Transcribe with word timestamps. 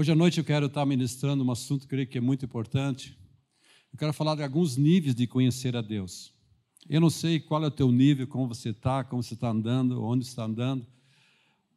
Hoje 0.00 0.12
à 0.12 0.14
noite 0.14 0.38
eu 0.38 0.44
quero 0.44 0.64
estar 0.64 0.86
ministrando 0.86 1.44
um 1.44 1.50
assunto 1.50 1.80
que 1.80 1.84
eu 1.84 1.88
creio 1.90 2.06
que 2.06 2.16
é 2.16 2.22
muito 2.22 2.42
importante. 2.42 3.14
Eu 3.92 3.98
quero 3.98 4.14
falar 4.14 4.34
de 4.34 4.42
alguns 4.42 4.78
níveis 4.78 5.14
de 5.14 5.26
conhecer 5.26 5.76
a 5.76 5.82
Deus. 5.82 6.32
Eu 6.88 7.02
não 7.02 7.10
sei 7.10 7.38
qual 7.38 7.62
é 7.62 7.66
o 7.66 7.70
teu 7.70 7.92
nível, 7.92 8.26
como 8.26 8.48
você 8.48 8.70
está, 8.70 9.04
como 9.04 9.22
você 9.22 9.34
está 9.34 9.50
andando, 9.50 10.02
onde 10.02 10.24
está 10.24 10.44
andando, 10.44 10.86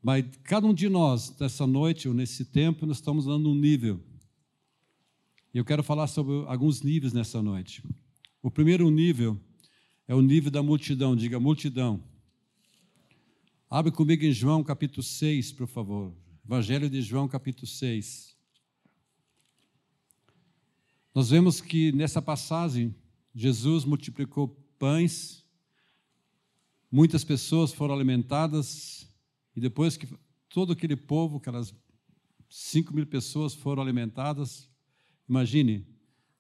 mas 0.01 0.23
cada 0.41 0.65
um 0.65 0.73
de 0.73 0.88
nós, 0.88 1.38
nessa 1.38 1.67
noite 1.67 2.07
ou 2.07 2.13
nesse 2.13 2.46
tempo, 2.46 2.86
nós 2.86 2.96
estamos 2.96 3.26
dando 3.26 3.49
um 3.49 3.56
nível. 3.56 3.99
E 5.53 5.58
eu 5.58 5.65
quero 5.65 5.83
falar 5.83 6.08
sobre 6.08 6.46
alguns 6.47 6.81
níveis 6.81 7.12
nessa 7.12 7.42
noite. 7.42 7.83
O 8.42 8.49
primeiro 8.49 8.90
nível 8.90 9.37
é 10.08 10.15
o 10.15 10.21
nível 10.21 10.49
da 10.49 10.63
multidão, 10.63 11.13
diga 11.13 11.42
multidão. 11.42 12.01
Abre 13.69 13.92
comigo 13.92 14.24
em 14.24 14.31
João 14.31 14.63
capítulo 14.63 15.03
6, 15.03 15.51
por 15.51 15.67
favor. 15.67 16.23
Evangelho 16.45 16.89
de 16.89 17.02
João, 17.02 17.25
capítulo 17.25 17.66
6. 17.66 18.35
Nós 21.15 21.29
vemos 21.29 21.61
que 21.61 21.93
nessa 21.93 22.21
passagem, 22.21 22.93
Jesus 23.34 23.85
multiplicou 23.85 24.49
pães, 24.77 25.45
muitas 26.91 27.23
pessoas 27.23 27.71
foram 27.71 27.95
alimentadas, 27.95 29.07
e 29.55 29.61
depois 29.61 29.95
que 29.95 30.05
todo 30.49 30.73
aquele 30.73 30.98
povo, 30.98 31.37
aquelas 31.37 31.73
5 32.49 32.93
mil 32.93 33.07
pessoas 33.07 33.53
foram 33.53 33.81
alimentadas, 33.81 34.70
imagine, 35.29 35.87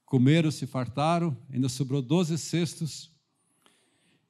comeram, 0.05 0.51
se 0.51 0.67
fartaram, 0.67 1.37
ainda 1.49 1.69
sobrou 1.69 2.01
12 2.01 2.37
cestos, 2.37 3.09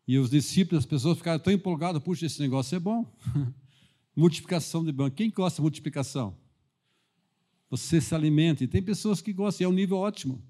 e 0.07 0.19
os 0.19 0.29
discípulos, 0.29 0.83
as 0.83 0.89
pessoas 0.89 1.17
ficaram 1.17 1.39
tão 1.39 1.51
empolgadas, 1.51 2.03
puxa, 2.03 2.27
esse 2.27 2.39
negócio 2.39 2.75
é 2.75 2.79
bom. 2.79 3.11
Multiplicação 4.15 4.83
de 4.83 4.93
pão. 4.93 5.09
Quem 5.09 5.29
gosta 5.29 5.57
de 5.57 5.61
multiplicação? 5.61 6.37
Você 7.69 7.99
se 7.99 8.13
alimenta. 8.13 8.63
E 8.63 8.67
tem 8.67 8.81
pessoas 8.81 9.21
que 9.21 9.33
gostam, 9.33 9.63
e 9.63 9.65
é 9.65 9.69
um 9.69 9.73
nível 9.73 9.97
ótimo. 9.97 10.41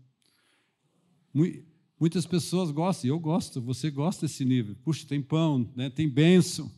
Muitas 2.00 2.26
pessoas 2.26 2.70
gostam, 2.70 3.10
eu 3.10 3.20
gosto, 3.20 3.62
você 3.62 3.90
gosta 3.90 4.26
desse 4.26 4.44
nível. 4.44 4.76
Puxa, 4.84 5.08
tem 5.08 5.22
pão, 5.22 5.72
né? 5.76 5.90
tem 5.90 6.10
bênção. 6.10 6.70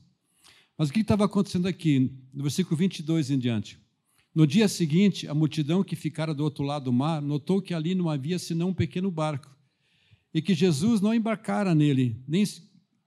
Mas 0.78 0.90
o 0.90 0.94
que 0.94 1.00
estava 1.00 1.26
acontecendo 1.26 1.68
aqui, 1.68 2.12
no 2.34 2.44
versículo 2.44 2.78
22 2.78 3.32
em 3.32 3.40
diante? 3.40 3.80
No 4.36 4.46
dia 4.46 4.68
seguinte, 4.68 5.28
a 5.28 5.34
multidão 5.34 5.84
que 5.84 5.96
ficara 5.96 6.34
do 6.34 6.44
outro 6.44 6.64
lado 6.64 6.86
do 6.86 6.94
mar 6.94 7.22
notou 7.22 7.62
que 7.62 7.74
ali 7.74 7.96
não 7.96 8.10
havia 8.10 8.38
senão 8.38 8.70
um 8.70 8.74
pequeno 8.74 9.10
barco 9.10 9.50
e 10.34 10.42
que 10.42 10.54
Jesus 10.54 11.00
não 11.00 11.14
embarcara 11.14 11.74
nele, 11.74 12.22
nem 12.28 12.44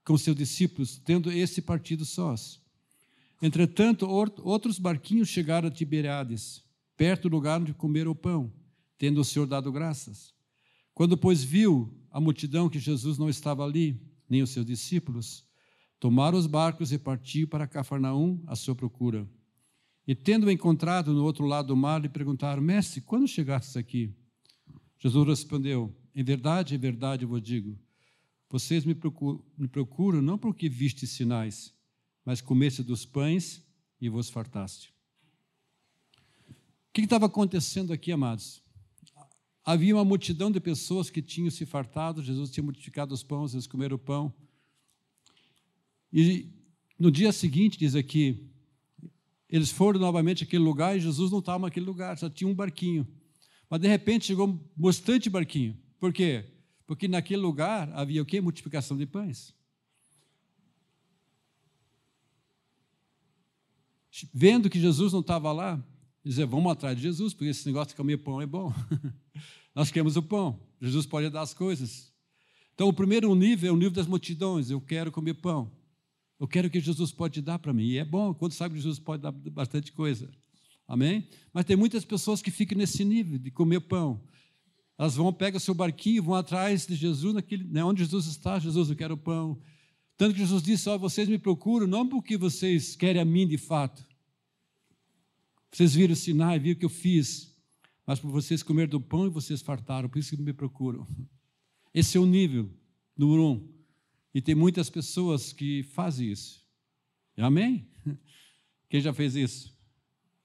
com 0.03 0.17
seus 0.17 0.35
discípulos, 0.35 0.97
tendo 1.05 1.31
esse 1.31 1.61
partido 1.61 2.03
sós. 2.03 2.59
Entretanto, 3.41 4.05
outros 4.07 4.77
barquinhos 4.77 5.29
chegaram 5.29 5.67
a 5.67 5.71
Tiberiades, 5.71 6.63
perto 6.97 7.29
do 7.29 7.35
lugar 7.35 7.61
onde 7.61 7.73
comeram 7.73 8.11
o 8.11 8.15
pão, 8.15 8.51
tendo 8.97 9.21
o 9.21 9.25
Senhor 9.25 9.45
dado 9.45 9.71
graças. 9.71 10.33
Quando, 10.93 11.17
pois, 11.17 11.43
viu 11.43 11.97
a 12.11 12.19
multidão 12.19 12.69
que 12.69 12.79
Jesus 12.79 13.17
não 13.17 13.29
estava 13.29 13.63
ali, 13.63 13.97
nem 14.29 14.41
os 14.41 14.49
seus 14.49 14.65
discípulos, 14.65 15.45
tomaram 15.99 16.37
os 16.37 16.45
barcos 16.45 16.91
e 16.91 16.99
partiu 16.99 17.47
para 17.47 17.67
Cafarnaum 17.67 18.43
à 18.45 18.55
sua 18.55 18.75
procura. 18.75 19.27
E, 20.05 20.13
tendo-o 20.13 20.51
encontrado 20.51 21.13
no 21.13 21.23
outro 21.23 21.45
lado 21.45 21.67
do 21.67 21.77
mar, 21.77 22.01
lhe 22.01 22.09
perguntaram: 22.09 22.61
Mestre, 22.61 22.99
quando 22.99 23.27
chegastes 23.27 23.77
aqui? 23.77 24.13
Jesus 24.97 25.27
respondeu: 25.27 25.95
Em 26.13 26.23
verdade, 26.23 26.75
em 26.75 26.77
verdade 26.77 27.25
vos 27.25 27.41
digo, 27.41 27.79
vocês 28.49 28.83
me 28.83 28.95
procuram, 28.95 29.43
me 29.57 29.67
procuram 29.67 30.21
não 30.21 30.37
porque 30.37 30.67
viste 30.67 31.05
sinais, 31.07 31.73
mas 32.29 32.41
comesse 32.41 32.83
dos 32.83 33.07
pães 33.07 33.59
e 33.99 34.07
vos 34.07 34.29
fartaste. 34.29 34.93
O 36.47 36.93
que 36.93 37.01
estava 37.01 37.25
acontecendo 37.25 37.91
aqui, 37.91 38.11
amados? 38.11 38.61
Havia 39.65 39.95
uma 39.95 40.05
multidão 40.05 40.51
de 40.51 40.59
pessoas 40.59 41.09
que 41.09 41.23
tinham 41.23 41.49
se 41.49 41.65
fartado, 41.65 42.21
Jesus 42.21 42.51
tinha 42.51 42.63
multiplicado 42.63 43.15
os 43.15 43.23
pães, 43.23 43.55
eles 43.55 43.65
comeram 43.65 43.95
o 43.95 43.99
pão. 43.99 44.31
E 46.13 46.53
no 46.99 47.09
dia 47.09 47.31
seguinte, 47.31 47.79
diz 47.79 47.95
aqui, 47.95 48.47
eles 49.49 49.71
foram 49.71 49.99
novamente 49.99 50.43
àquele 50.43 50.63
lugar 50.63 50.95
e 50.95 51.01
Jesus 51.01 51.31
não 51.31 51.39
estava 51.39 51.65
naquele 51.65 51.87
lugar, 51.87 52.15
só 52.15 52.29
tinha 52.29 52.47
um 52.47 52.53
barquinho. 52.53 53.07
Mas 53.67 53.81
de 53.81 53.87
repente 53.87 54.27
chegou 54.27 54.71
bastante 54.75 55.31
barquinho. 55.31 55.75
Por 55.99 56.13
quê? 56.13 56.45
Porque 56.85 57.07
naquele 57.07 57.41
lugar 57.41 57.91
havia 57.91 58.21
o 58.21 58.25
quê? 58.25 58.39
Multiplicação 58.39 58.95
de 58.95 59.07
pães. 59.07 59.57
Vendo 64.33 64.69
que 64.69 64.79
Jesus 64.79 65.13
não 65.13 65.19
estava 65.19 65.51
lá, 65.51 65.83
dizer, 66.23 66.45
vamos 66.45 66.71
atrás 66.71 66.95
de 66.95 67.03
Jesus, 67.03 67.33
porque 67.33 67.49
esse 67.49 67.65
negócio 67.65 67.89
de 67.89 67.95
comer 67.95 68.17
pão 68.17 68.41
é 68.41 68.45
bom. 68.45 68.73
Nós 69.75 69.91
queremos 69.91 70.17
o 70.17 70.21
pão, 70.21 70.59
Jesus 70.81 71.05
pode 71.05 71.29
dar 71.29 71.41
as 71.41 71.53
coisas. 71.53 72.11
Então, 72.73 72.87
o 72.87 72.93
primeiro 72.93 73.33
nível 73.35 73.69
é 73.69 73.73
o 73.73 73.75
nível 73.75 73.91
das 73.91 74.07
multidões, 74.07 74.69
eu 74.69 74.79
quero 74.79 75.11
comer 75.11 75.35
pão. 75.35 75.71
Eu 76.39 76.47
quero 76.47 76.67
o 76.67 76.71
que 76.71 76.79
Jesus 76.79 77.11
pode 77.11 77.41
dar 77.41 77.59
para 77.59 77.73
mim. 77.73 77.87
E 77.87 77.97
é 77.97 78.05
bom, 78.05 78.33
quando 78.33 78.53
sabe 78.53 78.75
que 78.75 78.79
Jesus 78.79 78.97
pode 78.97 79.21
dar 79.21 79.31
bastante 79.31 79.91
coisa. 79.91 80.29
Amém? 80.87 81.27
Mas 81.53 81.65
tem 81.65 81.75
muitas 81.75 82.05
pessoas 82.05 82.41
que 82.41 82.49
ficam 82.49 82.77
nesse 82.77 83.03
nível 83.03 83.37
de 83.37 83.51
comer 83.51 83.81
pão. 83.81 84.21
Elas 84.97 85.15
vão, 85.15 85.31
pegam 85.31 85.59
seu 85.59 85.73
barquinho, 85.73 86.23
vão 86.23 86.35
atrás 86.35 86.87
de 86.87 86.95
Jesus, 86.95 87.33
naquele, 87.33 87.65
né, 87.65 87.83
onde 87.83 88.03
Jesus 88.03 88.25
está. 88.25 88.57
Jesus, 88.57 88.89
eu 88.89 88.95
quero 88.95 89.17
pão. 89.17 89.59
Tanto 90.17 90.33
que 90.33 90.39
Jesus 90.39 90.63
disse: 90.63 90.89
ó, 90.89 90.97
vocês 90.97 91.29
me 91.29 91.37
procuram 91.37 91.87
não 91.87 92.07
porque 92.07 92.37
vocês 92.37 92.95
querem 92.95 93.21
a 93.21 93.25
mim 93.25 93.47
de 93.47 93.57
fato, 93.57 94.05
vocês 95.71 95.93
viram 95.93 96.13
o 96.13 96.15
sinal, 96.15 96.59
viram 96.59 96.75
o 96.75 96.79
que 96.79 96.85
eu 96.85 96.89
fiz. 96.89 97.55
Mas 98.05 98.19
por 98.19 98.31
vocês 98.31 98.63
comer 98.63 98.87
do 98.87 98.99
pão 98.99 99.27
e 99.27 99.29
vocês 99.29 99.61
fartaram, 99.61 100.09
por 100.09 100.17
isso 100.17 100.35
que 100.35 100.41
me 100.41 100.53
procuram. 100.53 101.07
Esse 101.93 102.17
é 102.17 102.19
o 102.19 102.25
nível, 102.25 102.69
número 103.15 103.43
um. 103.43 103.73
E 104.33 104.41
tem 104.41 104.55
muitas 104.55 104.89
pessoas 104.89 105.53
que 105.53 105.83
fazem 105.83 106.31
isso. 106.31 106.65
Amém? 107.37 107.87
Quem 108.89 108.99
já 108.99 109.13
fez 109.13 109.35
isso? 109.35 109.77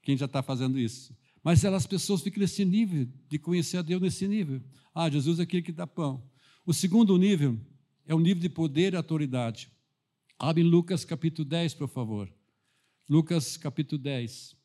Quem 0.03 0.17
já 0.17 0.27
está 0.27 0.43
fazendo 0.43 0.79
isso? 0.79 1.17
Mas 1.43 1.65
elas 1.65 1.87
pessoas 1.87 2.23
ficam 2.23 2.41
nesse 2.41 2.65
nível, 2.65 3.09
de 3.29 3.39
conhecer 3.39 3.79
a 3.79 3.83
Deus 3.83 4.01
nesse 4.01 4.29
nível. 4.29 4.63
Ah, 4.95 5.11
Jesus 5.11 5.39
é 5.39 5.43
aquele 5.43 5.63
que 5.63 5.73
dá 5.73 5.87
pão. 5.87 6.23
O 6.65 6.73
segundo 6.73 7.17
nível 7.19 7.59
é 8.07 8.15
o 8.15 8.21
nível 8.21 8.43
de 8.43 8.49
poder 8.49 8.93
e 8.93 8.97
autoridade. 8.97 9.71
Abre 10.39 10.63
Lucas 10.63 11.05
capítulo 11.05 11.49
10, 11.49 11.75
por 11.75 11.89
favor. 11.89 12.33
Lucas 13.09 13.57
capítulo 13.57 14.01
10. 14.01 14.57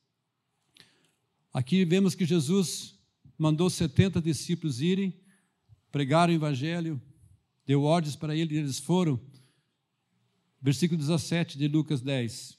Aqui 1.51 1.83
vemos 1.83 2.13
que 2.13 2.25
Jesus 2.25 2.99
mandou 3.37 3.69
70 3.69 4.21
discípulos 4.21 4.81
irem, 4.81 5.19
pregar 5.91 6.29
o 6.29 6.31
evangelho, 6.31 7.01
deu 7.65 7.83
ordens 7.83 8.15
para 8.15 8.35
eles, 8.35 8.55
e 8.55 8.59
eles 8.59 8.79
foram. 8.79 9.19
Versículo 10.61 10.99
17 10.99 11.57
de 11.57 11.67
Lucas 11.67 12.01
10. 12.01 12.57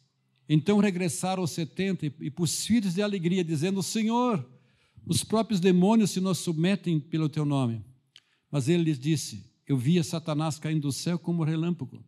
Então 0.48 0.78
regressaram 0.78 1.44
os 1.44 1.52
70 1.52 2.06
e 2.20 2.30
possuídos 2.30 2.94
de 2.94 3.02
alegria, 3.02 3.44
dizendo: 3.44 3.80
Senhor, 3.82 4.44
os 5.06 5.22
próprios 5.22 5.60
demônios 5.60 6.10
se 6.10 6.20
nos 6.20 6.38
submetem 6.38 6.98
pelo 6.98 7.28
teu 7.28 7.44
nome. 7.44 7.84
Mas 8.50 8.68
ele 8.68 8.82
lhes 8.82 8.98
disse: 8.98 9.48
Eu 9.68 9.78
via 9.78 10.02
Satanás 10.02 10.58
caindo 10.58 10.82
do 10.82 10.92
céu 10.92 11.16
como 11.16 11.44
relâmpago. 11.44 12.04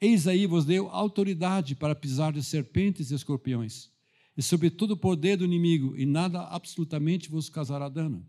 Eis 0.00 0.26
aí 0.26 0.46
vos 0.46 0.64
deu 0.64 0.88
autoridade 0.88 1.74
para 1.74 1.94
pisar 1.94 2.32
de 2.32 2.42
serpentes 2.42 3.10
e 3.10 3.14
escorpiões 3.14 3.93
e 4.36 4.42
sobre 4.42 4.70
todo 4.70 4.92
o 4.92 4.96
poder 4.96 5.36
do 5.36 5.44
inimigo, 5.44 5.96
e 5.96 6.04
nada 6.04 6.42
absolutamente 6.42 7.30
vos 7.30 7.48
causará 7.48 7.88
dano. 7.88 8.26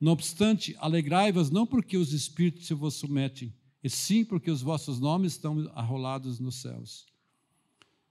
Não 0.00 0.12
obstante, 0.12 0.74
alegrai-vos 0.78 1.50
não 1.50 1.66
porque 1.66 1.96
os 1.96 2.12
espíritos 2.12 2.66
se 2.66 2.74
vos 2.74 2.94
submetem, 2.94 3.54
e 3.82 3.90
sim 3.90 4.24
porque 4.24 4.50
os 4.50 4.62
vossos 4.62 4.98
nomes 4.98 5.32
estão 5.32 5.70
arrolados 5.74 6.38
nos 6.38 6.56
céus. 6.56 7.06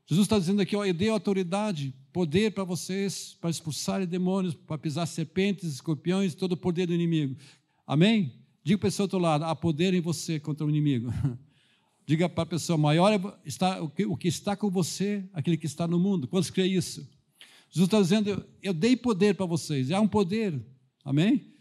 Jesus 0.08 0.26
está 0.26 0.40
dizendo 0.40 0.62
aqui, 0.62 0.76
ó, 0.76 0.84
eu 0.84 0.94
dei 0.94 1.10
autoridade, 1.10 1.94
poder 2.12 2.52
para 2.52 2.64
vocês, 2.64 3.38
para 3.40 3.52
expulsarem 3.52 4.08
demônios, 4.08 4.56
para 4.56 4.78
pisar 4.78 5.06
serpentes, 5.06 5.74
escorpiões, 5.74 6.34
todo 6.34 6.54
o 6.54 6.58
poder 6.58 6.88
do 6.88 6.94
inimigo. 6.96 7.36
Amém? 7.86 8.34
Diga 8.64 8.80
para 8.80 8.88
o 8.88 8.92
seu 8.92 9.04
outro 9.04 9.20
lado, 9.20 9.46
há 9.46 9.56
poder 9.56 9.94
em 9.94 10.02
você 10.02 10.40
contra 10.40 10.66
o 10.66 10.70
inimigo. 10.70 11.14
Diga 12.08 12.28
para 12.28 12.42
a 12.42 12.48
pessoa, 12.48 12.76
maior 12.76 13.40
está, 13.46 13.82
o, 13.84 13.88
que, 13.88 14.04
o 14.04 14.18
que 14.18 14.28
está 14.28 14.56
com 14.56 14.68
você, 14.68 15.24
aquele 15.32 15.58
que 15.58 15.68
está 15.68 15.88
no 15.88 16.00
mundo. 16.00 16.28
Quantos 16.28 16.50
creem 16.50 16.74
isso? 16.74 17.08
Jesus 17.70 17.88
está 17.88 18.02
dizendo: 18.02 18.46
Eu 18.62 18.74
dei 18.74 18.96
poder 18.96 19.36
para 19.36 19.46
vocês. 19.46 19.92
Há 19.92 20.00
um 20.00 20.08
poder, 20.08 20.60
amém? 21.04 21.54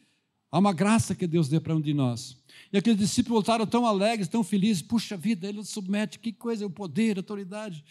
Há 0.50 0.58
uma 0.58 0.72
graça 0.72 1.14
que 1.14 1.26
Deus 1.26 1.48
deu 1.48 1.60
para 1.60 1.74
um 1.74 1.80
de 1.80 1.92
nós. 1.92 2.36
E 2.72 2.78
aqueles 2.78 2.98
discípulos 2.98 3.36
voltaram 3.36 3.66
tão 3.66 3.86
alegres, 3.86 4.28
tão 4.28 4.42
felizes. 4.42 4.82
Puxa 4.82 5.16
vida, 5.16 5.46
ele 5.46 5.62
submete, 5.64 6.18
que 6.18 6.32
coisa, 6.32 6.66
o 6.66 6.70
poder, 6.70 7.16
a 7.16 7.20
autoridade. 7.20 7.84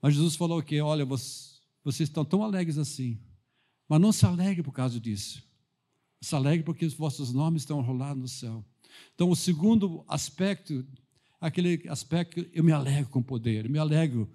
Mas 0.00 0.14
Jesus 0.14 0.36
falou 0.36 0.62
que, 0.62 0.80
olha, 0.80 1.04
vocês, 1.04 1.60
vocês 1.82 2.08
estão 2.08 2.24
tão 2.24 2.42
alegres 2.42 2.76
assim, 2.76 3.18
mas 3.88 4.00
não 4.00 4.12
se 4.12 4.26
alegre 4.26 4.62
por 4.62 4.72
causa 4.72 5.00
disso. 5.00 5.42
Se 6.20 6.34
alegre 6.34 6.64
porque 6.64 6.84
os 6.84 6.94
vossos 6.94 7.32
nomes 7.32 7.62
estão 7.62 7.80
rolados 7.80 8.20
no 8.20 8.28
céu. 8.28 8.64
Então, 9.14 9.30
o 9.30 9.36
segundo 9.36 10.04
aspecto, 10.06 10.84
aquele 11.40 11.88
aspecto, 11.88 12.46
eu 12.52 12.62
me 12.62 12.72
alegro 12.72 13.10
com 13.10 13.20
o 13.20 13.24
poder, 13.24 13.64
eu 13.64 13.70
me 13.70 13.78
alegro 13.78 14.28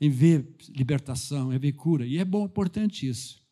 em 0.00 0.10
ver 0.10 0.54
libertação, 0.68 1.52
em 1.52 1.58
ver 1.58 1.72
cura. 1.72 2.06
E 2.06 2.18
é 2.18 2.24
bom, 2.24 2.44
importante 2.44 3.08
isso. 3.08 3.42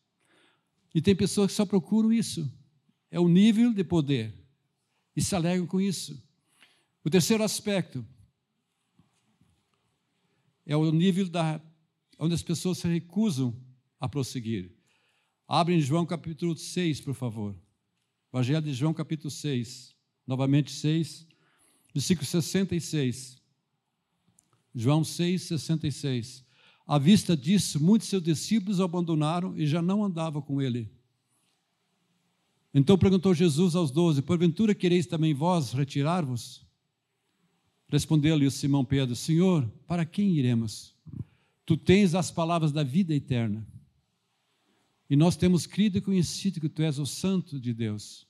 E 0.93 1.01
tem 1.01 1.15
pessoas 1.15 1.51
que 1.51 1.57
só 1.57 1.65
procuram 1.65 2.13
isso. 2.13 2.49
É 3.11 3.19
o 3.19 3.27
nível 3.27 3.73
de 3.73 3.83
poder. 3.83 4.33
E 5.15 5.21
se 5.21 5.35
alegram 5.35 5.65
com 5.65 5.79
isso. 5.79 6.21
O 7.03 7.09
terceiro 7.09 7.43
aspecto 7.43 8.05
é 10.65 10.75
o 10.75 10.91
nível 10.91 11.29
da, 11.29 11.61
onde 12.17 12.33
as 12.33 12.41
pessoas 12.41 12.79
se 12.79 12.87
recusam 12.87 13.55
a 13.99 14.09
prosseguir. 14.09 14.71
Abre 15.47 15.75
em 15.75 15.81
João 15.81 16.05
capítulo 16.05 16.57
6, 16.57 17.01
por 17.01 17.13
favor. 17.13 17.55
Evangelho 18.33 18.61
de 18.61 18.73
João 18.73 18.93
capítulo 18.93 19.29
6. 19.29 19.95
Novamente 20.25 20.71
6, 20.71 21.27
versículo 21.93 22.25
66. 22.25 23.37
João 24.75 25.05
6, 25.05 25.43
66. 25.43 26.45
À 26.85 26.99
vista 26.99 27.35
disso, 27.35 27.81
muitos 27.81 28.09
seus 28.09 28.21
discípulos 28.21 28.79
o 28.79 28.83
abandonaram 28.83 29.57
e 29.57 29.65
já 29.65 29.81
não 29.81 30.03
andavam 30.03 30.41
com 30.41 30.61
ele. 30.61 30.91
Então 32.73 32.97
perguntou 32.97 33.33
Jesus 33.33 33.73
aos 33.73 33.89
doze: 33.89 34.21
Porventura 34.21 34.75
quereis 34.75 35.05
também 35.07 35.33
vós 35.33 35.71
retirar-vos? 35.71 36.65
Respondeu-lhe 37.87 38.45
Simão 38.51 38.83
Pedro: 38.83 39.15
Senhor, 39.15 39.65
para 39.87 40.05
quem 40.05 40.35
iremos? 40.35 40.93
Tu 41.65 41.77
tens 41.77 42.13
as 42.13 42.29
palavras 42.29 42.71
da 42.71 42.83
vida 42.83 43.15
eterna. 43.15 43.65
E 45.09 45.15
nós 45.15 45.37
temos 45.37 45.65
crido 45.65 45.97
e 45.97 46.01
conhecido 46.01 46.59
que 46.59 46.67
tu 46.69 46.81
és 46.81 46.99
o 46.99 47.05
Santo 47.05 47.59
de 47.59 47.73
Deus. 47.73 48.24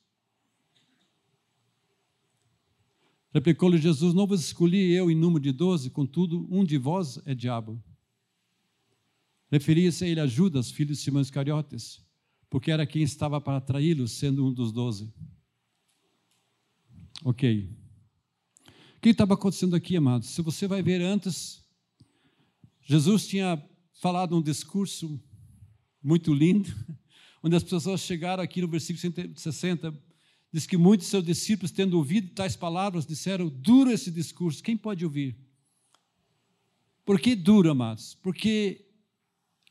Replicou-lhe 3.36 3.78
Jesus: 3.78 4.14
Não 4.14 4.26
vos 4.26 4.40
escolhi 4.40 4.94
eu 4.94 5.12
em 5.12 5.16
número 5.16 5.44
de 5.44 5.52
doze, 5.52 5.90
contudo, 5.90 6.48
um 6.50 6.64
de 6.64 6.78
vós 6.78 7.20
é 7.26 7.36
diabo. 7.36 7.84
Referia-se 9.52 10.06
a 10.06 10.08
ele 10.08 10.22
a 10.22 10.26
Judas, 10.26 10.72
filho 10.72 10.94
de 10.94 10.96
Simão 10.96 11.22
Iscariotes, 11.22 12.02
porque 12.50 12.72
era 12.72 12.86
quem 12.86 13.04
estava 13.04 13.42
para 13.42 13.60
traí-lo, 13.60 14.08
sendo 14.08 14.48
um 14.48 14.54
dos 14.54 14.72
doze. 14.72 15.14
Ok. 17.26 17.70
O 18.98 19.02
que 19.02 19.10
estava 19.10 19.34
acontecendo 19.34 19.76
aqui, 19.76 19.98
amados? 19.98 20.30
Se 20.30 20.42
você 20.42 20.66
vai 20.66 20.82
ver 20.82 21.02
antes, 21.02 21.62
Jesus 22.84 23.28
tinha 23.28 23.62
falado 23.96 24.38
um 24.38 24.42
discurso 24.42 25.22
muito 26.02 26.34
lindo, 26.34 26.74
onde 27.44 27.58
as 27.58 27.64
pessoas 27.64 28.00
chegaram 28.00 28.42
aqui 28.42 28.62
no 28.62 28.70
versículo 28.70 29.14
60, 29.36 29.94
diz 30.56 30.66
que 30.66 30.78
muitos 30.78 31.08
de 31.08 31.12
seus 31.12 31.26
discípulos, 31.26 31.70
tendo 31.70 31.98
ouvido 31.98 32.34
tais 32.34 32.56
palavras, 32.56 33.06
disseram: 33.06 33.50
duro 33.50 33.92
esse 33.92 34.10
discurso, 34.10 34.64
quem 34.64 34.78
pode 34.78 35.04
ouvir? 35.04 35.36
Por 37.04 37.20
que 37.20 37.36
duro, 37.36 37.70
amados? 37.70 38.16
Porque 38.24 38.86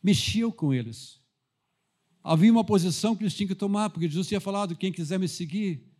mexiam 0.02 0.52
com 0.52 0.74
eles. 0.74 1.22
Havia 2.22 2.52
uma 2.52 2.62
posição 2.62 3.16
que 3.16 3.22
eles 3.22 3.34
tinham 3.34 3.48
que 3.48 3.54
tomar, 3.54 3.88
porque 3.88 4.06
Jesus 4.06 4.28
tinha 4.28 4.40
falado: 4.42 4.76
quem 4.76 4.92
quiser 4.92 5.18
me 5.18 5.26
seguir, 5.26 5.90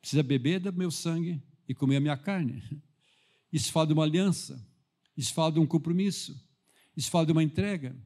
precisa 0.00 0.24
beber 0.24 0.58
do 0.58 0.72
meu 0.72 0.90
sangue 0.90 1.40
e 1.68 1.72
comer 1.72 1.98
a 1.98 2.00
minha 2.00 2.16
carne. 2.16 2.64
Isso 3.52 3.70
fala 3.70 3.86
de 3.86 3.92
uma 3.92 4.02
aliança, 4.02 4.60
isso 5.16 5.32
fala 5.32 5.52
de 5.52 5.60
um 5.60 5.66
compromisso, 5.68 6.36
isso 6.96 7.12
fala 7.12 7.26
de 7.26 7.30
uma 7.30 7.44
entrega. 7.44 7.96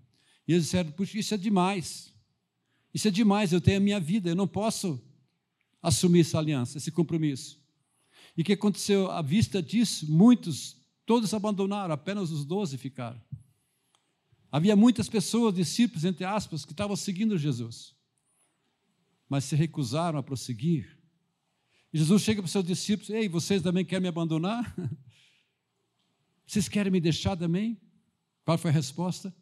E 0.47 0.53
eles 0.53 0.65
disseram: 0.65 0.93
Puxa, 0.93 1.19
isso 1.19 1.33
é 1.33 1.39
demais. 1.39 2.14
Isso 2.95 3.09
é 3.09 3.11
demais, 3.11 3.53
eu 3.53 3.61
tenho 3.61 3.79
a 3.79 3.81
minha 3.81 3.99
vida, 3.99 4.31
eu 4.31 4.37
não 4.37 4.47
posso 4.47 5.03
assumir 5.83 6.21
essa 6.21 6.39
aliança, 6.39 6.79
esse 6.79 6.93
compromisso. 6.93 7.61
E 8.37 8.43
o 8.43 8.45
que 8.45 8.53
aconteceu? 8.53 9.11
À 9.11 9.21
vista 9.21 9.61
disso, 9.61 10.11
muitos, 10.11 10.77
todos 11.05 11.35
abandonaram, 11.35 11.93
apenas 11.93 12.31
os 12.31 12.45
doze 12.45 12.79
ficaram. 12.79 13.21
Havia 14.51 14.77
muitas 14.77 15.09
pessoas, 15.09 15.53
discípulos, 15.53 16.05
entre 16.05 16.25
aspas, 16.25 16.65
que 16.65 16.71
estavam 16.71 16.95
seguindo 16.95 17.37
Jesus, 17.37 17.97
mas 19.29 19.45
se 19.45 19.57
recusaram 19.57 20.17
a 20.17 20.23
prosseguir. 20.23 20.97
E 21.93 21.99
Jesus 21.99 22.23
chega 22.23 22.41
para 22.41 22.47
os 22.47 22.53
seus 22.53 22.65
discípulos: 22.65 23.11
Ei, 23.11 23.29
vocês 23.29 23.61
também 23.61 23.85
querem 23.85 24.03
me 24.03 24.09
abandonar? 24.09 24.75
Vocês 26.47 26.69
querem 26.69 26.93
me 26.93 27.01
deixar 27.01 27.39
também? 27.39 27.81
Qual 28.45 28.59
foi 28.59 28.71
a 28.71 28.75
resposta? 28.75 29.35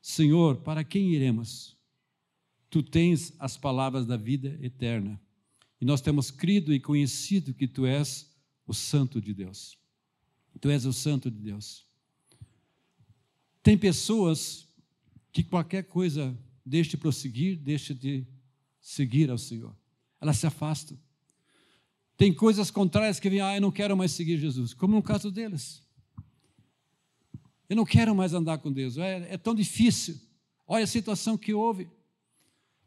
Senhor, 0.00 0.56
para 0.62 0.82
quem 0.82 1.12
iremos? 1.12 1.76
Tu 2.74 2.82
tens 2.82 3.32
as 3.38 3.56
palavras 3.56 4.04
da 4.04 4.16
vida 4.16 4.58
eterna. 4.60 5.20
E 5.80 5.84
nós 5.84 6.00
temos 6.00 6.32
crido 6.32 6.74
e 6.74 6.80
conhecido 6.80 7.54
que 7.54 7.68
tu 7.68 7.86
és 7.86 8.28
o 8.66 8.74
Santo 8.74 9.20
de 9.20 9.32
Deus. 9.32 9.78
Tu 10.60 10.68
és 10.70 10.84
o 10.84 10.92
Santo 10.92 11.30
de 11.30 11.38
Deus. 11.38 11.86
Tem 13.62 13.78
pessoas 13.78 14.66
que 15.30 15.44
qualquer 15.44 15.84
coisa 15.84 16.36
deixa 16.66 16.90
de 16.90 16.96
prosseguir, 16.96 17.56
deixa 17.58 17.94
de 17.94 18.26
seguir 18.80 19.30
ao 19.30 19.38
Senhor. 19.38 19.72
Elas 20.20 20.38
se 20.38 20.46
afastam. 20.48 20.98
Tem 22.16 22.34
coisas 22.34 22.72
contrárias 22.72 23.20
que 23.20 23.30
vêm, 23.30 23.40
ah, 23.40 23.54
eu 23.54 23.60
não 23.60 23.70
quero 23.70 23.96
mais 23.96 24.10
seguir 24.10 24.36
Jesus, 24.36 24.74
como 24.74 24.96
no 24.96 25.02
caso 25.02 25.30
deles. 25.30 25.80
Eu 27.68 27.76
não 27.76 27.84
quero 27.84 28.12
mais 28.16 28.34
andar 28.34 28.58
com 28.58 28.72
Deus, 28.72 28.98
é, 28.98 29.32
é 29.32 29.38
tão 29.38 29.54
difícil. 29.54 30.20
Olha 30.66 30.82
a 30.82 30.88
situação 30.88 31.38
que 31.38 31.54
houve. 31.54 31.88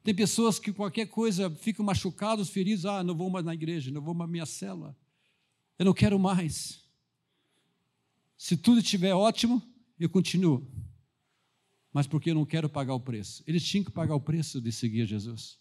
Tem 0.07 0.15
pessoas 0.15 0.57
que 0.57 0.71
qualquer 0.71 1.07
coisa 1.07 1.49
ficam 1.49 1.83
machucados, 1.83 2.47
feridos, 2.47 2.85
ah, 2.85 3.03
não 3.03 3.13
vou 3.13 3.29
mais 3.29 3.43
na 3.43 3.53
igreja, 3.53 3.91
não 3.91 4.01
vou 4.01 4.13
mais 4.13 4.29
na 4.29 4.31
minha 4.31 4.45
célula. 4.45 4.95
Eu 5.77 5.83
não 5.83 5.93
quero 5.93 6.17
mais. 6.17 6.81
Se 8.37 8.55
tudo 8.55 8.79
estiver 8.79 9.13
ótimo, 9.13 9.61
eu 9.99 10.09
continuo. 10.09 10.65
Mas 11.91 12.07
porque 12.07 12.29
eu 12.29 12.35
não 12.35 12.45
quero 12.45 12.69
pagar 12.69 12.93
o 12.93 13.01
preço. 13.01 13.43
Eles 13.45 13.61
tinham 13.65 13.83
que 13.83 13.91
pagar 13.91 14.15
o 14.15 14.21
preço 14.21 14.61
de 14.61 14.71
seguir 14.71 15.05
Jesus. 15.05 15.59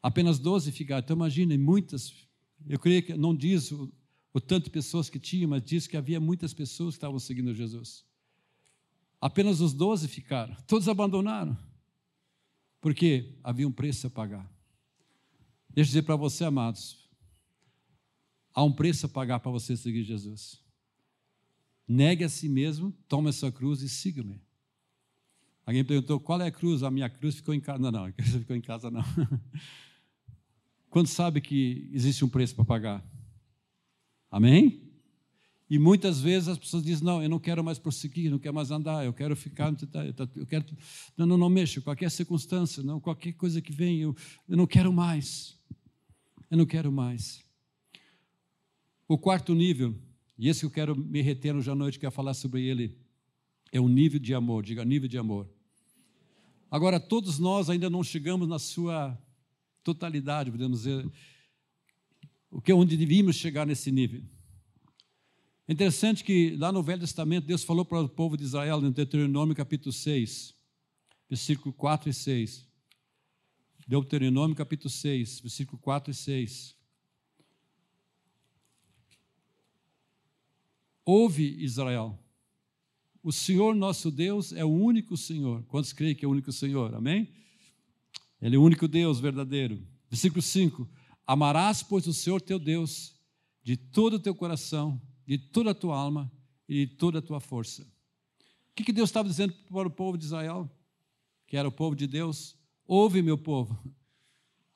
Apenas 0.00 0.38
12 0.38 0.70
ficaram. 0.70 1.02
Então 1.02 1.16
imaginem, 1.16 1.58
muitas, 1.58 2.14
eu 2.68 2.78
creio 2.78 3.02
que 3.02 3.16
não 3.16 3.34
diz 3.34 3.72
o, 3.72 3.92
o 4.32 4.40
tanto 4.40 4.66
de 4.66 4.70
pessoas 4.70 5.10
que 5.10 5.18
tinham, 5.18 5.50
mas 5.50 5.60
diz 5.64 5.88
que 5.88 5.96
havia 5.96 6.20
muitas 6.20 6.54
pessoas 6.54 6.94
que 6.94 6.98
estavam 6.98 7.18
seguindo 7.18 7.52
Jesus. 7.52 8.04
Apenas 9.20 9.60
os 9.60 9.72
12 9.72 10.06
ficaram. 10.06 10.56
Todos 10.68 10.88
abandonaram. 10.88 11.71
Porque 12.82 13.32
havia 13.44 13.66
um 13.66 13.72
preço 13.72 14.08
a 14.08 14.10
pagar. 14.10 14.42
Deixa 15.70 15.88
eu 15.88 15.92
dizer 15.92 16.02
para 16.02 16.16
você, 16.16 16.44
amados, 16.44 17.08
há 18.52 18.62
um 18.64 18.72
preço 18.72 19.06
a 19.06 19.08
pagar 19.08 19.38
para 19.38 19.52
você 19.52 19.76
seguir 19.76 20.02
Jesus. 20.02 20.60
Negue 21.86 22.24
a 22.24 22.28
si 22.28 22.48
mesmo, 22.48 22.92
tome 23.08 23.30
a 23.30 23.32
sua 23.32 23.52
cruz 23.52 23.82
e 23.82 23.88
siga-me. 23.88 24.42
Alguém 25.64 25.84
perguntou 25.84 26.18
qual 26.18 26.40
é 26.42 26.48
a 26.48 26.50
cruz? 26.50 26.82
A 26.82 26.90
minha 26.90 27.08
cruz 27.08 27.36
ficou 27.36 27.54
em 27.54 27.60
casa. 27.60 27.78
Não, 27.78 27.92
não, 27.92 28.04
a 28.04 28.12
cruz 28.12 28.34
ficou 28.34 28.56
em 28.56 28.60
casa, 28.60 28.90
não. 28.90 29.04
Quando 30.90 31.06
sabe 31.06 31.40
que 31.40 31.88
existe 31.92 32.24
um 32.24 32.28
preço 32.28 32.54
para 32.56 32.64
pagar? 32.64 33.06
Amém? 34.28 34.91
E 35.72 35.78
muitas 35.78 36.20
vezes 36.20 36.50
as 36.50 36.58
pessoas 36.58 36.84
dizem: 36.84 37.02
Não, 37.02 37.22
eu 37.22 37.30
não 37.30 37.38
quero 37.38 37.64
mais 37.64 37.78
prosseguir, 37.78 38.30
não 38.30 38.38
quero 38.38 38.54
mais 38.54 38.70
andar, 38.70 39.06
eu 39.06 39.12
quero 39.14 39.34
ficar. 39.34 39.72
Eu 40.36 40.46
quero, 40.46 40.66
não, 41.16 41.24
não, 41.24 41.38
não 41.38 41.48
mexo, 41.48 41.80
qualquer 41.80 42.10
circunstância, 42.10 42.82
não, 42.82 43.00
qualquer 43.00 43.32
coisa 43.32 43.58
que 43.62 43.72
venha, 43.72 44.02
eu, 44.02 44.14
eu 44.46 44.54
não 44.54 44.66
quero 44.66 44.92
mais. 44.92 45.58
Eu 46.50 46.58
não 46.58 46.66
quero 46.66 46.92
mais. 46.92 47.42
O 49.08 49.16
quarto 49.16 49.54
nível 49.54 49.98
e 50.38 50.46
esse 50.46 50.60
que 50.60 50.66
eu 50.66 50.70
quero 50.70 50.94
me 50.94 51.22
reter 51.22 51.56
hoje 51.56 51.70
à 51.70 51.74
noite, 51.74 51.98
quero 51.98 52.12
falar 52.12 52.34
sobre 52.34 52.66
ele, 52.66 52.94
é 53.72 53.80
o 53.80 53.88
nível 53.88 54.20
de 54.20 54.34
amor, 54.34 54.62
diga 54.62 54.84
nível 54.84 55.08
de 55.08 55.16
amor. 55.16 55.48
Agora, 56.70 57.00
todos 57.00 57.38
nós 57.38 57.70
ainda 57.70 57.88
não 57.88 58.04
chegamos 58.04 58.46
na 58.46 58.58
sua 58.58 59.18
totalidade, 59.82 60.50
podemos 60.50 60.80
dizer, 60.80 61.10
o 62.50 62.60
que 62.60 62.70
é 62.70 62.74
onde 62.74 62.94
devíamos 62.94 63.36
chegar 63.36 63.66
nesse 63.66 63.90
nível. 63.90 64.22
É 65.72 65.74
interessante 65.74 66.22
que 66.22 66.54
lá 66.56 66.70
no 66.70 66.82
Velho 66.82 67.00
Testamento, 67.00 67.46
Deus 67.46 67.64
falou 67.64 67.82
para 67.82 68.02
o 68.02 68.06
povo 68.06 68.36
de 68.36 68.44
Israel, 68.44 68.78
no 68.78 68.90
Deuteronômio 68.90 69.56
capítulo 69.56 69.90
6, 69.90 70.54
versículo 71.30 71.72
4 71.72 72.10
e 72.10 72.12
6. 72.12 72.68
Deuteronômio 73.88 74.54
capítulo 74.54 74.90
6, 74.90 75.40
versículo 75.40 75.78
4 75.78 76.10
e 76.10 76.14
6. 76.14 76.76
Ouve, 81.06 81.56
Israel. 81.64 82.22
O 83.22 83.32
Senhor 83.32 83.74
nosso 83.74 84.10
Deus 84.10 84.52
é 84.52 84.66
o 84.66 84.68
único 84.68 85.16
Senhor. 85.16 85.64
Quantos 85.68 85.94
creem 85.94 86.14
que 86.14 86.22
é 86.22 86.28
o 86.28 86.32
único 86.32 86.52
Senhor? 86.52 86.94
Amém? 86.94 87.32
Ele 88.42 88.56
é 88.56 88.58
o 88.58 88.62
único 88.62 88.86
Deus 88.86 89.18
verdadeiro. 89.18 89.82
Versículo 90.10 90.42
5: 90.42 90.86
Amarás, 91.26 91.82
pois, 91.82 92.06
o 92.06 92.12
Senhor 92.12 92.42
teu 92.42 92.58
Deus 92.58 93.14
de 93.62 93.74
todo 93.74 94.16
o 94.16 94.20
teu 94.20 94.34
coração, 94.34 95.00
de 95.32 95.38
toda 95.38 95.70
a 95.70 95.74
tua 95.74 95.96
alma 95.96 96.30
e 96.68 96.84
de 96.84 96.94
toda 96.94 97.20
a 97.20 97.22
tua 97.22 97.40
força. 97.40 97.82
O 97.82 98.74
que, 98.74 98.84
que 98.84 98.92
Deus 98.92 99.08
estava 99.08 99.26
dizendo 99.26 99.54
para 99.70 99.88
o 99.88 99.90
povo 99.90 100.18
de 100.18 100.26
Israel, 100.26 100.70
que 101.46 101.56
era 101.56 101.66
o 101.66 101.72
povo 101.72 101.96
de 101.96 102.06
Deus? 102.06 102.54
Ouve, 102.86 103.22
meu 103.22 103.38
povo. 103.38 103.82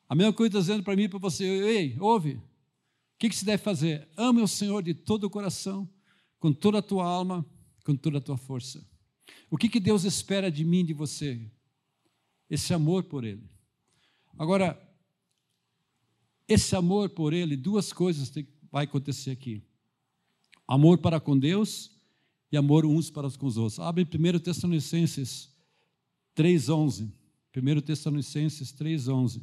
A 0.08 0.14
mesma 0.14 0.32
coisa 0.32 0.48
está 0.48 0.60
dizendo 0.60 0.82
para 0.82 0.96
mim 0.96 1.02
e 1.02 1.08
para 1.10 1.18
você: 1.18 1.44
ei, 1.44 2.00
ouve. 2.00 2.36
O 2.36 2.42
que, 3.18 3.28
que 3.28 3.36
se 3.36 3.44
deve 3.44 3.62
fazer? 3.62 4.08
Ame 4.16 4.40
o 4.40 4.48
Senhor 4.48 4.82
de 4.82 4.94
todo 4.94 5.24
o 5.24 5.30
coração, 5.30 5.86
com 6.38 6.54
toda 6.54 6.78
a 6.78 6.82
tua 6.82 7.04
alma, 7.04 7.44
com 7.84 7.94
toda 7.94 8.16
a 8.16 8.20
tua 8.20 8.38
força. 8.38 8.82
O 9.50 9.58
que, 9.58 9.68
que 9.68 9.80
Deus 9.80 10.04
espera 10.04 10.50
de 10.50 10.64
mim, 10.64 10.86
de 10.86 10.94
você? 10.94 11.50
Esse 12.48 12.72
amor 12.72 13.04
por 13.04 13.24
Ele. 13.24 13.46
Agora, 14.38 14.82
esse 16.48 16.74
amor 16.74 17.10
por 17.10 17.34
Ele, 17.34 17.56
duas 17.56 17.92
coisas 17.92 18.30
tem, 18.30 18.48
vai 18.70 18.84
acontecer 18.84 19.32
aqui: 19.32 19.62
amor 20.66 20.98
para 20.98 21.20
com 21.20 21.38
Deus 21.38 21.90
e 22.50 22.56
amor 22.56 22.84
uns 22.84 23.10
para 23.10 23.30
com 23.30 23.46
os 23.46 23.56
outros. 23.56 23.78
Abre 23.78 24.04
1 24.04 24.38
Tessalonicenses 24.40 25.50
3,11. 26.36 27.10
1 27.56 27.80
Tessalonicenses 27.80 28.72
3,11. 28.72 29.42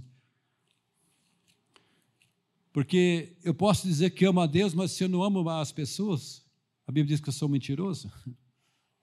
Porque 2.72 3.38
eu 3.44 3.54
posso 3.54 3.88
dizer 3.88 4.10
que 4.12 4.26
amo 4.26 4.42
a 4.42 4.48
Deus, 4.48 4.74
mas 4.74 4.92
se 4.92 5.04
eu 5.04 5.10
não 5.10 5.24
amo 5.24 5.48
as 5.50 5.72
pessoas, 5.72 6.44
a 6.88 6.92
Bíblia 6.92 7.16
diz 7.16 7.22
que 7.22 7.30
eu 7.30 7.34
sou 7.34 7.48
mentiroso. 7.48 8.12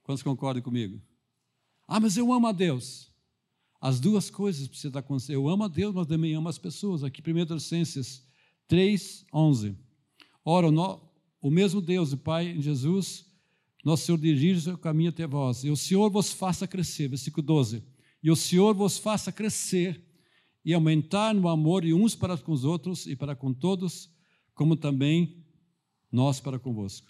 Quantos 0.02 0.22
concordam 0.22 0.62
comigo? 0.62 1.00
Ah, 1.86 2.00
mas 2.00 2.16
eu 2.16 2.32
amo 2.32 2.48
a 2.48 2.52
Deus. 2.52 3.10
As 3.80 4.00
duas 4.00 4.28
coisas 4.28 4.68
precisam 4.68 4.98
acontecer. 4.98 5.34
Eu 5.34 5.48
amo 5.48 5.64
a 5.64 5.68
Deus, 5.68 5.94
mas 5.94 6.06
também 6.06 6.34
amo 6.34 6.48
as 6.48 6.58
pessoas. 6.58 7.04
Aqui, 7.04 7.20
1 7.20 7.22
Tessalonicenses 7.22 8.24
3, 8.66 9.24
11. 9.32 9.76
Ora, 10.44 10.70
o 11.40 11.50
mesmo 11.50 11.80
Deus 11.80 12.12
e 12.12 12.16
Pai 12.16 12.48
em 12.48 12.60
Jesus, 12.60 13.26
nosso 13.84 14.04
Senhor 14.04 14.18
dirige 14.18 14.70
o 14.70 14.78
caminho 14.78 15.10
até 15.10 15.26
vós. 15.26 15.64
E 15.64 15.70
o 15.70 15.76
Senhor 15.76 16.10
vos 16.10 16.32
faça 16.32 16.66
crescer. 16.66 17.08
Versículo 17.08 17.46
12. 17.46 17.82
E 18.22 18.30
o 18.30 18.36
Senhor 18.36 18.74
vos 18.74 18.98
faça 18.98 19.32
crescer 19.32 20.04
e 20.64 20.74
aumentar 20.74 21.34
no 21.34 21.48
amor 21.48 21.84
e 21.84 21.94
uns 21.94 22.14
para 22.14 22.36
com 22.36 22.52
os 22.52 22.64
outros 22.64 23.06
e 23.06 23.16
para 23.16 23.34
com 23.34 23.52
todos, 23.52 24.10
como 24.54 24.76
também 24.76 25.42
nós 26.12 26.40
para 26.40 26.58
convosco. 26.58 27.08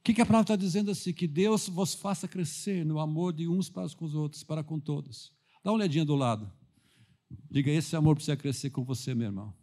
O 0.00 0.02
que, 0.02 0.14
que 0.14 0.20
a 0.20 0.26
palavra 0.26 0.54
está 0.54 0.56
dizendo 0.56 0.90
assim? 0.90 1.12
Que 1.12 1.28
Deus 1.28 1.68
vos 1.68 1.94
faça 1.94 2.26
crescer 2.26 2.84
no 2.84 2.98
amor 2.98 3.32
de 3.32 3.46
uns 3.46 3.68
para 3.68 3.88
com 3.90 4.04
os 4.04 4.14
outros, 4.14 4.42
para 4.42 4.64
com 4.64 4.80
todos. 4.80 5.32
Dá 5.62 5.70
uma 5.70 5.76
olhadinha 5.76 6.04
do 6.04 6.16
lado. 6.16 6.50
Diga, 7.50 7.70
esse 7.70 7.94
amor 7.94 8.16
precisa 8.16 8.36
crescer 8.36 8.70
com 8.70 8.84
você, 8.84 9.14
meu 9.14 9.26
irmão. 9.26 9.54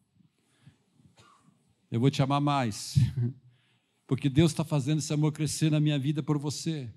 Eu 1.89 1.99
vou 1.99 2.11
te 2.11 2.21
amar 2.21 2.39
mais. 2.39 2.95
Porque 4.07 4.29
Deus 4.29 4.51
está 4.51 4.63
fazendo 4.63 4.99
esse 4.99 5.11
amor 5.13 5.31
crescer 5.31 5.71
na 5.71 5.79
minha 5.79 5.97
vida 5.97 6.21
por 6.21 6.37
você. 6.37 6.89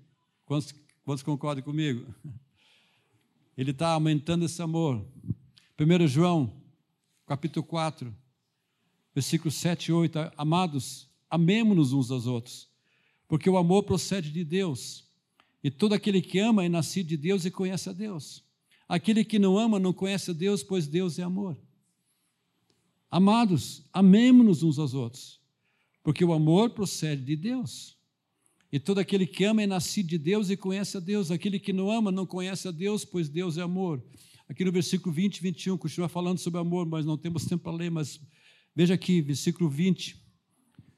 Quantos, 0.45 0.73
quantos 1.03 1.23
concordam 1.23 1.63
comigo? 1.63 2.13
Ele 3.57 3.71
está 3.71 3.89
aumentando 3.89 4.45
esse 4.45 4.61
amor. 4.61 5.05
1 5.79 6.07
João, 6.07 6.53
capítulo 7.25 7.65
4, 7.65 8.15
versículos 9.13 9.55
7 9.55 9.87
e 9.87 9.91
8. 9.91 10.17
Amados, 10.37 11.09
amemos-nos 11.29 11.93
uns 11.93 12.11
aos 12.11 12.25
outros, 12.25 12.69
porque 13.27 13.49
o 13.49 13.57
amor 13.57 13.83
procede 13.83 14.31
de 14.31 14.43
Deus. 14.43 15.05
E 15.63 15.69
todo 15.69 15.93
aquele 15.93 16.21
que 16.21 16.39
ama 16.39 16.63
é 16.63 16.69
nascido 16.69 17.07
de 17.07 17.17
Deus 17.17 17.43
e 17.45 17.51
conhece 17.51 17.89
a 17.89 17.93
Deus. 17.93 18.43
Aquele 18.87 19.23
que 19.23 19.37
não 19.37 19.57
ama 19.57 19.79
não 19.79 19.93
conhece 19.93 20.31
a 20.31 20.33
Deus, 20.33 20.63
pois 20.63 20.87
Deus 20.87 21.19
é 21.19 21.23
amor. 21.23 21.57
Amados, 23.11 23.83
amemos-nos 23.91 24.63
uns 24.63 24.79
aos 24.79 24.93
outros, 24.93 25.38
porque 26.03 26.23
o 26.23 26.33
amor 26.33 26.71
procede 26.71 27.23
de 27.23 27.35
Deus. 27.35 27.97
E 28.71 28.79
todo 28.79 28.99
aquele 28.99 29.25
que 29.25 29.43
ama 29.43 29.63
é 29.63 29.67
nascido 29.67 30.07
de 30.07 30.17
Deus 30.17 30.49
e 30.49 30.57
conhece 30.57 30.97
a 30.97 30.99
Deus. 30.99 31.31
Aquele 31.31 31.59
que 31.59 31.73
não 31.73 31.89
ama 31.89 32.11
não 32.11 32.25
conhece 32.25 32.67
a 32.67 32.71
Deus, 32.71 33.03
pois 33.03 33.27
Deus 33.27 33.57
é 33.57 33.61
amor. 33.61 34.03
Aqui 34.47 34.63
no 34.63 34.71
versículo 34.71 35.13
20 35.13 35.37
e 35.37 35.41
21, 35.41 35.77
continua 35.77 36.09
falando 36.09 36.37
sobre 36.37 36.59
amor, 36.59 36.85
mas 36.85 37.05
não 37.05 37.17
temos 37.17 37.45
tempo 37.45 37.63
para 37.63 37.71
ler, 37.71 37.89
mas 37.89 38.19
veja 38.75 38.93
aqui, 38.93 39.21
versículo 39.21 39.69
20. 39.69 40.19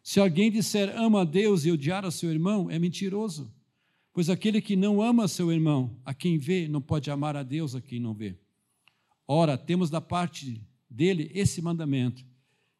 Se 0.03 0.19
alguém 0.19 0.51
disser 0.51 0.97
ama 0.97 1.21
a 1.21 1.25
Deus 1.25 1.65
e 1.65 1.71
odiar 1.71 2.05
a 2.05 2.11
seu 2.11 2.31
irmão, 2.31 2.69
é 2.69 2.79
mentiroso. 2.79 3.53
Pois 4.13 4.29
aquele 4.29 4.61
que 4.61 4.75
não 4.75 5.01
ama 5.01 5.27
seu 5.27 5.51
irmão, 5.51 5.97
a 6.03 6.13
quem 6.13 6.37
vê, 6.37 6.67
não 6.67 6.81
pode 6.81 7.09
amar 7.09 7.37
a 7.37 7.43
Deus 7.43 7.75
a 7.75 7.81
quem 7.81 7.99
não 7.99 8.13
vê. 8.13 8.37
Ora, 9.27 9.57
temos 9.57 9.89
da 9.89 10.01
parte 10.01 10.61
dele 10.89 11.31
esse 11.33 11.61
mandamento: 11.61 12.25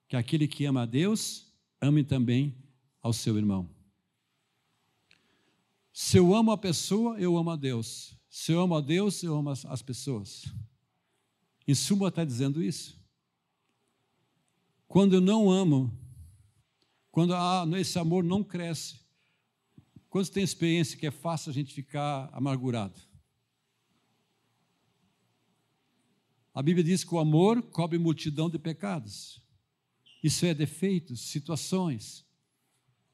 que 0.09 0.15
aquele 0.17 0.47
que 0.47 0.65
ama 0.65 0.81
a 0.81 0.85
Deus, 0.85 1.50
ame 1.81 2.03
também 2.03 2.55
ao 3.01 3.11
seu 3.11 3.37
irmão. 3.37 3.67
Se 5.91 6.17
eu 6.17 6.33
amo 6.33 6.51
a 6.51 6.57
pessoa, 6.57 7.19
eu 7.19 7.35
amo 7.35 7.49
a 7.49 7.55
Deus. 7.55 8.15
Se 8.29 8.51
eu 8.51 8.61
amo 8.61 8.75
a 8.75 8.81
Deus, 8.81 9.21
eu 9.23 9.35
amo 9.35 9.49
as, 9.49 9.65
as 9.65 9.81
pessoas. 9.81 10.45
Em 11.67 11.75
suma, 11.75 12.07
está 12.07 12.23
dizendo 12.23 12.63
isso. 12.63 12.99
Quando 14.87 15.13
eu 15.13 15.21
não 15.21 15.49
amo, 15.49 15.91
quando 17.11 17.33
ah, 17.33 17.65
esse 17.77 17.97
amor 17.99 18.23
não 18.23 18.43
cresce, 18.43 18.99
quando 20.09 20.29
tem 20.29 20.43
experiência 20.43 20.97
que 20.97 21.07
é 21.07 21.11
fácil 21.11 21.49
a 21.49 21.53
gente 21.53 21.73
ficar 21.73 22.29
amargurado? 22.31 22.99
A 26.53 26.61
Bíblia 26.61 26.83
diz 26.83 27.03
que 27.03 27.13
o 27.13 27.19
amor 27.19 27.61
cobre 27.63 27.97
multidão 27.97 28.49
de 28.49 28.59
pecados. 28.59 29.41
Isso 30.21 30.45
é 30.45 30.53
defeitos, 30.53 31.21
situações. 31.21 32.25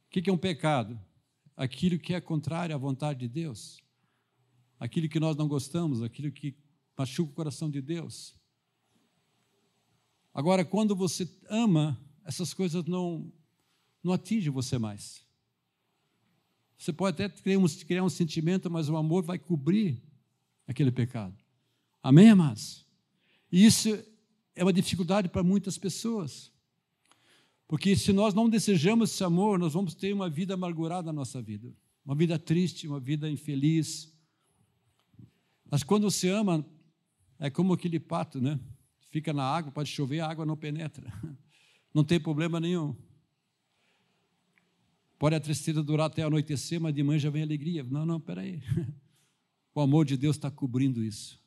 O 0.07 0.09
que 0.09 0.29
é 0.29 0.33
um 0.33 0.37
pecado? 0.37 0.99
Aquilo 1.55 1.99
que 1.99 2.13
é 2.13 2.21
contrário 2.21 2.75
à 2.75 2.77
vontade 2.77 3.19
de 3.19 3.27
Deus 3.27 3.81
aquilo 4.79 5.09
que 5.09 5.19
nós 5.19 5.35
não 5.35 5.47
gostamos, 5.47 6.01
aquilo 6.01 6.31
que 6.31 6.55
machuca 6.97 7.31
o 7.31 7.35
coração 7.35 7.69
de 7.69 7.81
Deus. 7.81 8.35
Agora, 10.33 10.63
quando 10.63 10.95
você 10.95 11.27
ama, 11.49 11.99
essas 12.23 12.53
coisas 12.53 12.85
não, 12.85 13.31
não 14.03 14.13
atingem 14.13 14.51
você 14.51 14.77
mais. 14.77 15.25
Você 16.77 16.93
pode 16.93 17.15
até 17.15 17.29
criar 17.41 17.57
um, 17.57 17.67
criar 17.67 18.03
um 18.03 18.09
sentimento, 18.09 18.69
mas 18.69 18.87
o 18.87 18.95
amor 18.95 19.23
vai 19.23 19.39
cobrir 19.39 20.01
aquele 20.67 20.91
pecado. 20.91 21.35
Amém, 22.03 22.29
amados? 22.29 22.85
E 23.51 23.65
isso 23.65 23.89
é 24.55 24.63
uma 24.63 24.73
dificuldade 24.73 25.27
para 25.27 25.41
muitas 25.41 25.77
pessoas. 25.77 26.51
Porque 27.67 27.95
se 27.95 28.13
nós 28.13 28.33
não 28.33 28.49
desejamos 28.49 29.11
esse 29.11 29.23
amor, 29.23 29.59
nós 29.59 29.73
vamos 29.73 29.93
ter 29.93 30.13
uma 30.13 30.29
vida 30.29 30.53
amargurada 30.53 31.07
na 31.07 31.13
nossa 31.13 31.41
vida. 31.41 31.73
Uma 32.05 32.15
vida 32.15 32.39
triste, 32.39 32.87
uma 32.87 32.99
vida 32.99 33.29
infeliz, 33.29 34.17
mas 35.69 35.83
quando 35.83 36.09
você 36.09 36.29
ama, 36.29 36.65
é 37.39 37.49
como 37.49 37.73
aquele 37.73 37.99
pato, 37.99 38.39
né? 38.41 38.59
Fica 39.09 39.33
na 39.33 39.43
água, 39.43 39.71
pode 39.71 39.89
chover, 39.89 40.19
a 40.19 40.29
água 40.29 40.45
não 40.45 40.57
penetra. 40.57 41.11
Não 41.93 42.03
tem 42.03 42.19
problema 42.19 42.59
nenhum. 42.59 42.95
Pode 45.17 45.35
a 45.35 45.39
tristeza 45.39 45.81
durar 45.81 46.07
até 46.07 46.21
anoitecer, 46.21 46.79
mas 46.79 46.93
de 46.93 47.01
manhã 47.01 47.17
já 47.17 47.29
vem 47.31 47.41
alegria. 47.41 47.83
Não, 47.83 48.05
não, 48.05 48.19
peraí. 48.19 48.61
O 49.73 49.81
amor 49.81 50.05
de 50.05 50.15
Deus 50.15 50.35
está 50.35 50.51
cobrindo 50.51 51.03
isso. 51.03 51.39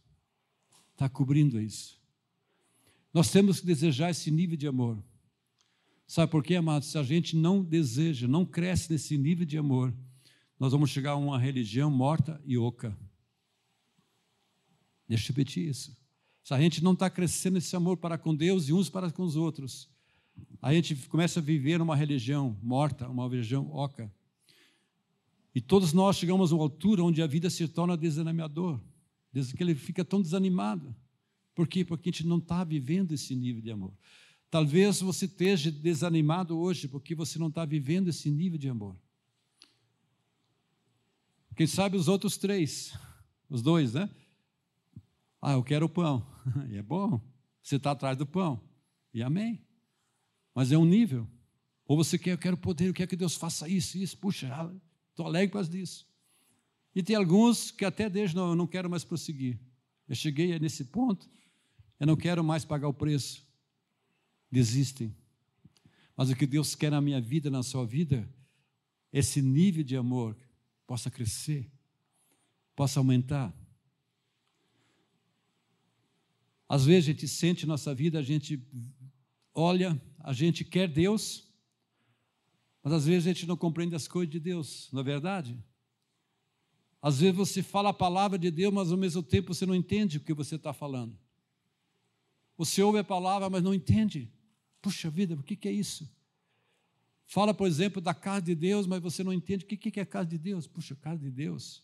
Está 0.92 1.08
cobrindo 1.08 1.60
isso. 1.60 2.00
Nós 3.12 3.30
temos 3.30 3.60
que 3.60 3.66
desejar 3.66 4.10
esse 4.10 4.30
nível 4.30 4.56
de 4.56 4.66
amor. 4.66 5.00
Sabe 6.10 6.32
por 6.32 6.42
quê, 6.42 6.56
amados? 6.56 6.88
Se 6.88 6.98
a 6.98 7.04
gente 7.04 7.36
não 7.36 7.62
deseja, 7.62 8.26
não 8.26 8.44
cresce 8.44 8.90
nesse 8.90 9.16
nível 9.16 9.46
de 9.46 9.56
amor, 9.56 9.94
nós 10.58 10.72
vamos 10.72 10.90
chegar 10.90 11.12
a 11.12 11.16
uma 11.16 11.38
religião 11.38 11.88
morta 11.88 12.42
e 12.44 12.58
oca. 12.58 12.98
Deixa 15.06 15.26
eu 15.26 15.28
repetir 15.28 15.68
isso. 15.68 15.96
Se 16.42 16.52
a 16.52 16.60
gente 16.60 16.82
não 16.82 16.94
está 16.94 17.08
crescendo 17.08 17.58
esse 17.58 17.76
amor 17.76 17.96
para 17.96 18.18
com 18.18 18.34
Deus 18.34 18.68
e 18.68 18.72
uns 18.72 18.90
para 18.90 19.08
com 19.12 19.22
os 19.22 19.36
outros, 19.36 19.88
a 20.60 20.74
gente 20.74 20.96
começa 21.06 21.38
a 21.38 21.42
viver 21.44 21.80
uma 21.80 21.94
religião 21.94 22.58
morta, 22.60 23.08
uma 23.08 23.28
religião 23.28 23.70
oca. 23.72 24.12
E 25.54 25.60
todos 25.60 25.92
nós 25.92 26.16
chegamos 26.16 26.50
a 26.50 26.56
uma 26.56 26.64
altura 26.64 27.04
onde 27.04 27.22
a 27.22 27.26
vida 27.28 27.48
se 27.48 27.68
torna 27.68 27.96
desanimador, 27.96 28.80
desde 29.32 29.54
que 29.54 29.62
ele 29.62 29.76
fica 29.76 30.04
tão 30.04 30.20
desanimado. 30.20 30.92
Por 31.54 31.68
quê? 31.68 31.84
Porque 31.84 32.08
a 32.08 32.12
gente 32.12 32.26
não 32.26 32.38
está 32.38 32.64
vivendo 32.64 33.12
esse 33.12 33.32
nível 33.36 33.62
de 33.62 33.70
amor. 33.70 33.94
Talvez 34.50 35.00
você 35.00 35.26
esteja 35.26 35.70
desanimado 35.70 36.58
hoje 36.58 36.88
porque 36.88 37.14
você 37.14 37.38
não 37.38 37.48
está 37.48 37.64
vivendo 37.64 38.08
esse 38.08 38.28
nível 38.28 38.58
de 38.58 38.68
amor. 38.68 38.96
Quem 41.54 41.66
sabe 41.66 41.96
os 41.96 42.08
outros 42.08 42.36
três, 42.36 42.92
os 43.48 43.62
dois, 43.62 43.94
né? 43.94 44.10
Ah, 45.40 45.52
eu 45.52 45.62
quero 45.62 45.86
o 45.86 45.88
pão. 45.88 46.26
E 46.68 46.76
é 46.76 46.82
bom. 46.82 47.20
Você 47.62 47.76
está 47.76 47.92
atrás 47.92 48.16
do 48.16 48.26
pão. 48.26 48.60
E 49.14 49.22
amém. 49.22 49.62
Mas 50.54 50.72
é 50.72 50.78
um 50.78 50.84
nível. 50.84 51.28
Ou 51.86 51.96
você 51.96 52.18
quer, 52.18 52.32
eu 52.32 52.38
quero 52.38 52.56
poder, 52.56 52.88
eu 52.88 52.94
quero 52.94 53.08
que 53.08 53.16
Deus 53.16 53.36
faça 53.36 53.68
isso, 53.68 53.98
isso. 53.98 54.16
Puxa, 54.16 54.48
estou 55.10 55.26
alegre 55.26 55.48
por 55.48 55.54
causa 55.54 55.70
disso. 55.70 56.08
E 56.94 57.02
tem 57.02 57.14
alguns 57.14 57.70
que 57.70 57.84
até 57.84 58.08
desde 58.10 58.34
não, 58.34 58.50
eu 58.50 58.56
não 58.56 58.66
quero 58.66 58.90
mais 58.90 59.04
prosseguir. 59.04 59.60
Eu 60.08 60.14
cheguei 60.14 60.58
nesse 60.58 60.84
ponto, 60.86 61.28
eu 62.00 62.06
não 62.06 62.16
quero 62.16 62.42
mais 62.42 62.64
pagar 62.64 62.88
o 62.88 62.94
preço. 62.94 63.46
Desistem. 64.50 65.14
Mas 66.16 66.30
o 66.30 66.36
que 66.36 66.46
Deus 66.46 66.74
quer 66.74 66.90
na 66.90 67.00
minha 67.00 67.20
vida, 67.20 67.48
na 67.50 67.62
sua 67.62 67.86
vida, 67.86 68.28
esse 69.12 69.40
nível 69.40 69.82
de 69.82 69.96
amor 69.96 70.36
possa 70.86 71.10
crescer, 71.10 71.70
possa 72.74 73.00
aumentar. 73.00 73.54
Às 76.68 76.84
vezes 76.84 77.08
a 77.08 77.12
gente 77.12 77.28
sente 77.28 77.66
nossa 77.66 77.94
vida, 77.94 78.18
a 78.18 78.22
gente 78.22 78.62
olha, 79.54 80.00
a 80.18 80.32
gente 80.32 80.64
quer 80.64 80.88
Deus, 80.88 81.48
mas 82.82 82.92
às 82.92 83.06
vezes 83.06 83.26
a 83.26 83.32
gente 83.32 83.46
não 83.46 83.56
compreende 83.56 83.94
as 83.94 84.06
coisas 84.06 84.30
de 84.30 84.38
Deus, 84.38 84.88
não 84.92 85.00
é 85.00 85.04
verdade? 85.04 85.58
Às 87.02 87.20
vezes 87.20 87.36
você 87.36 87.62
fala 87.62 87.90
a 87.90 87.94
palavra 87.94 88.38
de 88.38 88.50
Deus, 88.50 88.72
mas 88.72 88.92
ao 88.92 88.98
mesmo 88.98 89.22
tempo 89.22 89.54
você 89.54 89.64
não 89.64 89.74
entende 89.74 90.18
o 90.18 90.20
que 90.20 90.34
você 90.34 90.56
está 90.56 90.72
falando. 90.72 91.18
Você 92.56 92.82
ouve 92.82 92.98
a 92.98 93.04
palavra, 93.04 93.48
mas 93.48 93.62
não 93.62 93.72
entende. 93.72 94.30
Puxa 94.80 95.10
vida, 95.10 95.34
o 95.34 95.42
que 95.42 95.68
é 95.68 95.72
isso? 95.72 96.08
Fala, 97.26 97.54
por 97.54 97.68
exemplo, 97.68 98.00
da 98.00 98.12
casa 98.12 98.42
de 98.42 98.54
Deus, 98.54 98.86
mas 98.86 99.00
você 99.00 99.22
não 99.22 99.32
entende 99.32 99.64
o 99.64 99.68
que 99.68 100.00
é 100.00 100.02
a 100.02 100.06
casa 100.06 100.28
de 100.28 100.36
Deus. 100.36 100.66
Puxa, 100.66 100.96
casa 100.96 101.20
de 101.20 101.30
Deus. 101.30 101.82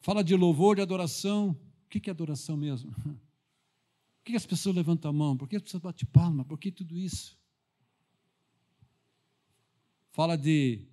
Fala 0.00 0.24
de 0.24 0.34
louvor, 0.34 0.76
de 0.76 0.82
adoração. 0.82 1.50
O 1.84 1.88
que 1.88 2.08
é 2.08 2.10
adoração 2.10 2.56
mesmo? 2.56 2.92
Por 4.24 4.32
que 4.32 4.36
as 4.36 4.46
pessoas 4.46 4.76
levantam 4.76 5.10
a 5.10 5.12
mão? 5.12 5.36
Por 5.36 5.48
que 5.48 5.56
as 5.56 5.62
pessoas 5.62 5.82
batem 5.82 6.08
palma? 6.10 6.44
Por 6.44 6.58
que 6.58 6.70
tudo 6.70 6.96
isso? 6.96 7.38
Fala 10.12 10.36
de, 10.36 10.86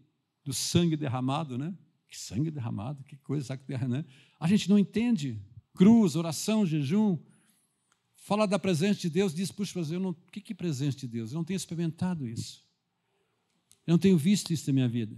do 0.44 0.54
sangue 0.54 0.96
derramado, 0.96 1.58
né? 1.58 1.74
Que 2.08 2.18
sangue 2.18 2.50
derramado, 2.52 3.04
que 3.04 3.18
coisa, 3.18 3.60
né? 3.90 4.06
A 4.40 4.48
gente 4.48 4.70
não 4.70 4.80
entende. 4.80 5.42
Cruz, 5.74 6.16
oração, 6.16 6.66
jejum. 6.66 7.18
Fala 8.26 8.48
da 8.48 8.58
presença 8.58 9.02
de 9.02 9.08
Deus, 9.08 9.36
diz, 9.36 9.52
puxa, 9.52 9.80
eu 9.82 10.00
não, 10.00 10.10
o 10.10 10.16
que 10.32 10.52
é 10.52 10.56
presença 10.56 10.98
de 10.98 11.08
Deus? 11.08 11.32
Eu 11.32 11.36
não 11.36 11.44
tenho 11.44 11.58
experimentado 11.58 12.28
isso. 12.28 12.66
Eu 13.86 13.92
não 13.92 14.00
tenho 14.00 14.18
visto 14.18 14.52
isso 14.52 14.66
na 14.66 14.74
minha 14.74 14.90
vida. 14.90 15.16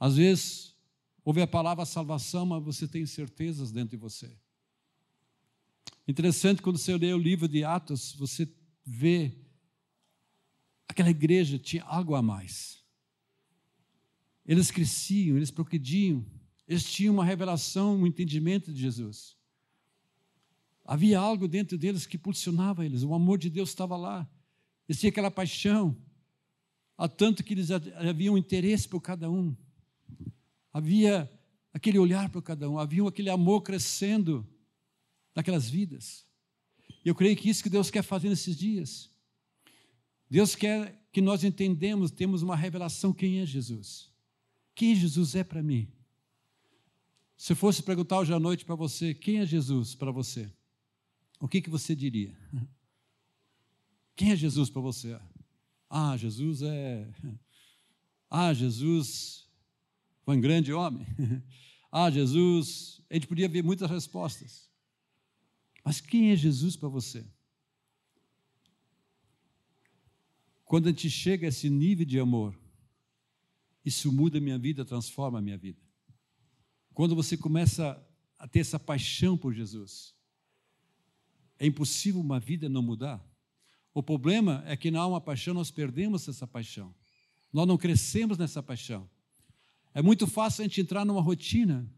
Às 0.00 0.16
vezes, 0.16 0.74
ouve 1.22 1.42
a 1.42 1.46
palavra 1.46 1.84
salvação, 1.84 2.46
mas 2.46 2.64
você 2.64 2.88
tem 2.88 3.04
certezas 3.04 3.70
dentro 3.70 3.90
de 3.90 3.96
você. 3.98 4.34
Interessante, 6.08 6.62
quando 6.62 6.78
você 6.78 6.96
lê 6.96 7.12
o 7.12 7.18
livro 7.18 7.46
de 7.46 7.62
Atos, 7.62 8.14
você 8.14 8.50
vê 8.82 9.36
aquela 10.88 11.10
igreja 11.10 11.58
tinha 11.58 11.84
algo 11.84 12.14
a 12.14 12.22
mais. 12.22 12.82
Eles 14.46 14.70
cresciam, 14.70 15.36
eles 15.36 15.50
progrediam, 15.50 16.24
eles 16.66 16.90
tinham 16.90 17.12
uma 17.12 17.26
revelação, 17.26 17.94
um 17.94 18.06
entendimento 18.06 18.72
de 18.72 18.80
Jesus. 18.80 19.37
Havia 20.90 21.18
algo 21.18 21.46
dentro 21.46 21.76
deles 21.76 22.06
que 22.06 22.16
pulsionava 22.16 22.82
eles, 22.82 23.02
o 23.02 23.12
amor 23.12 23.36
de 23.36 23.50
Deus 23.50 23.68
estava 23.68 23.94
lá. 23.94 24.26
Eles 24.88 24.98
tinham 24.98 25.10
aquela 25.10 25.30
paixão, 25.30 25.94
há 26.96 27.06
tanto 27.06 27.44
que 27.44 27.52
eles 27.52 27.70
haviam 27.70 28.38
interesse 28.38 28.88
por 28.88 29.02
cada 29.02 29.30
um. 29.30 29.54
Havia 30.72 31.30
aquele 31.74 31.98
olhar 31.98 32.30
por 32.30 32.40
cada 32.40 32.70
um, 32.70 32.78
havia 32.78 33.06
aquele 33.06 33.28
amor 33.28 33.60
crescendo 33.60 34.48
naquelas 35.34 35.68
vidas. 35.68 36.24
E 37.04 37.08
eu 37.10 37.14
creio 37.14 37.36
que 37.36 37.50
isso 37.50 37.62
que 37.62 37.68
Deus 37.68 37.90
quer 37.90 38.02
fazer 38.02 38.30
nesses 38.30 38.56
dias. 38.56 39.10
Deus 40.30 40.54
quer 40.54 41.06
que 41.12 41.20
nós 41.20 41.44
entendemos, 41.44 42.10
temos 42.10 42.40
uma 42.40 42.56
revelação 42.56 43.12
quem 43.12 43.40
é 43.40 43.44
Jesus. 43.44 44.10
Quem 44.74 44.94
Jesus 44.94 45.34
é 45.34 45.44
para 45.44 45.62
mim. 45.62 45.86
Se 47.36 47.54
fosse 47.54 47.82
perguntar 47.82 48.20
hoje 48.20 48.32
à 48.32 48.40
noite 48.40 48.64
para 48.64 48.74
você, 48.74 49.12
quem 49.12 49.40
é 49.40 49.44
Jesus 49.44 49.94
para 49.94 50.10
você? 50.10 50.50
O 51.40 51.46
que, 51.46 51.60
que 51.60 51.70
você 51.70 51.94
diria? 51.94 52.36
Quem 54.16 54.32
é 54.32 54.36
Jesus 54.36 54.68
para 54.68 54.82
você? 54.82 55.18
Ah, 55.88 56.16
Jesus 56.16 56.62
é. 56.62 57.08
Ah, 58.30 58.52
Jesus 58.52 59.48
foi 60.22 60.36
um 60.36 60.40
grande 60.40 60.72
homem. 60.72 61.06
Ah, 61.90 62.10
Jesus. 62.10 63.00
A 63.08 63.14
gente 63.14 63.26
podia 63.26 63.48
ver 63.48 63.62
muitas 63.62 63.90
respostas. 63.90 64.68
Mas 65.82 66.02
quem 66.02 66.30
é 66.30 66.36
Jesus 66.36 66.76
para 66.76 66.90
você? 66.90 67.24
Quando 70.66 70.86
a 70.86 70.90
gente 70.90 71.08
chega 71.08 71.46
a 71.46 71.48
esse 71.48 71.70
nível 71.70 72.04
de 72.04 72.20
amor, 72.20 72.54
isso 73.82 74.12
muda 74.12 74.36
a 74.36 74.40
minha 74.40 74.58
vida, 74.58 74.84
transforma 74.84 75.38
a 75.38 75.40
minha 75.40 75.56
vida. 75.56 75.80
Quando 76.92 77.16
você 77.16 77.38
começa 77.38 77.98
a 78.38 78.46
ter 78.46 78.58
essa 78.58 78.78
paixão 78.78 79.34
por 79.34 79.54
Jesus, 79.54 80.14
é 81.58 81.66
impossível 81.66 82.20
uma 82.20 82.38
vida 82.38 82.68
não 82.68 82.82
mudar. 82.82 83.24
O 83.92 84.02
problema 84.02 84.62
é 84.66 84.76
que 84.76 84.94
há 84.94 85.06
uma 85.06 85.20
paixão, 85.20 85.54
nós 85.54 85.70
perdemos 85.70 86.28
essa 86.28 86.46
paixão. 86.46 86.94
Nós 87.52 87.66
não 87.66 87.76
crescemos 87.76 88.38
nessa 88.38 88.62
paixão. 88.62 89.08
É 89.94 90.02
muito 90.02 90.26
fácil 90.26 90.62
a 90.62 90.68
gente 90.68 90.80
entrar 90.80 91.04
numa 91.04 91.20
rotina. 91.20 91.90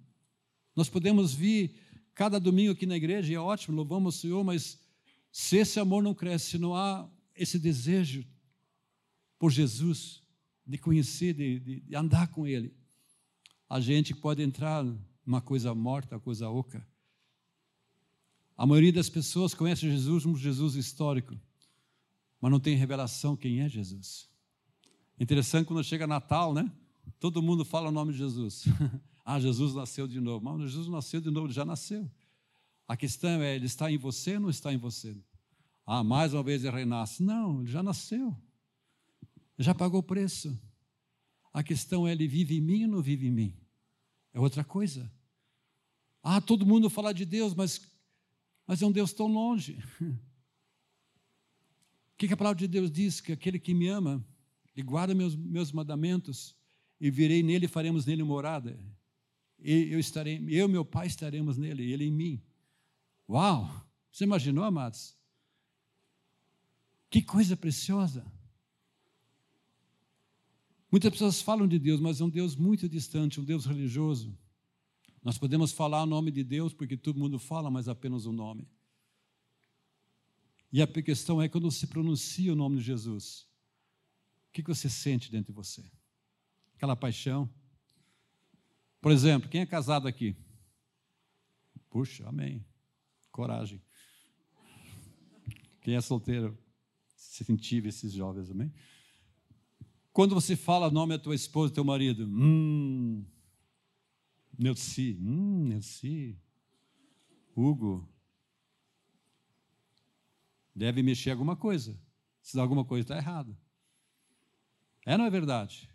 Nós 0.74 0.88
podemos 0.88 1.34
vir 1.34 1.74
cada 2.14 2.38
domingo 2.38 2.72
aqui 2.72 2.86
na 2.86 2.96
igreja, 2.96 3.32
e 3.32 3.34
é 3.34 3.40
ótimo, 3.40 3.76
louvamos 3.76 4.16
o 4.16 4.18
Senhor, 4.18 4.44
mas 4.44 4.78
se 5.32 5.56
esse 5.56 5.78
amor 5.78 6.02
não 6.02 6.14
cresce, 6.14 6.50
se 6.50 6.58
não 6.58 6.74
há 6.74 7.08
esse 7.34 7.58
desejo 7.58 8.24
por 9.38 9.50
Jesus, 9.50 10.22
de 10.66 10.78
conhecer, 10.78 11.34
de, 11.34 11.80
de 11.80 11.96
andar 11.96 12.28
com 12.28 12.46
Ele, 12.46 12.74
a 13.68 13.80
gente 13.80 14.14
pode 14.14 14.42
entrar 14.42 14.84
numa 15.24 15.40
coisa 15.40 15.74
morta, 15.74 16.16
uma 16.16 16.20
coisa 16.20 16.48
oca. 16.48 16.86
A 18.60 18.66
maioria 18.66 18.92
das 18.92 19.08
pessoas 19.08 19.54
conhece 19.54 19.90
Jesus 19.90 20.24
como 20.24 20.36
Jesus 20.36 20.74
histórico, 20.74 21.34
mas 22.38 22.50
não 22.50 22.60
tem 22.60 22.76
revelação 22.76 23.34
quem 23.34 23.60
é 23.60 23.68
Jesus. 23.68 24.28
Interessante 25.18 25.66
quando 25.66 25.82
chega 25.82 26.06
Natal, 26.06 26.52
né? 26.52 26.70
Todo 27.18 27.40
mundo 27.40 27.64
fala 27.64 27.88
o 27.88 27.92
nome 27.92 28.12
de 28.12 28.18
Jesus. 28.18 28.64
ah, 29.24 29.40
Jesus 29.40 29.74
nasceu 29.74 30.06
de 30.06 30.20
novo. 30.20 30.44
Mas 30.44 30.60
Jesus 30.72 30.88
nasceu 30.88 31.22
de 31.22 31.30
novo, 31.30 31.46
ele 31.46 31.54
já 31.54 31.64
nasceu. 31.64 32.10
A 32.86 32.96
questão 32.96 33.40
é, 33.40 33.56
ele 33.56 33.64
está 33.64 33.90
em 33.90 33.96
você 33.96 34.34
ou 34.34 34.40
não 34.40 34.50
está 34.50 34.72
em 34.72 34.76
você? 34.76 35.16
Ah, 35.86 36.04
mais 36.04 36.34
uma 36.34 36.42
vez 36.42 36.62
ele 36.64 36.76
renasce. 36.76 37.22
Não, 37.22 37.60
ele 37.60 37.70
já 37.70 37.82
nasceu 37.82 38.36
já 39.62 39.74
pagou 39.74 40.00
o 40.00 40.02
preço. 40.02 40.58
A 41.52 41.62
questão 41.62 42.08
é: 42.08 42.12
ele 42.12 42.26
vive 42.26 42.56
em 42.56 42.60
mim 42.60 42.84
ou 42.84 42.90
não 42.90 43.02
vive 43.02 43.26
em 43.26 43.30
mim? 43.30 43.56
É 44.32 44.40
outra 44.40 44.64
coisa. 44.64 45.10
Ah, 46.22 46.40
todo 46.40 46.66
mundo 46.66 46.90
fala 46.90 47.12
de 47.12 47.24
Deus, 47.24 47.54
mas, 47.54 47.80
mas 48.70 48.80
é 48.80 48.86
um 48.86 48.92
Deus 48.92 49.12
tão 49.12 49.26
longe. 49.26 49.82
O 50.00 50.16
que, 52.16 52.28
que 52.28 52.34
a 52.34 52.36
palavra 52.36 52.56
de 52.56 52.68
Deus 52.68 52.88
diz? 52.88 53.20
Que 53.20 53.32
aquele 53.32 53.58
que 53.58 53.74
me 53.74 53.88
ama 53.88 54.24
e 54.76 54.80
guarda 54.80 55.12
meus, 55.12 55.34
meus 55.34 55.72
mandamentos, 55.72 56.54
e 57.00 57.10
virei 57.10 57.42
nele 57.42 57.64
e 57.64 57.68
faremos 57.68 58.06
nele 58.06 58.22
morada. 58.22 58.78
E 59.58 59.92
eu 59.92 59.98
estarei, 59.98 60.36
eu 60.48 60.68
e 60.68 60.70
meu 60.70 60.84
pai 60.84 61.08
estaremos 61.08 61.58
nele, 61.58 61.82
e 61.82 61.92
ele 61.92 62.04
em 62.04 62.12
mim. 62.12 62.40
Uau! 63.28 63.68
Você 64.08 64.22
imaginou, 64.22 64.62
amados? 64.62 65.16
Que 67.10 67.20
coisa 67.22 67.56
preciosa! 67.56 68.24
Muitas 70.92 71.10
pessoas 71.10 71.42
falam 71.42 71.66
de 71.66 71.76
Deus, 71.76 71.98
mas 71.98 72.20
é 72.20 72.24
um 72.24 72.30
Deus 72.30 72.54
muito 72.54 72.88
distante, 72.88 73.40
um 73.40 73.44
Deus 73.44 73.66
religioso. 73.66 74.38
Nós 75.22 75.36
podemos 75.36 75.72
falar 75.72 76.02
o 76.02 76.06
nome 76.06 76.30
de 76.30 76.42
Deus 76.42 76.72
porque 76.72 76.96
todo 76.96 77.18
mundo 77.18 77.38
fala, 77.38 77.70
mas 77.70 77.88
apenas 77.88 78.24
o 78.26 78.32
nome. 78.32 78.68
E 80.72 80.80
a 80.80 80.86
questão 80.86 81.42
é 81.42 81.48
quando 81.48 81.70
você 81.70 81.86
pronuncia 81.86 82.52
o 82.52 82.56
nome 82.56 82.78
de 82.78 82.84
Jesus, 82.84 83.48
o 84.48 84.52
que 84.52 84.62
você 84.62 84.88
sente 84.88 85.30
dentro 85.30 85.52
de 85.52 85.56
você? 85.56 85.84
Aquela 86.76 86.96
paixão? 86.96 87.50
Por 89.00 89.12
exemplo, 89.12 89.48
quem 89.48 89.62
é 89.62 89.66
casado 89.66 90.06
aqui? 90.06 90.36
Puxa, 91.88 92.28
amém. 92.28 92.64
Coragem. 93.32 93.82
Quem 95.82 95.96
é 95.96 96.00
solteiro? 96.00 96.56
Sentive 97.16 97.88
esses 97.88 98.12
jovens, 98.12 98.50
amém? 98.50 98.72
Quando 100.12 100.34
você 100.34 100.56
fala 100.56 100.88
o 100.88 100.90
nome 100.90 101.16
da 101.16 101.22
tua 101.22 101.34
esposa, 101.34 101.72
teu 101.72 101.84
marido, 101.84 102.26
hum, 102.26 103.24
Neuci, 104.60 105.16
hum, 105.18 105.70
Hugo, 107.56 108.06
deve 110.74 111.02
mexer 111.02 111.30
alguma 111.30 111.56
coisa. 111.56 111.98
Se 112.42 112.60
alguma 112.60 112.84
coisa 112.84 113.04
está 113.04 113.16
errada. 113.16 113.56
É, 115.06 115.16
não 115.16 115.24
é 115.24 115.30
verdade? 115.30 115.88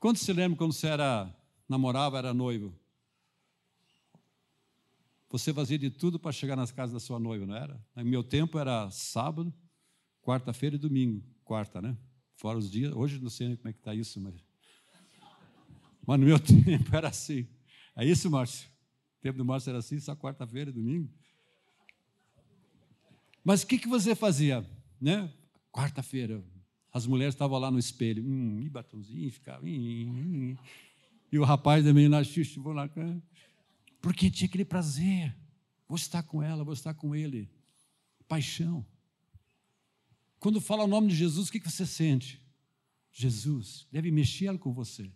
Quando 0.00 0.16
se 0.16 0.32
lembra 0.32 0.58
quando 0.58 0.72
você 0.72 0.88
era 0.88 1.32
namorava, 1.68 2.18
era 2.18 2.34
noivo? 2.34 2.76
Você 5.30 5.54
fazia 5.54 5.78
de 5.78 5.90
tudo 5.90 6.18
para 6.18 6.32
chegar 6.32 6.56
nas 6.56 6.72
casas 6.72 6.94
da 6.94 7.00
sua 7.00 7.20
noiva, 7.20 7.46
não 7.46 7.54
era? 7.54 7.80
No 7.94 8.04
meu 8.04 8.24
tempo 8.24 8.58
era 8.58 8.90
sábado, 8.90 9.54
quarta-feira 10.22 10.74
e 10.74 10.78
domingo. 10.78 11.24
Quarta, 11.44 11.80
né? 11.80 11.96
Fora 12.34 12.58
os 12.58 12.68
dias. 12.68 12.92
Hoje 12.92 13.20
não 13.20 13.30
sei 13.30 13.56
como 13.56 13.68
é 13.68 13.72
que 13.72 13.78
está 13.78 13.94
isso, 13.94 14.20
mas. 14.20 14.43
Mas 16.06 16.20
no 16.20 16.26
meu 16.26 16.38
tempo 16.40 16.94
era 16.94 17.08
assim. 17.08 17.46
É 17.96 18.04
isso, 18.04 18.30
Márcio? 18.30 18.68
O 19.18 19.22
tempo 19.22 19.38
do 19.38 19.44
Márcio 19.44 19.70
era 19.70 19.78
assim, 19.78 19.98
só 19.98 20.14
quarta-feira, 20.14 20.72
domingo. 20.72 21.10
Mas 23.42 23.62
o 23.62 23.66
que, 23.66 23.78
que 23.78 23.88
você 23.88 24.14
fazia? 24.14 24.64
Né? 25.00 25.30
Quarta-feira, 25.72 26.42
as 26.92 27.06
mulheres 27.06 27.34
estavam 27.34 27.58
lá 27.58 27.70
no 27.70 27.78
espelho, 27.78 28.24
hum, 28.24 28.62
e 28.62 28.68
batomzinho, 28.68 29.30
ficava. 29.30 29.64
Hum, 29.64 30.54
hum, 30.54 30.56
e 31.30 31.38
o 31.38 31.44
rapaz 31.44 31.84
também 31.84 32.08
lá, 32.08 32.22
xixi, 32.22 32.58
vou 32.58 32.72
lá. 32.72 32.88
Porque 34.00 34.30
tinha 34.30 34.46
aquele 34.46 34.64
prazer. 34.64 35.34
Vou 35.88 35.96
estar 35.96 36.22
com 36.22 36.42
ela, 36.42 36.64
vou 36.64 36.72
estar 36.72 36.94
com 36.94 37.14
ele. 37.14 37.50
Paixão. 38.28 38.86
Quando 40.38 40.60
fala 40.60 40.84
o 40.84 40.86
nome 40.86 41.08
de 41.08 41.16
Jesus, 41.16 41.48
o 41.48 41.52
que 41.52 41.58
você 41.58 41.84
sente? 41.84 42.40
Jesus 43.12 43.86
deve 43.90 44.10
mexer 44.10 44.56
com 44.58 44.72
você. 44.72 45.10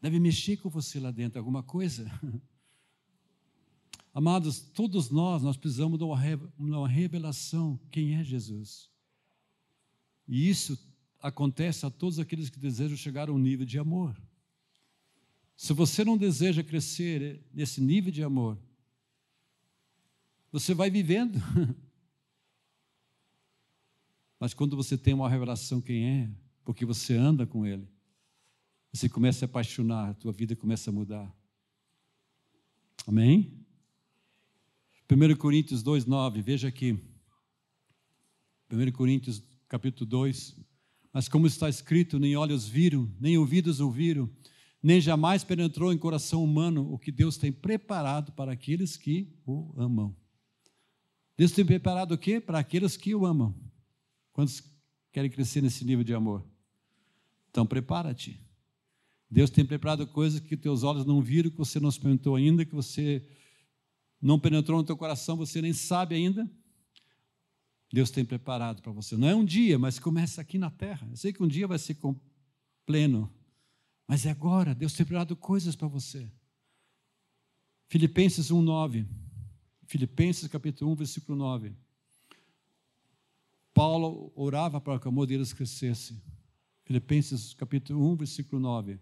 Deve 0.00 0.20
mexer 0.20 0.56
com 0.58 0.68
você 0.68 1.00
lá 1.00 1.10
dentro 1.10 1.38
alguma 1.38 1.62
coisa. 1.62 2.10
Amados, 4.14 4.60
todos 4.60 5.10
nós, 5.10 5.42
nós 5.42 5.56
precisamos 5.56 5.98
de 5.98 6.04
uma 6.04 6.88
revelação 6.88 7.78
quem 7.90 8.14
é 8.14 8.24
Jesus. 8.24 8.90
E 10.26 10.48
isso 10.48 10.78
acontece 11.20 11.84
a 11.86 11.90
todos 11.90 12.18
aqueles 12.18 12.50
que 12.50 12.58
desejam 12.58 12.96
chegar 12.96 13.28
a 13.28 13.32
um 13.32 13.38
nível 13.38 13.66
de 13.66 13.78
amor. 13.78 14.20
Se 15.56 15.72
você 15.72 16.04
não 16.04 16.16
deseja 16.16 16.62
crescer 16.62 17.44
nesse 17.52 17.80
nível 17.80 18.12
de 18.12 18.22
amor, 18.22 18.58
você 20.52 20.74
vai 20.74 20.90
vivendo. 20.90 21.38
Mas 24.38 24.54
quando 24.54 24.76
você 24.76 24.96
tem 24.96 25.14
uma 25.14 25.28
revelação 25.28 25.80
quem 25.80 26.04
é, 26.06 26.30
porque 26.64 26.84
você 26.84 27.14
anda 27.14 27.44
com 27.44 27.66
Ele, 27.66 27.88
você 28.92 29.08
começa 29.08 29.44
a 29.44 29.46
apaixonar, 29.46 30.10
a 30.10 30.14
tua 30.14 30.32
vida 30.32 30.56
começa 30.56 30.90
a 30.90 30.92
mudar. 30.92 31.34
Amém? 33.06 33.64
1 35.10 35.36
Coríntios 35.36 35.82
2, 35.82 36.04
9, 36.04 36.42
veja 36.42 36.68
aqui. 36.68 36.98
1 38.70 38.92
Coríntios 38.92 39.42
capítulo 39.68 40.08
2. 40.08 40.56
Mas 41.12 41.28
como 41.28 41.46
está 41.46 41.68
escrito, 41.68 42.18
nem 42.18 42.36
olhos 42.36 42.68
viram, 42.68 43.10
nem 43.18 43.38
ouvidos 43.38 43.80
ouviram, 43.80 44.30
nem 44.82 45.00
jamais 45.00 45.42
penetrou 45.42 45.92
em 45.92 45.98
coração 45.98 46.44
humano 46.44 46.92
o 46.92 46.98
que 46.98 47.10
Deus 47.10 47.36
tem 47.36 47.50
preparado 47.50 48.32
para 48.32 48.52
aqueles 48.52 48.96
que 48.96 49.32
o 49.46 49.72
amam. 49.76 50.14
Deus 51.36 51.52
tem 51.52 51.64
preparado 51.64 52.12
o 52.12 52.18
quê? 52.18 52.40
Para 52.40 52.58
aqueles 52.58 52.96
que 52.96 53.14
o 53.14 53.24
amam. 53.24 53.54
Quantos 54.32 54.62
querem 55.12 55.30
crescer 55.30 55.62
nesse 55.62 55.84
nível 55.84 56.04
de 56.04 56.14
amor? 56.14 56.44
Então 57.50 57.66
prepara-te. 57.66 58.40
Deus 59.30 59.50
tem 59.50 59.64
preparado 59.64 60.06
coisas 60.06 60.40
que 60.40 60.56
teus 60.56 60.82
olhos 60.82 61.04
não 61.04 61.20
viram, 61.20 61.50
que 61.50 61.58
você 61.58 61.78
não 61.78 61.88
experimentou 61.88 62.34
ainda, 62.34 62.64
que 62.64 62.74
você 62.74 63.26
não 64.20 64.38
penetrou 64.38 64.78
no 64.78 64.84
teu 64.84 64.96
coração, 64.96 65.36
você 65.36 65.60
nem 65.60 65.72
sabe 65.72 66.14
ainda. 66.14 66.50
Deus 67.92 68.10
tem 68.10 68.24
preparado 68.24 68.82
para 68.82 68.92
você. 68.92 69.16
Não 69.16 69.28
é 69.28 69.34
um 69.34 69.44
dia, 69.44 69.78
mas 69.78 69.98
começa 69.98 70.40
aqui 70.40 70.58
na 70.58 70.70
terra. 70.70 71.06
Eu 71.10 71.16
sei 71.16 71.32
que 71.32 71.42
um 71.42 71.48
dia 71.48 71.66
vai 71.66 71.78
ser 71.78 71.96
pleno, 72.84 73.32
mas 74.06 74.26
é 74.26 74.30
agora. 74.30 74.74
Deus 74.74 74.92
tem 74.92 75.06
preparado 75.06 75.36
coisas 75.36 75.76
para 75.76 75.88
você. 75.88 76.30
Filipenses 77.86 78.50
1:9. 78.50 79.06
Filipenses 79.86 80.48
capítulo 80.48 80.92
1, 80.92 80.94
versículo 80.96 81.38
9. 81.38 81.74
Paulo 83.72 84.32
orava 84.34 84.80
para 84.80 84.98
que 84.98 85.06
o 85.06 85.08
amor 85.08 85.26
deles 85.26 85.52
crescesse. 85.52 86.20
Filipenses 86.84 87.54
capítulo 87.54 88.12
1, 88.12 88.16
versículo 88.16 88.60
9. 88.60 88.98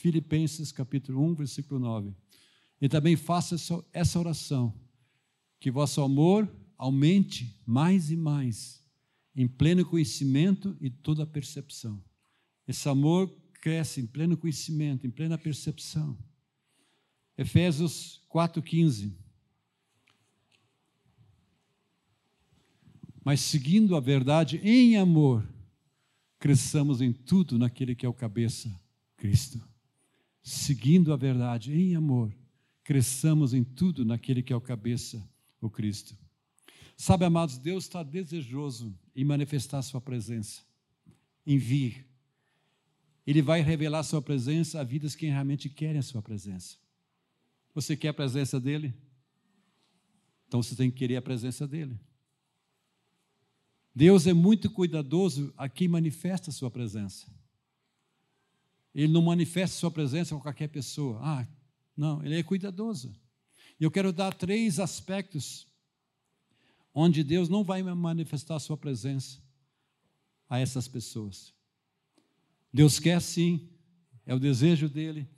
Filipenses 0.00 0.72
capítulo 0.72 1.22
1, 1.30 1.34
versículo 1.34 1.78
9. 1.78 2.14
E 2.80 2.88
também 2.88 3.14
faça 3.14 3.56
essa 3.92 4.18
oração, 4.18 4.74
que 5.60 5.70
vosso 5.70 6.00
amor 6.00 6.50
aumente 6.76 7.60
mais 7.66 8.10
e 8.10 8.16
mais, 8.16 8.82
em 9.36 9.46
pleno 9.46 9.84
conhecimento 9.84 10.76
e 10.80 10.88
toda 10.88 11.26
percepção. 11.26 12.02
Esse 12.66 12.88
amor 12.88 13.28
cresce 13.60 14.00
em 14.00 14.06
pleno 14.06 14.36
conhecimento, 14.36 15.06
em 15.06 15.10
plena 15.10 15.36
percepção. 15.36 16.18
Efésios 17.36 18.22
4,15. 18.32 19.14
Mas 23.22 23.40
seguindo 23.40 23.94
a 23.94 24.00
verdade 24.00 24.56
em 24.64 24.96
amor, 24.96 25.46
cresçamos 26.38 27.02
em 27.02 27.12
tudo 27.12 27.58
naquele 27.58 27.94
que 27.94 28.06
é 28.06 28.08
o 28.08 28.14
cabeça, 28.14 28.74
Cristo 29.16 29.69
seguindo 30.50 31.12
a 31.12 31.16
verdade 31.16 31.72
em 31.72 31.94
amor, 31.94 32.34
cresçamos 32.82 33.54
em 33.54 33.62
tudo 33.62 34.04
naquele 34.04 34.42
que 34.42 34.52
é 34.52 34.56
o 34.56 34.60
cabeça, 34.60 35.22
o 35.60 35.70
Cristo. 35.70 36.16
Sabe, 36.96 37.24
amados, 37.24 37.56
Deus 37.56 37.84
está 37.84 38.02
desejoso 38.02 38.92
em 39.14 39.24
manifestar 39.24 39.80
Sua 39.82 40.00
presença, 40.00 40.62
em 41.46 41.56
vir. 41.56 42.04
Ele 43.26 43.40
vai 43.40 43.60
revelar 43.62 44.02
Sua 44.02 44.20
presença 44.20 44.80
a 44.80 44.84
vidas 44.84 45.14
que 45.14 45.26
realmente 45.26 45.68
querem 45.68 45.98
a 45.98 46.02
Sua 46.02 46.20
presença. 46.20 46.76
Você 47.74 47.96
quer 47.96 48.08
a 48.08 48.14
presença 48.14 48.58
dEle? 48.58 48.92
Então 50.48 50.60
você 50.60 50.74
tem 50.74 50.90
que 50.90 50.98
querer 50.98 51.16
a 51.16 51.22
presença 51.22 51.66
dEle. 51.66 51.98
Deus 53.94 54.26
é 54.26 54.32
muito 54.32 54.68
cuidadoso 54.68 55.54
a 55.56 55.68
quem 55.68 55.86
manifesta 55.86 56.50
a 56.50 56.52
Sua 56.52 56.70
presença. 56.70 57.26
Ele 58.94 59.12
não 59.12 59.22
manifesta 59.22 59.76
sua 59.76 59.90
presença 59.90 60.34
com 60.34 60.40
qualquer 60.40 60.68
pessoa. 60.68 61.20
Ah, 61.22 61.46
não, 61.96 62.24
ele 62.24 62.38
é 62.38 62.42
cuidadoso. 62.42 63.14
E 63.78 63.84
eu 63.84 63.90
quero 63.90 64.12
dar 64.12 64.34
três 64.34 64.78
aspectos 64.78 65.66
onde 66.92 67.22
Deus 67.22 67.48
não 67.48 67.62
vai 67.62 67.82
manifestar 67.82 68.58
sua 68.58 68.76
presença 68.76 69.40
a 70.48 70.58
essas 70.58 70.88
pessoas. 70.88 71.54
Deus 72.72 72.98
quer 72.98 73.20
sim, 73.20 73.68
é 74.26 74.34
o 74.34 74.38
desejo 74.40 74.88
dele. 74.88 75.28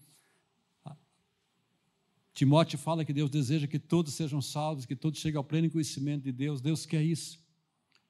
Timóteo 2.35 2.79
fala 2.79 3.05
que 3.05 3.13
Deus 3.13 3.31
deseja 3.31 3.67
que 3.67 3.79
todos 3.79 4.15
sejam 4.15 4.41
salvos, 4.41 4.87
que 4.87 4.97
todos 4.97 5.21
cheguem 5.21 5.37
ao 5.37 5.45
pleno 5.45 5.71
conhecimento 5.71 6.25
de 6.25 6.33
Deus. 6.33 6.61
Deus 6.63 6.87
quer 6.87 7.03
isso. 7.03 7.39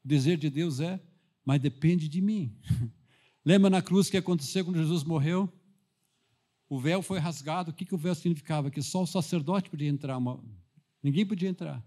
O 0.04 0.08
desejo 0.08 0.38
de 0.38 0.50
Deus 0.50 0.78
é, 0.78 1.00
mas 1.44 1.60
depende 1.60 2.08
de 2.08 2.20
mim. 2.20 2.56
Lembra 3.44 3.68
na 3.68 3.82
cruz 3.82 4.08
que 4.08 4.16
aconteceu 4.16 4.64
quando 4.64 4.78
Jesus 4.78 5.02
morreu? 5.04 5.52
O 6.68 6.78
véu 6.78 7.02
foi 7.02 7.18
rasgado. 7.18 7.70
O 7.70 7.74
que, 7.74 7.84
que 7.84 7.94
o 7.94 7.98
véu 7.98 8.14
significava? 8.14 8.70
Que 8.70 8.82
só 8.82 9.02
o 9.02 9.06
sacerdote 9.06 9.68
podia 9.68 9.88
entrar. 9.88 10.16
Uma... 10.16 10.42
Ninguém 11.02 11.26
podia 11.26 11.48
entrar. 11.48 11.84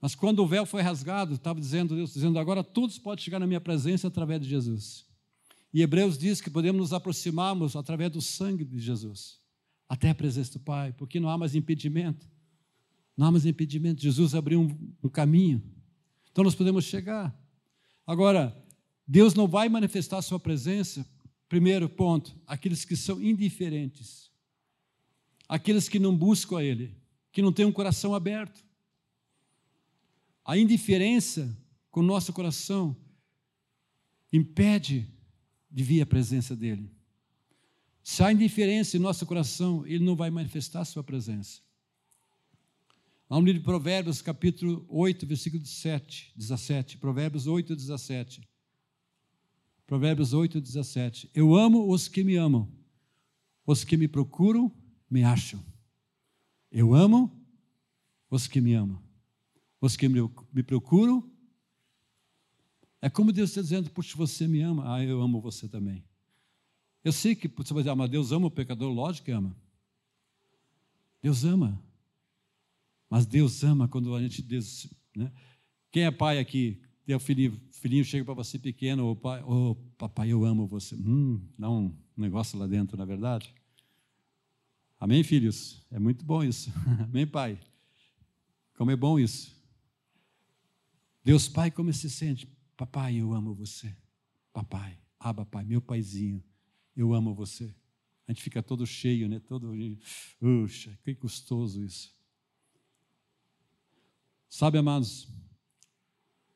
Mas 0.00 0.14
quando 0.14 0.40
o 0.40 0.46
véu 0.46 0.64
foi 0.64 0.82
rasgado, 0.82 1.34
estava 1.34 1.60
dizendo 1.60 1.94
Deus, 1.94 2.12
dizendo 2.12 2.38
agora 2.38 2.62
todos 2.62 2.98
podem 2.98 3.24
chegar 3.24 3.38
na 3.38 3.46
minha 3.46 3.60
presença 3.60 4.06
através 4.06 4.40
de 4.40 4.48
Jesus. 4.48 5.06
E 5.72 5.82
Hebreus 5.82 6.16
diz 6.16 6.40
que 6.40 6.50
podemos 6.50 6.80
nos 6.80 6.92
aproximarmos 6.92 7.76
através 7.76 8.10
do 8.10 8.20
sangue 8.20 8.64
de 8.64 8.78
Jesus, 8.78 9.40
até 9.88 10.10
a 10.10 10.14
presença 10.14 10.52
do 10.52 10.60
Pai, 10.60 10.92
porque 10.92 11.20
não 11.20 11.28
há 11.28 11.36
mais 11.36 11.54
impedimento. 11.54 12.28
Não 13.16 13.26
há 13.26 13.32
mais 13.32 13.44
impedimento. 13.44 14.00
Jesus 14.00 14.34
abriu 14.34 14.60
um, 14.60 14.92
um 15.02 15.08
caminho. 15.08 15.62
Então 16.30 16.44
nós 16.44 16.54
podemos 16.54 16.84
chegar. 16.84 17.36
Agora, 18.06 18.56
Deus 19.10 19.32
não 19.32 19.48
vai 19.48 19.70
manifestar 19.70 20.20
sua 20.20 20.38
presença, 20.38 21.08
primeiro 21.48 21.88
ponto, 21.88 22.38
aqueles 22.46 22.84
que 22.84 22.94
são 22.94 23.22
indiferentes, 23.22 24.30
aqueles 25.48 25.88
que 25.88 25.98
não 25.98 26.14
buscam 26.14 26.58
a 26.58 26.62
Ele, 26.62 26.94
que 27.32 27.40
não 27.40 27.50
têm 27.50 27.64
um 27.64 27.72
coração 27.72 28.14
aberto. 28.14 28.62
A 30.44 30.58
indiferença 30.58 31.56
com 31.90 32.00
o 32.00 32.02
nosso 32.02 32.34
coração 32.34 32.94
impede 34.30 35.08
de 35.70 35.82
vir 35.82 36.02
a 36.02 36.06
presença 36.06 36.54
dEle. 36.54 36.90
Se 38.02 38.22
há 38.22 38.30
indiferença 38.30 38.98
em 38.98 39.00
nosso 39.00 39.24
coração, 39.24 39.86
Ele 39.86 40.04
não 40.04 40.16
vai 40.16 40.28
manifestar 40.28 40.84
sua 40.84 41.02
presença. 41.02 41.62
Lá 43.30 43.38
no 43.38 43.46
livro 43.46 43.60
de 43.60 43.64
Provérbios, 43.64 44.20
capítulo 44.20 44.84
8, 44.88 45.26
versículo 45.26 45.64
7, 45.64 46.32
17. 46.36 46.98
Provérbios 46.98 47.46
8, 47.46 47.74
17. 47.74 48.46
Provérbios 49.88 50.34
8, 50.34 50.60
17. 50.60 51.30
Eu 51.32 51.56
amo 51.56 51.90
os 51.90 52.08
que 52.08 52.22
me 52.22 52.36
amam, 52.36 52.70
os 53.64 53.84
que 53.84 53.96
me 53.96 54.06
procuram, 54.06 54.70
me 55.10 55.24
acham. 55.24 55.64
Eu 56.70 56.94
amo 56.94 57.34
os 58.30 58.46
que 58.46 58.60
me 58.60 58.74
amam, 58.74 59.02
os 59.80 59.96
que 59.96 60.06
me 60.06 60.62
procuram. 60.62 61.26
É 63.00 63.08
como 63.08 63.32
Deus 63.32 63.48
está 63.48 63.62
dizendo, 63.62 63.88
puxa, 63.88 64.14
você 64.14 64.46
me 64.46 64.60
ama, 64.60 64.94
ah, 64.94 65.02
eu 65.02 65.22
amo 65.22 65.40
você 65.40 65.66
também. 65.66 66.04
Eu 67.02 67.10
sei 67.10 67.34
que 67.34 67.48
você 67.48 67.72
vai 67.72 67.82
dizer, 67.82 67.90
ah, 67.90 67.96
mas 67.96 68.10
Deus 68.10 68.30
ama 68.30 68.48
o 68.48 68.50
pecador, 68.50 68.92
lógico 68.92 69.24
que 69.24 69.30
ama. 69.30 69.56
Deus 71.22 71.44
ama. 71.44 71.82
Mas 73.08 73.24
Deus 73.24 73.64
ama 73.64 73.88
quando 73.88 74.14
a 74.14 74.20
gente. 74.20 74.46
Né? 75.16 75.32
Quem 75.90 76.04
é 76.04 76.10
pai 76.10 76.38
aqui? 76.38 76.78
O 77.16 77.20
filhinho, 77.20 77.60
filhinho 77.72 78.04
chega 78.04 78.24
para 78.24 78.34
você 78.34 78.58
pequeno, 78.58 79.10
o 79.10 79.16
pai, 79.16 79.42
oh, 79.46 79.74
papai, 79.96 80.30
eu 80.30 80.44
amo 80.44 80.66
você. 80.66 80.94
Hum, 80.94 81.40
dá 81.58 81.70
um 81.70 81.94
negócio 82.16 82.58
lá 82.58 82.66
dentro, 82.66 82.96
na 82.96 83.04
é 83.04 83.06
verdade? 83.06 83.54
Amém, 85.00 85.22
filhos? 85.22 85.86
É 85.90 85.98
muito 85.98 86.24
bom 86.24 86.42
isso. 86.42 86.70
Amém, 87.04 87.26
pai? 87.26 87.58
Como 88.76 88.90
é 88.90 88.96
bom 88.96 89.18
isso. 89.18 89.56
Deus 91.24 91.48
Pai, 91.48 91.70
como 91.70 91.92
se 91.92 92.08
sente? 92.08 92.46
Papai, 92.76 93.16
eu 93.16 93.32
amo 93.32 93.54
você. 93.54 93.94
Papai, 94.52 94.98
aba, 95.18 95.44
pai, 95.44 95.64
meu 95.64 95.80
paizinho, 95.80 96.42
eu 96.96 97.12
amo 97.12 97.34
você. 97.34 97.74
A 98.26 98.32
gente 98.32 98.42
fica 98.42 98.62
todo 98.62 98.86
cheio, 98.86 99.28
né? 99.28 99.40
Todo, 99.40 99.72
puxa, 100.38 100.98
que 101.02 101.14
custoso 101.14 101.82
isso. 101.82 102.16
Sabe, 104.48 104.78
amados, 104.78 105.28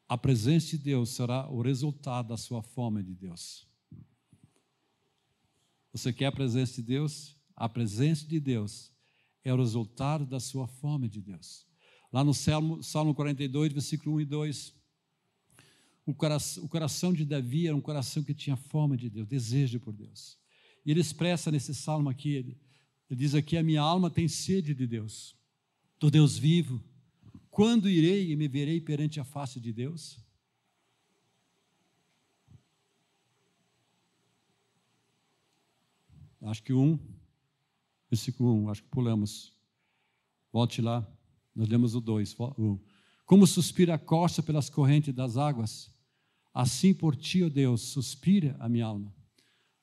a 0.08 0.18
presença 0.18 0.76
de 0.76 0.78
Deus 0.78 1.10
será 1.10 1.48
o 1.48 1.62
resultado 1.62 2.28
da 2.28 2.36
sua 2.36 2.62
fome 2.62 3.02
de 3.02 3.14
Deus. 3.14 3.66
Você 5.92 6.12
quer 6.12 6.26
a 6.26 6.32
presença 6.32 6.74
de 6.76 6.82
Deus? 6.82 7.36
A 7.54 7.68
presença 7.68 8.26
de 8.26 8.40
Deus 8.40 8.92
é 9.44 9.52
o 9.52 9.56
resultado 9.56 10.24
da 10.24 10.40
sua 10.40 10.66
fome 10.66 11.08
de 11.08 11.20
Deus. 11.20 11.66
Lá 12.12 12.22
no 12.22 12.34
Salmo, 12.34 12.82
Salmo 12.82 13.14
42, 13.14 13.72
versículo 13.72 14.16
1 14.16 14.20
e 14.20 14.24
2, 14.24 14.74
o 16.04 16.14
coração, 16.14 16.64
o 16.64 16.68
coração 16.68 17.12
de 17.12 17.24
Davi 17.24 17.66
era 17.66 17.76
um 17.76 17.80
coração 17.80 18.22
que 18.22 18.34
tinha 18.34 18.56
fome 18.56 18.96
de 18.96 19.08
Deus, 19.08 19.26
desejo 19.28 19.80
por 19.80 19.92
Deus. 19.92 20.38
E 20.84 20.90
ele 20.90 21.00
expressa 21.00 21.50
nesse 21.50 21.74
salmo 21.74 22.08
aqui, 22.08 22.30
ele, 22.30 22.60
ele 23.08 23.20
diz 23.20 23.34
aqui: 23.34 23.56
A 23.56 23.62
minha 23.62 23.80
alma 23.80 24.10
tem 24.10 24.26
sede 24.26 24.74
de 24.74 24.86
Deus, 24.86 25.36
do 25.98 26.10
Deus 26.10 26.36
vivo. 26.36 26.82
Quando 27.52 27.86
irei 27.86 28.32
e 28.32 28.34
me 28.34 28.48
verei 28.48 28.80
perante 28.80 29.20
a 29.20 29.24
face 29.24 29.60
de 29.60 29.74
Deus? 29.74 30.18
Acho 36.40 36.62
que 36.62 36.72
um, 36.72 36.98
versículo 38.10 38.54
1, 38.54 38.70
acho 38.70 38.82
que 38.82 38.88
pulamos. 38.88 39.52
Volte 40.50 40.80
lá, 40.80 41.06
nós 41.54 41.68
lemos 41.68 41.94
o 41.94 42.00
2. 42.00 42.34
Como 43.26 43.46
suspira 43.46 43.96
a 43.96 43.98
costa 43.98 44.42
pelas 44.42 44.70
correntes 44.70 45.14
das 45.14 45.36
águas, 45.36 45.94
assim 46.54 46.94
por 46.94 47.14
ti, 47.14 47.44
ó 47.44 47.50
Deus, 47.50 47.82
suspira 47.82 48.56
a 48.60 48.66
minha 48.66 48.86
alma. 48.86 49.14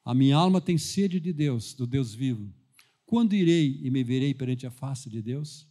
A 0.03 0.15
minha 0.15 0.35
alma 0.35 0.59
tem 0.59 0.79
sede 0.79 1.19
de 1.19 1.31
Deus, 1.31 1.75
do 1.75 1.85
Deus 1.85 2.15
vivo. 2.15 2.51
Quando 3.05 3.35
irei 3.35 3.79
e 3.83 3.91
me 3.91 4.03
verei 4.03 4.33
perante 4.33 4.65
a 4.65 4.71
face 4.71 5.07
de 5.07 5.21
Deus? 5.21 5.67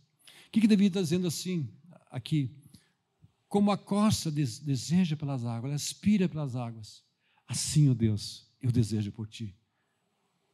O 0.47 0.51
que, 0.53 0.61
que 0.61 0.69
Davi 0.69 0.87
está 0.87 1.03
dizendo 1.03 1.27
assim, 1.27 1.69
aqui? 2.11 2.55
Como 3.49 3.71
a 3.71 3.79
costa 3.79 4.31
deseja 4.31 5.17
pelas 5.17 5.45
águas, 5.45 5.65
ela 5.65 5.75
aspira 5.75 6.29
pelas 6.29 6.55
águas, 6.55 7.03
assim, 7.47 7.89
ó 7.89 7.95
Deus, 7.95 8.47
eu 8.61 8.71
desejo 8.71 9.11
por 9.11 9.27
ti. 9.27 9.57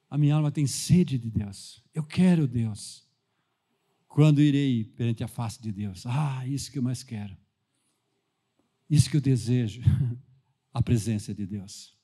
A 0.08 0.16
minha 0.16 0.36
alma 0.36 0.52
tem 0.52 0.66
sede 0.66 1.18
de 1.18 1.28
Deus. 1.28 1.82
Eu 1.92 2.04
quero 2.04 2.46
Deus. 2.46 3.04
Quando 4.06 4.40
irei 4.40 4.84
perante 4.84 5.24
a 5.24 5.28
face 5.28 5.60
de 5.60 5.72
Deus? 5.72 6.06
Ah, 6.06 6.46
isso 6.46 6.70
que 6.70 6.78
eu 6.78 6.82
mais 6.82 7.02
quero. 7.02 7.36
Isso 8.88 9.10
que 9.10 9.16
eu 9.16 9.20
desejo. 9.20 9.82
A 10.72 10.82
presença 10.82 11.32
de 11.32 11.46
Deus. 11.46 11.96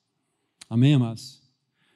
Amém, 0.69 0.93
amados? 0.93 1.41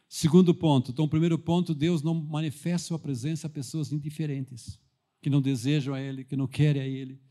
Segundo 0.09 0.53
ponto. 0.53 0.91
Então, 0.91 1.07
primeiro 1.07 1.39
ponto, 1.39 1.73
Deus 1.73 2.01
não 2.01 2.13
manifesta 2.13 2.89
sua 2.89 2.99
presença 2.99 3.47
a 3.47 3.49
pessoas 3.49 3.91
indiferentes, 3.91 4.79
que 5.21 5.29
não 5.29 5.41
desejam 5.41 5.93
a 5.93 6.01
Ele, 6.01 6.23
que 6.23 6.35
não 6.35 6.47
querem 6.47 6.81
a 6.81 6.87
Ele. 6.87 7.21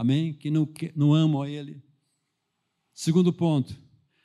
Amém? 0.00 0.32
Que 0.32 0.50
não, 0.50 0.64
que, 0.64 0.90
não 0.96 1.12
amam 1.12 1.42
a 1.42 1.50
Ele. 1.50 1.78
Segundo 2.94 3.34
ponto. 3.34 3.78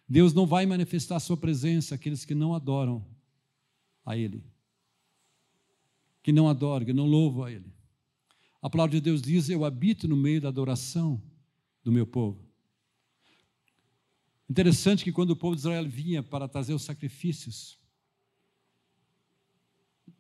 Deus 0.08 0.34
não 0.34 0.46
vai 0.46 0.66
manifestar 0.66 1.20
sua 1.20 1.36
presença 1.36 1.96
àqueles 1.96 2.24
que 2.24 2.34
não 2.34 2.56
adoram 2.56 3.06
a 4.06 4.16
Ele, 4.16 4.42
que 6.24 6.32
não 6.32 6.48
adoram, 6.48 6.86
que 6.86 6.94
não 6.94 7.06
louvam 7.06 7.44
a 7.44 7.52
Ele. 7.52 7.74
A 8.62 8.70
palavra 8.70 8.96
de 8.96 9.02
Deus 9.02 9.22
diz: 9.22 9.50
Eu 9.50 9.66
habito 9.66 10.08
no 10.08 10.16
meio 10.16 10.40
da 10.40 10.48
adoração 10.48 11.22
do 11.84 11.92
meu 11.92 12.08
povo. 12.08 12.42
Interessante 14.50 15.04
que 15.04 15.12
quando 15.12 15.32
o 15.32 15.36
povo 15.36 15.58
de 15.58 15.60
Israel 15.60 15.90
vinha 15.90 16.24
para 16.24 16.48
trazer 16.48 16.74
os 16.74 16.84
sacrifícios, 16.84 17.78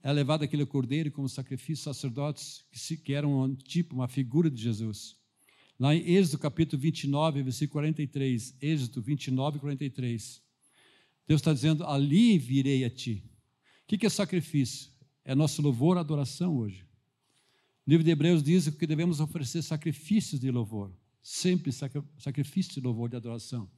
é 0.04 0.12
levado 0.12 0.44
aquele 0.44 0.66
cordeiro 0.66 1.14
como 1.14 1.30
sacrifício 1.30 1.86
sacerdotes 1.86 2.66
que 3.06 3.14
eram 3.14 3.42
um 3.42 3.56
tipo, 3.56 3.96
uma 3.96 4.10
figura 4.10 4.52
de 4.52 4.62
Jesus. 4.62 5.24
Lá 5.78 5.94
em 5.94 6.00
Êxodo 6.00 6.40
capítulo 6.40 6.82
29, 6.82 7.44
versículo 7.44 7.74
43, 7.74 8.56
Êxodo 8.62 9.02
29, 9.02 9.60
43, 9.60 10.42
Deus 11.28 11.42
está 11.42 11.54
dizendo: 11.54 11.86
Ali 11.86 12.38
virei 12.38 12.86
a 12.86 12.90
ti. 12.90 13.24
O 13.84 13.98
que 13.98 14.06
é 14.06 14.10
sacrifício? 14.10 14.90
É 15.24 15.36
nosso 15.36 15.62
louvor, 15.62 15.98
adoração 15.98 16.56
hoje. 16.56 16.86
O 17.86 17.90
livro 17.90 18.04
de 18.04 18.10
Hebreus 18.10 18.42
diz 18.42 18.70
que 18.70 18.88
devemos 18.88 19.20
oferecer 19.20 19.62
sacrifícios 19.62 20.40
de 20.40 20.50
louvor, 20.50 20.92
sempre 21.22 21.72
sacrifícios 22.18 22.76
de 22.76 22.82
louvor, 22.82 23.10
de 23.10 23.16
adoração. 23.16 23.70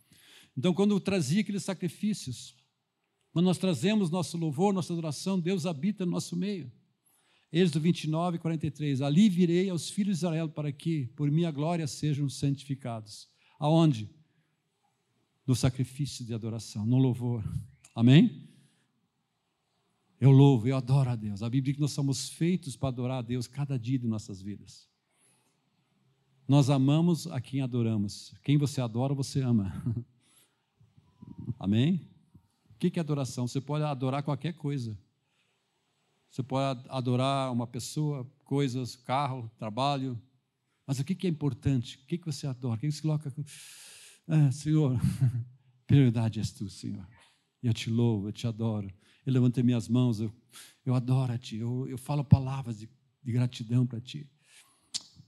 Então, 0.55 0.73
quando 0.73 0.99
trazia 0.99 1.41
aqueles 1.41 1.63
sacrifícios, 1.63 2.55
quando 3.31 3.45
nós 3.45 3.57
trazemos 3.57 4.09
nosso 4.09 4.37
louvor, 4.37 4.73
nossa 4.73 4.93
adoração, 4.93 5.39
Deus 5.39 5.65
habita 5.65 6.05
no 6.05 6.11
nosso 6.11 6.35
meio. 6.35 6.71
Êxodo 7.51 7.79
29, 7.79 8.39
43. 8.39 9.01
Ali 9.01 9.29
virei 9.29 9.69
aos 9.69 9.89
filhos 9.89 10.19
de 10.19 10.25
Israel 10.25 10.49
para 10.49 10.71
que, 10.71 11.07
por 11.15 11.31
minha 11.31 11.51
glória, 11.51 11.87
sejam 11.87 12.29
santificados. 12.29 13.29
Aonde? 13.59 14.09
No 15.45 15.55
sacrifício 15.55 16.25
de 16.25 16.33
adoração, 16.33 16.85
no 16.85 16.97
louvor. 16.97 17.43
Amém? 17.95 18.47
Eu 20.19 20.31
louvo, 20.31 20.67
eu 20.67 20.75
adoro 20.75 21.09
a 21.09 21.15
Deus. 21.15 21.41
A 21.41 21.49
Bíblia 21.49 21.71
diz 21.71 21.75
que 21.75 21.81
nós 21.81 21.91
somos 21.91 22.29
feitos 22.29 22.75
para 22.75 22.89
adorar 22.89 23.19
a 23.19 23.21
Deus 23.21 23.47
cada 23.47 23.77
dia 23.77 23.97
de 23.97 24.07
nossas 24.07 24.41
vidas. 24.41 24.89
Nós 26.47 26.69
amamos 26.69 27.27
a 27.27 27.39
quem 27.39 27.61
adoramos. 27.61 28.33
Quem 28.43 28.57
você 28.57 28.81
adora, 28.81 29.13
você 29.13 29.41
ama. 29.41 29.71
Amém? 31.59 32.09
O 32.71 32.77
que 32.77 32.97
é 32.97 32.99
adoração? 32.99 33.47
Você 33.47 33.61
pode 33.61 33.83
adorar 33.83 34.23
qualquer 34.23 34.53
coisa. 34.53 34.97
Você 36.29 36.43
pode 36.43 36.83
adorar 36.89 37.51
uma 37.51 37.65
pessoa, 37.65 38.29
coisas, 38.43 38.95
carro, 38.95 39.49
trabalho. 39.57 40.21
Mas 40.85 40.99
o 40.99 41.03
que 41.03 41.27
é 41.27 41.29
importante? 41.29 41.97
O 41.97 42.07
que 42.07 42.17
você 42.23 42.47
adora? 42.47 42.75
O 42.75 42.79
que 42.79 42.91
você 42.91 43.01
coloca? 43.01 43.33
Ah, 44.27 44.51
Senhor, 44.51 44.99
prioridade 45.87 46.39
és 46.39 46.51
tu, 46.51 46.69
Senhor. 46.69 47.07
Eu 47.63 47.73
te 47.73 47.89
louvo, 47.89 48.27
eu 48.27 48.31
te 48.31 48.45
adoro 48.45 48.93
eu 49.27 49.33
levantei 49.33 49.61
minhas 49.61 49.89
mãos, 49.89 50.21
eu, 50.21 50.33
eu 50.85 50.95
adoro 50.95 51.33
a 51.33 51.37
Ti, 51.37 51.57
eu, 51.57 51.85
eu 51.89 51.97
falo 51.97 52.23
palavras 52.23 52.79
de, 52.79 52.89
de 53.21 53.31
gratidão 53.33 53.85
para 53.85 53.99
Ti. 53.99 54.25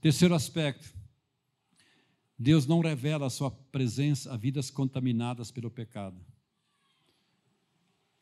Terceiro 0.00 0.34
aspecto, 0.34 0.90
Deus 2.38 2.66
não 2.66 2.80
revela 2.80 3.26
a 3.26 3.30
sua 3.30 3.50
presença 3.50 4.32
a 4.32 4.38
vidas 4.38 4.70
contaminadas 4.70 5.50
pelo 5.50 5.70
pecado. 5.70 6.18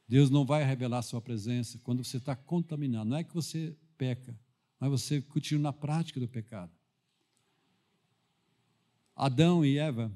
Deus 0.09 0.31
não 0.31 0.47
vai 0.47 0.65
revelar 0.65 1.03
sua 1.03 1.21
presença 1.21 1.79
quando 1.85 2.03
você 2.03 2.17
está 2.17 2.35
contaminado. 2.35 3.11
Não 3.11 3.17
é 3.19 3.25
que 3.25 3.35
você 3.35 3.77
peca, 3.99 4.35
mas 4.81 4.91
você 4.91 5.21
continua 5.21 5.65
na 5.65 5.73
prática 5.73 6.19
do 6.19 6.27
pecado. 6.27 6.73
Adão 9.15 9.65
e 9.65 9.77
Eva, 9.77 10.11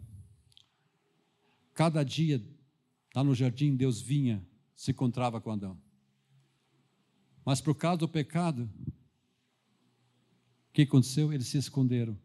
cada 1.74 2.02
dia, 2.02 2.42
lá 3.14 3.22
no 3.22 3.34
jardim, 3.34 3.76
Deus 3.76 4.00
vinha 4.00 4.42
se 4.74 4.90
encontrava 4.90 5.40
com 5.40 5.52
Adão. 5.52 5.78
Mas 7.44 7.60
por 7.60 7.74
causa 7.74 7.98
do 7.98 8.08
pecado, 8.08 8.68
o 10.68 10.72
que 10.72 10.82
aconteceu? 10.82 11.32
Eles 11.32 11.46
se 11.46 11.58
esconderam. 11.58 12.18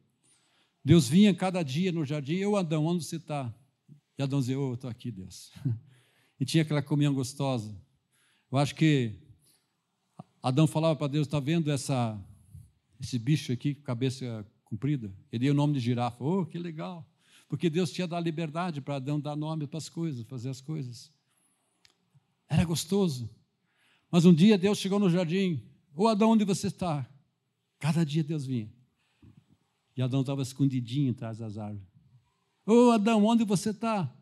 Deus 0.84 1.08
vinha 1.08 1.36
cada 1.36 1.62
dia 1.62 1.91
no 1.91 2.06
jardim, 2.06 2.36
eu, 2.36 2.56
Adão, 2.56 2.86
onde 2.86 3.03
você 3.03 3.17
está? 3.17 3.53
E 4.17 4.23
Adão 4.23 4.39
dizia, 4.39 4.60
oh, 4.60 4.69
eu 4.69 4.73
estou 4.75 4.89
aqui, 4.89 5.12
Deus. 5.12 5.51
E 6.39 6.45
tinha 6.45 6.63
aquela 6.63 6.82
comunhão 6.82 7.13
gostosa. 7.13 7.76
Eu 8.52 8.58
acho 8.58 8.76
que 8.76 9.13
Adão 10.41 10.67
falava 10.67 10.95
para 10.95 11.08
Deus, 11.08 11.28
está 11.28 11.39
vendo 11.39 11.71
essa, 11.71 12.19
esse 13.00 13.17
bicho 13.17 13.52
aqui, 13.52 13.76
com 13.76 13.82
cabeça 13.82 14.45
comprida? 14.63 15.12
Ele 15.32 15.45
deu 15.45 15.54
o 15.54 15.58
nome 15.58 15.73
de 15.73 15.80
girafa. 15.80 16.23
Oh, 16.23 16.45
que 16.45 16.58
legal. 16.58 17.06
Porque 17.50 17.69
Deus 17.69 17.91
tinha 17.91 18.08
dado 18.08 18.23
liberdade 18.23 18.82
para 18.82 18.95
Adão 18.95 19.19
dar 19.19 19.36
nome 19.36 19.67
para 19.67 19.78
as 19.78 19.89
coisas, 19.89 20.26
fazer 20.26 20.50
as 20.50 20.62
coisas. 20.62 21.12
Era 22.47 22.63
gostoso. 22.63 23.30
Mas 24.12 24.26
um 24.26 24.34
dia 24.34 24.58
Deus 24.58 24.78
chegou 24.78 25.00
no 25.00 25.10
jardim. 25.10 25.63
Ô 25.95 26.04
oh, 26.04 26.08
Adão, 26.08 26.32
onde 26.32 26.45
você 26.45 26.67
está? 26.67 27.10
Cada 27.80 28.06
dia 28.06 28.23
Deus 28.23 28.45
vinha. 28.45 28.71
E 29.95 30.02
Adão 30.02 30.21
estava 30.21 30.41
escondidinho 30.41 31.12
atrás 31.12 31.39
das 31.39 31.58
árvores. 31.58 31.88
Ô 32.65 32.89
oh, 32.89 32.91
Adão, 32.91 33.26
onde 33.26 33.43
você 33.43 33.71
está? 33.71 34.13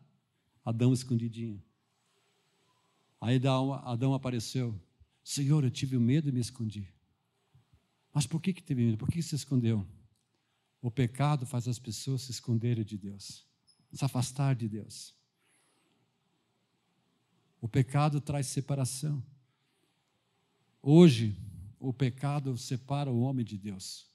Adão 0.64 0.92
escondidinho. 0.92 1.62
Aí 3.20 3.40
Adão 3.84 4.14
apareceu. 4.14 4.78
Senhor, 5.22 5.64
eu 5.64 5.70
tive 5.70 5.98
medo 5.98 6.28
e 6.28 6.32
me 6.32 6.40
escondi. 6.40 6.88
Mas 8.12 8.26
por 8.26 8.40
que, 8.40 8.52
que 8.52 8.62
teve 8.62 8.84
medo? 8.84 8.96
Por 8.96 9.08
que, 9.08 9.16
que 9.16 9.22
se 9.22 9.34
escondeu? 9.34 9.86
O 10.80 10.90
pecado 10.90 11.44
faz 11.44 11.66
as 11.66 11.78
pessoas 11.78 12.22
se 12.22 12.30
esconderem 12.30 12.84
de 12.84 12.96
Deus, 12.96 13.44
se 13.92 14.04
afastar 14.04 14.54
de 14.54 14.68
Deus. 14.68 15.14
O 17.60 17.68
pecado 17.68 18.20
traz 18.20 18.46
separação. 18.46 19.22
Hoje, 20.80 21.36
o 21.80 21.92
pecado 21.92 22.56
separa 22.56 23.10
o 23.10 23.20
homem 23.20 23.44
de 23.44 23.58
Deus. 23.58 24.06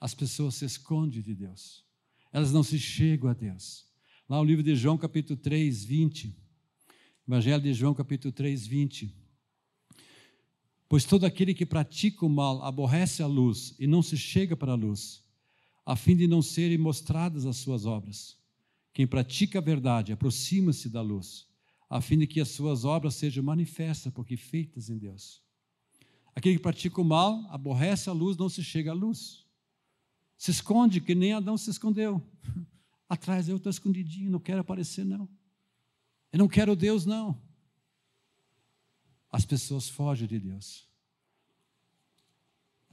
As 0.00 0.14
pessoas 0.14 0.56
se 0.56 0.64
escondem 0.64 1.22
de 1.22 1.34
Deus. 1.34 1.84
Elas 2.32 2.52
não 2.52 2.62
se 2.62 2.78
chegam 2.78 3.30
a 3.30 3.34
Deus. 3.34 3.86
Lá 4.28 4.38
no 4.38 4.44
livro 4.44 4.62
de 4.62 4.74
João, 4.74 4.98
capítulo 4.98 5.38
3, 5.38 5.84
20. 5.84 6.36
Evangelho 7.26 7.62
de 7.62 7.74
João, 7.74 7.94
capítulo 7.94 8.32
3, 8.32 8.66
20. 8.66 9.14
Pois 10.88 11.04
todo 11.04 11.24
aquele 11.24 11.54
que 11.54 11.66
pratica 11.66 12.24
o 12.24 12.28
mal 12.28 12.62
aborrece 12.62 13.22
a 13.22 13.26
luz 13.26 13.74
e 13.78 13.86
não 13.86 14.02
se 14.02 14.16
chega 14.16 14.56
para 14.56 14.72
a 14.72 14.76
luz, 14.76 15.24
a 15.84 15.96
fim 15.96 16.16
de 16.16 16.26
não 16.26 16.40
serem 16.40 16.78
mostradas 16.78 17.44
as 17.44 17.56
suas 17.56 17.84
obras. 17.84 18.36
Quem 18.92 19.06
pratica 19.06 19.58
a 19.58 19.62
verdade 19.62 20.12
aproxima-se 20.12 20.88
da 20.88 21.02
luz 21.02 21.46
a 21.88 22.00
fim 22.00 22.18
de 22.18 22.26
que 22.26 22.40
as 22.40 22.48
suas 22.48 22.84
obras 22.84 23.14
sejam 23.14 23.44
manifestas, 23.44 24.12
porque 24.12 24.36
feitas 24.36 24.90
em 24.90 24.98
Deus. 24.98 25.42
Aquele 26.34 26.56
que 26.56 26.62
pratica 26.62 27.00
o 27.00 27.04
mal, 27.04 27.46
aborrece 27.50 28.10
a 28.10 28.12
luz, 28.12 28.36
não 28.36 28.48
se 28.48 28.62
chega 28.62 28.90
à 28.90 28.94
luz. 28.94 29.46
Se 30.36 30.50
esconde, 30.50 31.00
que 31.00 31.14
nem 31.14 31.32
Adão 31.32 31.56
se 31.56 31.70
escondeu. 31.70 32.22
Atrás 33.08 33.48
eu 33.48 33.56
estou 33.56 33.70
escondidinho, 33.70 34.30
não 34.30 34.40
quero 34.40 34.60
aparecer, 34.60 35.04
não. 35.04 35.28
Eu 36.36 36.40
não 36.40 36.48
quero 36.48 36.76
Deus, 36.76 37.06
não. 37.06 37.40
As 39.32 39.46
pessoas 39.46 39.88
fogem 39.88 40.28
de 40.28 40.38
Deus. 40.38 40.86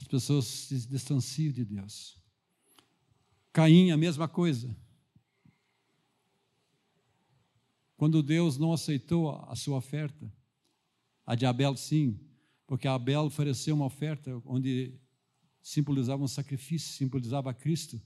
As 0.00 0.06
pessoas 0.08 0.46
se 0.46 0.88
distanciam 0.88 1.52
de 1.52 1.62
Deus. 1.62 2.18
Caim, 3.52 3.90
a 3.90 3.98
mesma 3.98 4.26
coisa. 4.26 4.74
Quando 7.98 8.22
Deus 8.22 8.56
não 8.56 8.72
aceitou 8.72 9.30
a 9.30 9.54
sua 9.54 9.76
oferta, 9.76 10.32
a 11.26 11.34
de 11.34 11.44
Abel 11.44 11.76
sim, 11.76 12.18
porque 12.66 12.88
Abel 12.88 13.24
ofereceu 13.24 13.74
uma 13.74 13.84
oferta 13.84 14.40
onde 14.46 14.98
simbolizava 15.60 16.24
um 16.24 16.28
sacrifício, 16.28 16.94
simbolizava 16.94 17.52
Cristo, 17.52 18.00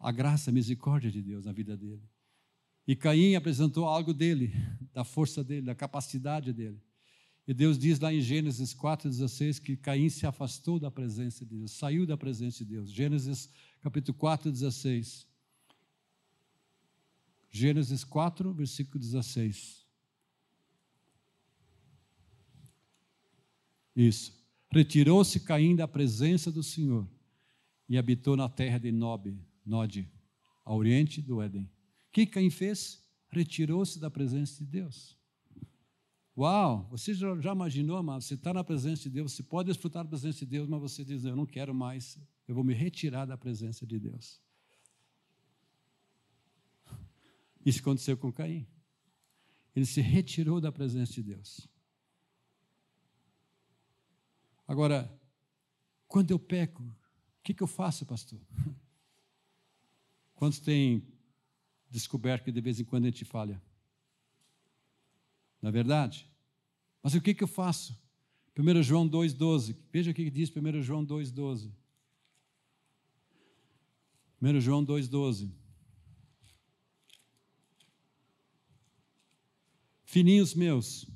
a 0.00 0.10
graça, 0.10 0.50
a 0.50 0.52
misericórdia 0.52 1.12
de 1.12 1.22
Deus 1.22 1.44
na 1.44 1.52
vida 1.52 1.76
dele. 1.76 2.02
E 2.86 2.94
Caim 2.94 3.34
apresentou 3.34 3.86
algo 3.86 4.12
dele, 4.12 4.52
da 4.92 5.04
força 5.04 5.42
dele, 5.42 5.62
da 5.62 5.74
capacidade 5.74 6.52
dele. 6.52 6.80
E 7.46 7.52
Deus 7.52 7.78
diz 7.78 7.98
lá 7.98 8.12
em 8.12 8.20
Gênesis 8.20 8.74
4,16 8.74 9.60
que 9.60 9.76
Caim 9.76 10.08
se 10.08 10.26
afastou 10.26 10.78
da 10.78 10.90
presença 10.90 11.44
de 11.44 11.56
Deus, 11.56 11.72
saiu 11.72 12.06
da 12.06 12.16
presença 12.16 12.64
de 12.64 12.70
Deus. 12.70 12.90
Gênesis 12.90 13.50
capítulo 13.80 14.16
4, 14.16 14.50
16. 14.50 15.26
Gênesis 17.50 18.02
4, 18.02 18.52
versículo 18.52 18.98
16. 18.98 19.84
Isso. 23.94 24.32
Retirou-se 24.70 25.38
Caim 25.40 25.76
da 25.76 25.86
presença 25.86 26.50
do 26.50 26.62
Senhor 26.62 27.08
e 27.88 27.96
habitou 27.96 28.36
na 28.36 28.48
terra 28.48 28.78
de 28.78 28.90
Nob, 28.90 29.38
Nod, 29.64 30.10
ao 30.64 30.78
oriente 30.78 31.22
do 31.22 31.40
Éden. 31.40 31.70
Que 32.14 32.24
Caim 32.24 32.48
fez? 32.48 33.04
Retirou-se 33.28 33.98
da 33.98 34.08
presença 34.08 34.64
de 34.64 34.70
Deus. 34.70 35.18
Uau! 36.38 36.86
Você 36.92 37.12
já, 37.12 37.36
já 37.40 37.50
imaginou, 37.52 37.96
amado? 37.96 38.22
Você 38.22 38.34
está 38.34 38.54
na 38.54 38.62
presença 38.62 39.02
de 39.02 39.10
Deus, 39.10 39.32
você 39.32 39.42
pode 39.42 39.66
desfrutar 39.66 40.04
da 40.04 40.10
presença 40.10 40.38
de 40.38 40.46
Deus, 40.46 40.68
mas 40.68 40.80
você 40.80 41.04
diz: 41.04 41.24
Eu 41.24 41.34
não 41.34 41.44
quero 41.44 41.74
mais, 41.74 42.16
eu 42.46 42.54
vou 42.54 42.62
me 42.62 42.72
retirar 42.72 43.24
da 43.24 43.36
presença 43.36 43.84
de 43.84 43.98
Deus. 43.98 44.40
Isso 47.66 47.80
aconteceu 47.80 48.16
com 48.16 48.32
Caim. 48.32 48.64
Ele 49.74 49.84
se 49.84 50.00
retirou 50.00 50.60
da 50.60 50.70
presença 50.70 51.14
de 51.14 51.22
Deus. 51.24 51.66
Agora, 54.68 55.12
quando 56.06 56.30
eu 56.30 56.38
peco, 56.38 56.84
o 56.84 57.42
que, 57.42 57.52
que 57.52 57.62
eu 57.62 57.66
faço, 57.66 58.06
pastor? 58.06 58.40
Quantos 60.36 60.60
têm 60.60 61.12
descoberto 61.94 62.44
que 62.44 62.50
de 62.50 62.60
vez 62.60 62.80
em 62.80 62.84
quando 62.84 63.04
a 63.04 63.06
gente 63.06 63.24
falha? 63.24 63.62
Não 65.62 65.68
é 65.68 65.72
verdade? 65.72 66.28
Mas 67.00 67.14
o 67.14 67.20
que, 67.20 67.32
que 67.32 67.44
eu 67.44 67.48
faço? 67.48 67.96
1 68.58 68.82
João 68.82 69.08
2,12. 69.08 69.76
Veja 69.92 70.10
o 70.10 70.14
que 70.14 70.28
diz 70.28 70.50
1 70.50 70.82
João 70.82 71.06
2,12. 71.06 71.70
1 74.42 74.60
João 74.60 74.84
2,12. 74.84 75.52
Fininhos 80.04 80.54
meus, 80.54 81.06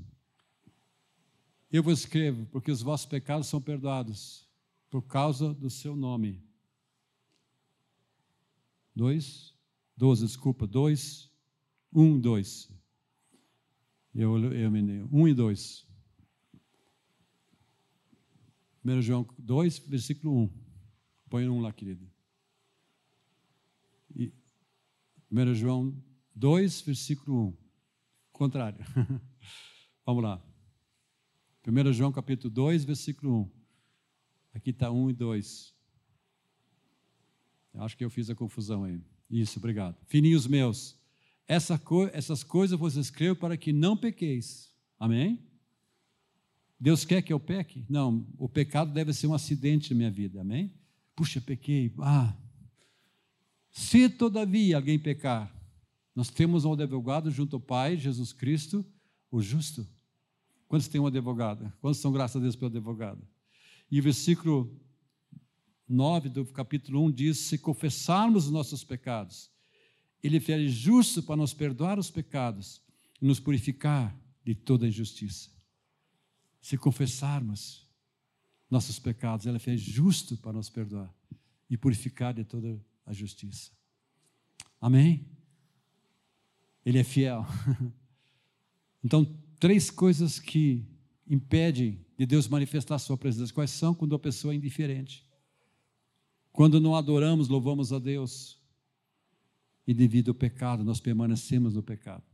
eu 1.70 1.82
vos 1.82 2.00
escrevo, 2.00 2.46
porque 2.46 2.70
os 2.70 2.82
vossos 2.82 3.06
pecados 3.06 3.46
são 3.46 3.60
perdoados, 3.60 4.48
por 4.90 5.02
causa 5.02 5.54
do 5.54 5.70
seu 5.70 5.94
nome. 5.94 6.42
Dois, 8.94 9.54
doze, 9.98 10.24
desculpa, 10.24 10.64
dois, 10.64 11.28
um, 11.92 12.18
dois. 12.20 12.70
Eu, 14.14 14.38
eu 14.54 14.70
me 14.70 15.02
um 15.10 15.26
e 15.26 15.34
dois. 15.34 15.86
1 18.84 19.02
João 19.02 19.28
2, 19.36 19.80
versículo 19.80 20.44
1. 20.44 20.50
Põe 21.28 21.48
um 21.48 21.60
lá, 21.60 21.72
querido. 21.72 22.08
E 24.14 24.32
1 25.30 25.54
João 25.54 26.00
2, 26.34 26.80
versículo 26.82 27.48
1. 27.48 27.56
Contrário. 28.32 28.78
Vamos 30.06 30.22
lá. 30.22 30.40
1 31.66 31.92
João 31.92 32.12
capítulo 32.12 32.54
2, 32.54 32.84
versículo 32.84 33.42
1. 33.42 33.50
Aqui 34.54 34.70
está 34.70 34.92
1 34.92 35.10
e 35.10 35.12
2. 35.12 35.74
Acho 37.74 37.96
que 37.96 38.04
eu 38.04 38.10
fiz 38.10 38.30
a 38.30 38.34
confusão 38.34 38.84
aí. 38.84 39.02
Isso, 39.30 39.58
obrigado. 39.58 39.96
Fininhos 40.06 40.46
meus, 40.46 40.96
essa 41.46 41.78
co 41.78 42.06
essas 42.12 42.42
coisas 42.42 42.78
vos 42.78 42.96
escrevo 42.96 43.36
para 43.36 43.56
que 43.56 43.72
não 43.72 43.96
pequeis. 43.96 44.72
Amém? 44.98 45.42
Deus 46.80 47.04
quer 47.04 47.22
que 47.22 47.32
eu 47.32 47.40
peque? 47.40 47.84
Não, 47.88 48.26
o 48.38 48.48
pecado 48.48 48.92
deve 48.92 49.12
ser 49.12 49.26
um 49.26 49.34
acidente 49.34 49.92
na 49.92 49.98
minha 49.98 50.10
vida. 50.10 50.40
Amém? 50.40 50.72
Puxa, 51.16 51.40
pequei. 51.40 51.92
Ah. 51.98 52.36
Se 53.70 54.08
todavia 54.08 54.76
alguém 54.76 54.98
pecar, 54.98 55.52
nós 56.14 56.30
temos 56.30 56.64
um 56.64 56.72
advogado 56.72 57.30
junto 57.30 57.56
ao 57.56 57.60
Pai, 57.60 57.96
Jesus 57.96 58.32
Cristo, 58.32 58.84
o 59.30 59.42
justo. 59.42 59.86
Quantos 60.68 60.88
têm 60.88 61.00
um 61.00 61.06
advogado? 61.06 61.72
Quantos 61.80 62.00
são 62.00 62.12
graças 62.12 62.36
a 62.36 62.40
Deus 62.40 62.54
pelo 62.54 62.70
advogado? 62.70 63.26
E 63.90 63.98
o 63.98 64.02
versículo 64.02 64.78
9 65.88 66.28
do 66.28 66.44
capítulo 66.46 67.04
1 67.06 67.10
diz: 67.10 67.38
Se 67.38 67.56
confessarmos 67.58 68.46
os 68.46 68.50
nossos 68.50 68.84
pecados, 68.84 69.50
Ele 70.22 70.36
é 70.36 70.68
justo 70.68 71.22
para 71.22 71.36
nos 71.36 71.54
perdoar 71.54 71.98
os 71.98 72.10
pecados 72.10 72.82
e 73.20 73.26
nos 73.26 73.40
purificar 73.40 74.14
de 74.44 74.54
toda 74.54 74.86
injustiça. 74.86 75.50
Se 76.60 76.76
confessarmos 76.76 77.88
nossos 78.70 78.98
pecados, 78.98 79.46
Ele 79.46 79.58
é 79.64 79.76
justo 79.76 80.36
para 80.36 80.52
nos 80.52 80.68
perdoar 80.68 81.12
e 81.70 81.76
purificar 81.76 82.34
de 82.34 82.44
toda 82.44 82.78
a 83.06 83.12
justiça. 83.12 83.70
Amém? 84.80 85.26
Ele 86.84 86.98
é 86.98 87.04
fiel. 87.04 87.46
Então, 89.00 89.24
três 89.60 89.92
coisas 89.92 90.40
que 90.40 90.84
impedem 91.26 92.04
de 92.18 92.26
Deus 92.26 92.48
manifestar 92.48 92.96
a 92.96 92.98
sua 92.98 93.16
presença. 93.16 93.54
Quais 93.54 93.70
são? 93.70 93.94
Quando 93.94 94.14
a 94.14 94.18
pessoa 94.18 94.52
é 94.52 94.56
indiferente. 94.56 95.27
Quando 96.52 96.80
não 96.80 96.94
adoramos, 96.94 97.48
louvamos 97.48 97.92
a 97.92 97.98
Deus. 97.98 98.58
E 99.86 99.94
devido 99.94 100.30
ao 100.30 100.34
pecado, 100.34 100.84
nós 100.84 101.00
permanecemos 101.00 101.74
no 101.74 101.82
pecado. 101.82 102.24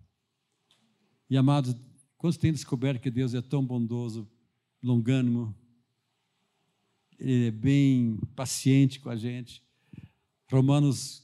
E 1.31 1.37
amados, 1.37 1.77
quando 2.17 2.37
tem 2.37 2.53
descoberto 2.53 3.01
que 3.01 3.11
Deus 3.11 3.35
é 3.35 3.41
tão 3.41 3.65
bondoso, 3.65 4.29
longânimo, 4.83 5.55
Ele 7.19 7.47
é 7.47 7.51
bem 7.51 8.19
paciente 8.35 8.99
com 9.01 9.09
a 9.09 9.17
gente. 9.17 9.63
Romanos 10.51 11.23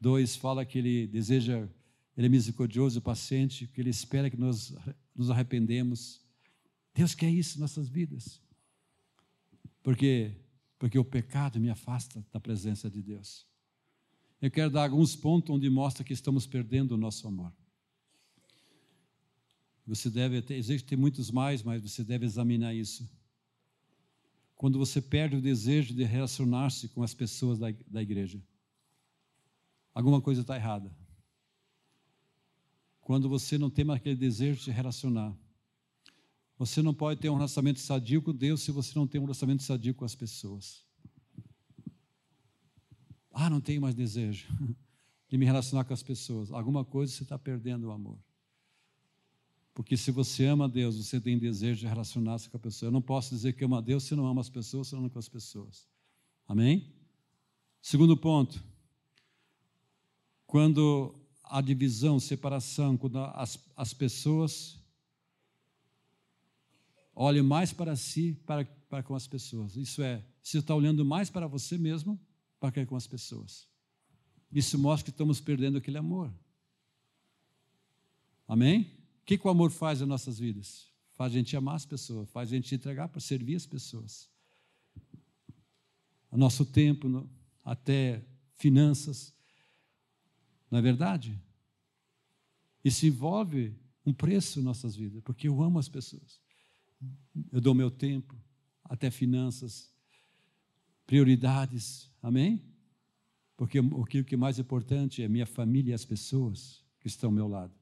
2 0.00 0.36
fala 0.36 0.64
que 0.64 0.78
Ele 0.78 1.06
deseja 1.06 1.68
ele 2.16 2.26
é 2.26 2.30
misericordioso 2.30 2.98
e 2.98 3.02
paciente, 3.02 3.66
que 3.66 3.80
Ele 3.80 3.90
espera 3.90 4.30
que 4.30 4.38
nós 4.38 4.74
nos 5.14 5.30
arrependemos. 5.30 6.24
Deus 6.94 7.14
quer 7.14 7.30
isso 7.30 7.58
em 7.58 7.60
nossas 7.60 7.88
vidas. 7.88 8.40
Porque, 9.82 10.32
porque 10.86 11.00
o 11.00 11.04
pecado 11.04 11.58
me 11.58 11.68
afasta 11.68 12.24
da 12.32 12.38
presença 12.38 12.88
de 12.88 13.02
Deus. 13.02 13.44
Eu 14.40 14.48
quero 14.52 14.70
dar 14.70 14.84
alguns 14.84 15.16
pontos 15.16 15.52
onde 15.52 15.68
mostra 15.68 16.04
que 16.04 16.12
estamos 16.12 16.46
perdendo 16.46 16.92
o 16.92 16.96
nosso 16.96 17.26
amor. 17.26 17.52
Você 19.84 20.08
deve 20.08 20.44
existem 20.54 20.96
muitos 20.96 21.28
mais, 21.28 21.60
mas 21.64 21.82
você 21.82 22.04
deve 22.04 22.24
examinar 22.24 22.72
isso. 22.72 23.04
Quando 24.54 24.78
você 24.78 25.02
perde 25.02 25.34
o 25.34 25.42
desejo 25.42 25.92
de 25.92 26.04
relacionar-se 26.04 26.88
com 26.90 27.02
as 27.02 27.12
pessoas 27.12 27.58
da, 27.58 27.66
da 27.88 28.00
igreja, 28.00 28.40
alguma 29.92 30.20
coisa 30.20 30.42
está 30.42 30.54
errada 30.54 30.96
quando 33.00 33.28
você 33.28 33.58
não 33.58 33.70
tem 33.70 33.84
mais 33.84 33.98
aquele 33.98 34.14
desejo 34.14 34.58
de 34.60 34.64
se 34.66 34.70
relacionar. 34.70 35.36
Você 36.58 36.80
não 36.80 36.94
pode 36.94 37.20
ter 37.20 37.28
um 37.28 37.34
relacionamento 37.34 37.80
sadio 37.80 38.22
com 38.22 38.34
Deus 38.34 38.62
se 38.62 38.70
você 38.70 38.98
não 38.98 39.06
tem 39.06 39.20
um 39.20 39.24
relacionamento 39.24 39.62
sadio 39.62 39.94
com 39.94 40.04
as 40.04 40.14
pessoas. 40.14 40.84
Ah, 43.30 43.50
não 43.50 43.60
tenho 43.60 43.82
mais 43.82 43.94
desejo 43.94 44.46
de 45.28 45.36
me 45.36 45.44
relacionar 45.44 45.84
com 45.84 45.92
as 45.92 46.02
pessoas. 46.02 46.50
Alguma 46.50 46.84
coisa 46.84 47.12
você 47.12 47.22
está 47.22 47.38
perdendo 47.38 47.88
o 47.88 47.90
amor. 47.90 48.18
Porque 49.74 49.94
se 49.94 50.10
você 50.10 50.46
ama 50.46 50.66
Deus, 50.66 50.96
você 50.96 51.20
tem 51.20 51.38
desejo 51.38 51.80
de 51.80 51.86
relacionar-se 51.86 52.48
com 52.48 52.56
a 52.56 52.60
pessoa. 52.60 52.88
Eu 52.88 52.92
não 52.92 53.02
posso 53.02 53.34
dizer 53.34 53.52
que 53.52 53.62
amo 53.62 53.76
a 53.76 53.82
Deus 53.82 54.04
se 54.04 54.14
não 54.16 54.26
amo 54.26 54.40
as 54.40 54.48
pessoas, 54.48 54.88
se 54.88 54.94
não 54.94 55.00
amo 55.00 55.10
com 55.10 55.18
as 55.18 55.28
pessoas. 55.28 55.86
Amém? 56.48 56.90
Segundo 57.82 58.16
ponto. 58.16 58.64
Quando 60.46 61.14
há 61.44 61.60
divisão, 61.60 62.18
separação, 62.18 62.96
quando 62.96 63.18
as, 63.18 63.58
as 63.76 63.92
pessoas 63.92 64.78
olham 67.16 67.44
mais 67.44 67.72
para 67.72 67.96
si 67.96 68.34
para, 68.46 68.66
para 68.88 69.02
com 69.02 69.14
as 69.14 69.26
pessoas. 69.26 69.74
Isso 69.74 70.02
é, 70.02 70.22
você 70.42 70.58
está 70.58 70.74
olhando 70.74 71.04
mais 71.04 71.30
para 71.30 71.46
você 71.46 71.78
mesmo 71.78 72.20
para 72.60 72.70
que 72.70 72.84
com 72.84 72.94
as 72.94 73.06
pessoas. 73.06 73.66
Isso 74.52 74.78
mostra 74.78 75.06
que 75.06 75.10
estamos 75.10 75.40
perdendo 75.40 75.78
aquele 75.78 75.96
amor. 75.96 76.32
Amém? 78.46 78.82
O 79.22 79.24
que, 79.24 79.38
que 79.38 79.46
o 79.46 79.50
amor 79.50 79.70
faz 79.70 80.00
em 80.00 80.04
nossas 80.04 80.38
vidas? 80.38 80.88
Faz 81.14 81.32
a 81.32 81.36
gente 81.36 81.56
amar 81.56 81.76
as 81.76 81.86
pessoas, 81.86 82.30
faz 82.30 82.52
a 82.52 82.54
gente 82.54 82.74
entregar 82.74 83.08
para 83.08 83.20
servir 83.20 83.56
as 83.56 83.66
pessoas. 83.66 84.30
O 86.30 86.36
nosso 86.36 86.64
tempo, 86.64 87.28
até 87.64 88.22
finanças. 88.54 89.34
Não 90.70 90.78
é 90.78 90.82
verdade? 90.82 91.40
Isso 92.84 93.06
envolve 93.06 93.74
um 94.04 94.12
preço 94.12 94.60
em 94.60 94.62
nossas 94.62 94.94
vidas, 94.94 95.22
porque 95.24 95.48
eu 95.48 95.62
amo 95.62 95.78
as 95.78 95.88
pessoas. 95.88 96.40
Eu 97.52 97.60
dou 97.60 97.74
meu 97.74 97.90
tempo, 97.90 98.34
até 98.84 99.10
finanças, 99.10 99.92
prioridades. 101.06 102.10
Amém? 102.22 102.62
Porque 103.56 103.80
o 103.80 104.04
que 104.04 104.34
é 104.34 104.38
mais 104.38 104.58
importante 104.58 105.22
é 105.22 105.28
minha 105.28 105.46
família 105.46 105.92
e 105.92 105.94
as 105.94 106.04
pessoas 106.04 106.84
que 107.00 107.06
estão 107.06 107.28
ao 107.28 107.34
meu 107.34 107.48
lado. 107.48 107.72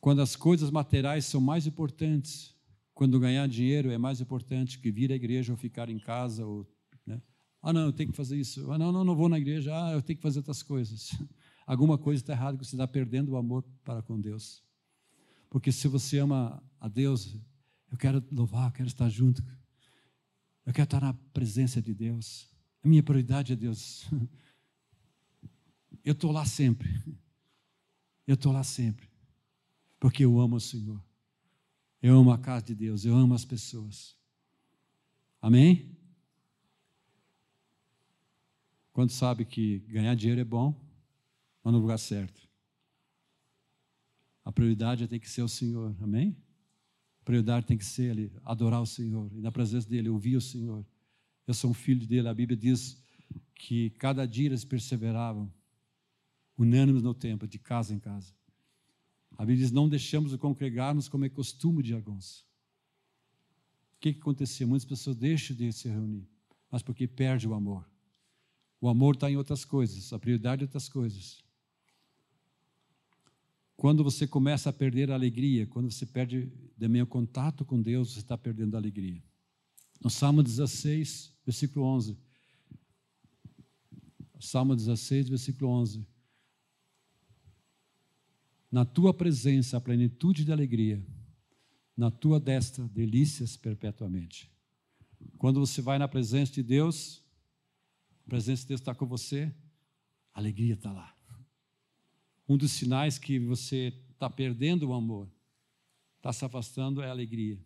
Quando 0.00 0.20
as 0.20 0.34
coisas 0.34 0.70
materiais 0.70 1.24
são 1.24 1.40
mais 1.40 1.66
importantes, 1.66 2.52
quando 2.94 3.18
ganhar 3.18 3.46
dinheiro 3.48 3.90
é 3.90 3.98
mais 3.98 4.20
importante 4.20 4.78
que 4.78 4.90
vir 4.90 5.12
à 5.12 5.14
igreja 5.14 5.52
ou 5.52 5.56
ficar 5.56 5.88
em 5.88 5.98
casa. 5.98 6.44
Ou, 6.44 6.66
né? 7.06 7.20
Ah, 7.62 7.72
não, 7.72 7.86
eu 7.86 7.92
tenho 7.92 8.10
que 8.10 8.16
fazer 8.16 8.36
isso. 8.36 8.70
Ah, 8.70 8.78
não, 8.78 8.92
não, 8.92 9.04
não 9.04 9.14
vou 9.14 9.28
na 9.28 9.38
igreja. 9.38 9.72
Ah, 9.74 9.92
eu 9.92 10.02
tenho 10.02 10.16
que 10.16 10.22
fazer 10.22 10.40
outras 10.40 10.62
coisas. 10.62 11.10
Alguma 11.66 11.96
coisa 11.96 12.22
está 12.22 12.32
errada 12.32 12.58
que 12.58 12.64
você 12.64 12.74
está 12.74 12.86
perdendo 12.86 13.32
o 13.32 13.36
amor 13.36 13.64
para 13.84 14.02
com 14.02 14.20
Deus. 14.20 14.62
Porque 15.48 15.70
se 15.70 15.88
você 15.88 16.18
ama 16.18 16.62
a 16.80 16.88
Deus, 16.88 17.36
eu 17.90 17.98
quero 17.98 18.24
louvar, 18.30 18.68
eu 18.68 18.72
quero 18.72 18.88
estar 18.88 19.08
junto. 19.08 19.42
Eu 20.64 20.72
quero 20.72 20.84
estar 20.84 21.00
na 21.00 21.14
presença 21.32 21.80
de 21.80 21.94
Deus. 21.94 22.48
A 22.82 22.88
minha 22.88 23.02
prioridade 23.02 23.52
é 23.52 23.56
Deus. 23.56 24.08
Eu 26.04 26.14
estou 26.14 26.32
lá 26.32 26.44
sempre. 26.44 26.88
Eu 28.26 28.34
estou 28.34 28.50
lá 28.50 28.64
sempre 28.64 29.12
porque 30.02 30.24
eu 30.24 30.40
amo 30.40 30.56
o 30.56 30.60
Senhor. 30.60 31.00
Eu 32.02 32.18
amo 32.18 32.32
a 32.32 32.38
casa 32.38 32.64
de 32.64 32.74
Deus, 32.74 33.04
eu 33.04 33.14
amo 33.14 33.34
as 33.34 33.44
pessoas. 33.44 34.16
Amém? 35.40 35.96
Quando 38.92 39.12
sabe 39.12 39.44
que 39.44 39.78
ganhar 39.86 40.16
dinheiro 40.16 40.40
é 40.40 40.44
bom, 40.44 40.74
mas 41.62 41.72
no 41.72 41.78
lugar 41.78 41.98
certo. 41.98 42.48
A 44.44 44.50
prioridade 44.50 45.06
tem 45.06 45.20
que 45.20 45.30
ser 45.30 45.42
o 45.42 45.48
Senhor, 45.48 45.96
amém? 46.00 46.36
A 47.20 47.24
prioridade 47.24 47.66
tem 47.66 47.78
que 47.78 47.84
ser 47.84 48.10
ali, 48.10 48.32
adorar 48.44 48.82
o 48.82 48.86
Senhor, 48.86 49.30
e 49.32 49.40
na 49.40 49.52
presença 49.52 49.88
dEle, 49.88 50.08
ouvir 50.08 50.36
o 50.36 50.40
Senhor. 50.40 50.84
Eu 51.46 51.54
sou 51.54 51.70
um 51.70 51.74
filho 51.74 52.06
dele, 52.06 52.28
a 52.28 52.34
Bíblia 52.34 52.56
diz 52.56 53.00
que 53.54 53.90
cada 53.90 54.26
dia 54.26 54.46
eles 54.46 54.64
perseveravam, 54.64 55.52
unânimes 56.58 57.02
no 57.02 57.14
tempo, 57.14 57.46
de 57.46 57.58
casa 57.58 57.94
em 57.94 57.98
casa. 57.98 58.34
A 59.38 59.46
Bíblia 59.46 59.58
diz: 59.58 59.70
não 59.70 59.88
deixamos 59.88 60.32
de 60.32 60.38
congregarmos 60.38 61.08
como 61.08 61.24
é 61.24 61.28
costume 61.28 61.82
de 61.82 61.94
alguns. 61.94 62.40
O 63.96 64.00
que, 64.00 64.12
que 64.12 64.20
acontecia? 64.20 64.66
Muitas 64.66 64.84
pessoas 64.84 65.16
deixam 65.16 65.56
de 65.56 65.72
se 65.72 65.88
reunir, 65.88 66.28
mas 66.68 66.82
porque 66.82 67.06
perde 67.06 67.46
o 67.46 67.54
amor. 67.54 67.88
O 68.80 68.88
amor 68.88 69.14
está 69.14 69.30
em 69.30 69.36
outras 69.36 69.64
coisas, 69.64 70.12
a 70.12 70.18
prioridade 70.18 70.62
é 70.62 70.64
outras 70.64 70.88
coisas. 70.88 71.44
Quando 73.82 74.04
você 74.04 74.28
começa 74.28 74.70
a 74.70 74.72
perder 74.72 75.10
a 75.10 75.14
alegria, 75.14 75.66
quando 75.66 75.90
você 75.90 76.06
perde 76.06 76.48
também 76.78 77.02
o 77.02 77.06
contato 77.06 77.64
com 77.64 77.82
Deus, 77.82 78.12
você 78.12 78.20
está 78.20 78.38
perdendo 78.38 78.76
a 78.76 78.78
alegria. 78.78 79.20
No 80.00 80.08
Salmo 80.08 80.40
16, 80.40 81.34
versículo 81.44 81.84
11. 81.86 82.16
Salmo 84.38 84.76
16, 84.76 85.30
versículo 85.30 85.68
11. 85.68 86.06
Na 88.70 88.84
tua 88.84 89.12
presença, 89.12 89.78
a 89.78 89.80
plenitude 89.80 90.44
de 90.44 90.52
alegria. 90.52 91.04
Na 91.96 92.08
tua 92.08 92.38
destra, 92.38 92.86
delícias 92.86 93.56
perpetuamente. 93.56 94.48
Quando 95.38 95.58
você 95.58 95.82
vai 95.82 95.98
na 95.98 96.06
presença 96.06 96.52
de 96.52 96.62
Deus, 96.62 97.20
a 98.24 98.30
presença 98.30 98.62
de 98.62 98.68
Deus 98.68 98.80
está 98.80 98.94
com 98.94 99.06
você, 99.06 99.52
a 100.32 100.38
alegria 100.38 100.74
está 100.74 100.92
lá. 100.92 101.11
Um 102.52 102.56
dos 102.58 102.72
sinais 102.72 103.16
que 103.16 103.38
você 103.38 103.98
está 104.10 104.28
perdendo 104.28 104.90
o 104.90 104.92
amor, 104.92 105.26
está 106.18 106.34
se 106.34 106.44
afastando, 106.44 107.00
é 107.00 107.06
a 107.06 107.10
alegria. 107.10 107.58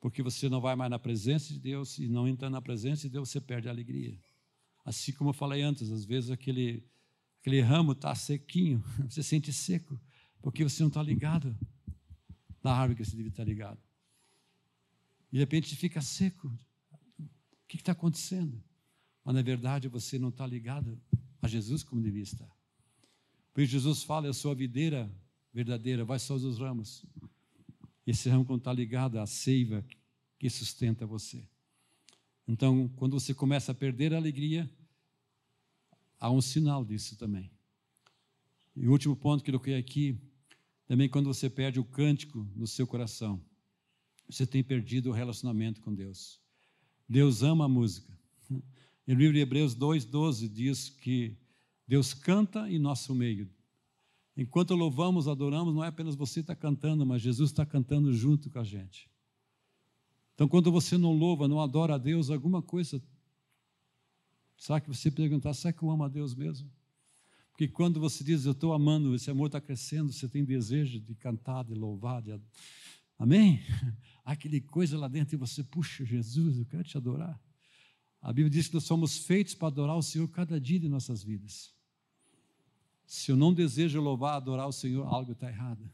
Porque 0.00 0.22
você 0.22 0.48
não 0.48 0.62
vai 0.62 0.74
mais 0.74 0.90
na 0.90 0.98
presença 0.98 1.52
de 1.52 1.60
Deus, 1.60 1.98
e 1.98 2.08
não 2.08 2.26
entrando 2.26 2.54
na 2.54 2.62
presença 2.62 3.02
de 3.02 3.10
Deus, 3.10 3.28
você 3.28 3.38
perde 3.38 3.68
a 3.68 3.70
alegria. 3.70 4.18
Assim 4.82 5.12
como 5.12 5.28
eu 5.28 5.34
falei 5.34 5.60
antes, 5.60 5.90
às 5.90 6.06
vezes 6.06 6.30
aquele 6.30 6.82
aquele 7.38 7.60
ramo 7.60 7.92
está 7.92 8.14
sequinho, 8.14 8.82
você 9.06 9.22
sente 9.22 9.52
seco, 9.52 10.00
porque 10.40 10.64
você 10.64 10.82
não 10.82 10.88
está 10.88 11.02
ligado 11.02 11.54
na 12.64 12.72
árvore 12.72 12.96
que 12.96 13.04
você 13.04 13.14
deve 13.14 13.28
estar 13.28 13.44
ligado. 13.44 13.78
E 15.30 15.32
de 15.32 15.38
repente 15.38 15.76
fica 15.76 16.00
seco. 16.00 16.48
O 17.18 17.68
que 17.68 17.76
está 17.76 17.92
acontecendo? 17.92 18.58
Mas 19.22 19.34
na 19.34 19.42
verdade 19.42 19.86
você 19.86 20.18
não 20.18 20.30
está 20.30 20.46
ligado 20.46 20.98
a 21.42 21.46
Jesus 21.46 21.82
como 21.82 22.00
devia 22.00 22.22
estar. 22.22 22.57
Por 23.58 23.62
isso 23.62 23.72
Jesus 23.72 24.04
fala: 24.04 24.28
Eu 24.28 24.34
sou 24.34 24.52
a 24.52 24.54
videira 24.54 25.12
verdadeira, 25.52 26.04
vai 26.04 26.20
só 26.20 26.36
os 26.36 26.60
ramos. 26.60 27.04
Esse 28.06 28.28
ramo 28.28 28.44
quando 28.44 28.60
está 28.60 28.72
ligado 28.72 29.18
à 29.18 29.26
seiva 29.26 29.84
que 30.38 30.48
sustenta 30.48 31.04
você. 31.04 31.44
Então, 32.46 32.88
quando 32.94 33.18
você 33.18 33.34
começa 33.34 33.72
a 33.72 33.74
perder 33.74 34.14
a 34.14 34.16
alegria, 34.16 34.70
há 36.20 36.30
um 36.30 36.40
sinal 36.40 36.84
disso 36.84 37.16
também. 37.16 37.50
E 38.76 38.86
o 38.86 38.92
último 38.92 39.16
ponto 39.16 39.42
que 39.42 39.50
eu 39.50 39.54
coloquei 39.54 39.74
aqui, 39.74 40.16
também 40.86 41.08
quando 41.08 41.26
você 41.26 41.50
perde 41.50 41.80
o 41.80 41.84
cântico 41.84 42.48
no 42.54 42.64
seu 42.68 42.86
coração, 42.86 43.44
você 44.30 44.46
tem 44.46 44.62
perdido 44.62 45.10
o 45.10 45.12
relacionamento 45.12 45.80
com 45.80 45.92
Deus. 45.92 46.40
Deus 47.08 47.42
ama 47.42 47.64
a 47.64 47.68
música. 47.68 48.16
No 49.04 49.14
livro 49.14 49.32
de 49.32 49.40
Hebreus 49.40 49.74
2,12 49.74 50.48
diz 50.48 50.90
que 50.90 51.36
Deus 51.88 52.14
canta 52.14 52.70
em 52.70 52.78
nosso 52.78 53.14
meio. 53.14 53.50
Enquanto 54.36 54.76
louvamos, 54.76 55.26
adoramos, 55.26 55.74
não 55.74 55.82
é 55.82 55.88
apenas 55.88 56.14
você 56.14 56.40
está 56.40 56.54
cantando, 56.54 57.04
mas 57.04 57.22
Jesus 57.22 57.50
está 57.50 57.66
cantando 57.66 58.12
junto 58.12 58.48
com 58.48 58.60
a 58.60 58.64
gente. 58.64 59.10
Então, 60.34 60.46
quando 60.46 60.70
você 60.70 60.96
não 60.96 61.12
louva, 61.12 61.48
não 61.48 61.60
adora 61.60 61.96
a 61.96 61.98
Deus, 61.98 62.30
alguma 62.30 62.62
coisa 62.62 63.02
Será 64.58 64.80
que 64.80 64.88
você 64.88 65.08
perguntar, 65.08 65.54
será 65.54 65.72
que 65.72 65.82
eu 65.82 65.88
amo 65.88 66.02
a 66.02 66.08
Deus 66.08 66.34
mesmo? 66.34 66.68
Porque 67.50 67.68
quando 67.68 68.00
você 68.00 68.24
diz, 68.24 68.44
eu 68.44 68.52
estou 68.52 68.72
amando, 68.72 69.14
esse 69.14 69.30
amor 69.30 69.46
está 69.46 69.60
crescendo, 69.60 70.12
você 70.12 70.28
tem 70.28 70.44
desejo 70.44 70.98
de 71.00 71.14
cantar, 71.14 71.64
de 71.64 71.74
louvar, 71.74 72.20
de... 72.20 72.38
amém? 73.16 73.62
Aquele 74.24 74.60
coisa 74.60 74.98
lá 74.98 75.06
dentro 75.06 75.36
e 75.36 75.38
você, 75.38 75.62
puxa, 75.62 76.04
Jesus, 76.04 76.58
eu 76.58 76.66
quero 76.66 76.82
te 76.82 76.96
adorar. 76.96 77.40
A 78.20 78.32
Bíblia 78.32 78.50
diz 78.50 78.66
que 78.66 78.74
nós 78.74 78.84
somos 78.84 79.18
feitos 79.18 79.54
para 79.54 79.68
adorar 79.68 79.96
o 79.96 80.02
Senhor 80.02 80.28
cada 80.28 80.60
dia 80.60 80.78
de 80.78 80.88
nossas 80.88 81.22
vidas. 81.22 81.72
Se 83.08 83.32
eu 83.32 83.38
não 83.38 83.54
desejo 83.54 84.02
louvar, 84.02 84.34
adorar 84.34 84.68
o 84.68 84.72
Senhor, 84.72 85.06
algo 85.06 85.32
está 85.32 85.48
errado. 85.48 85.90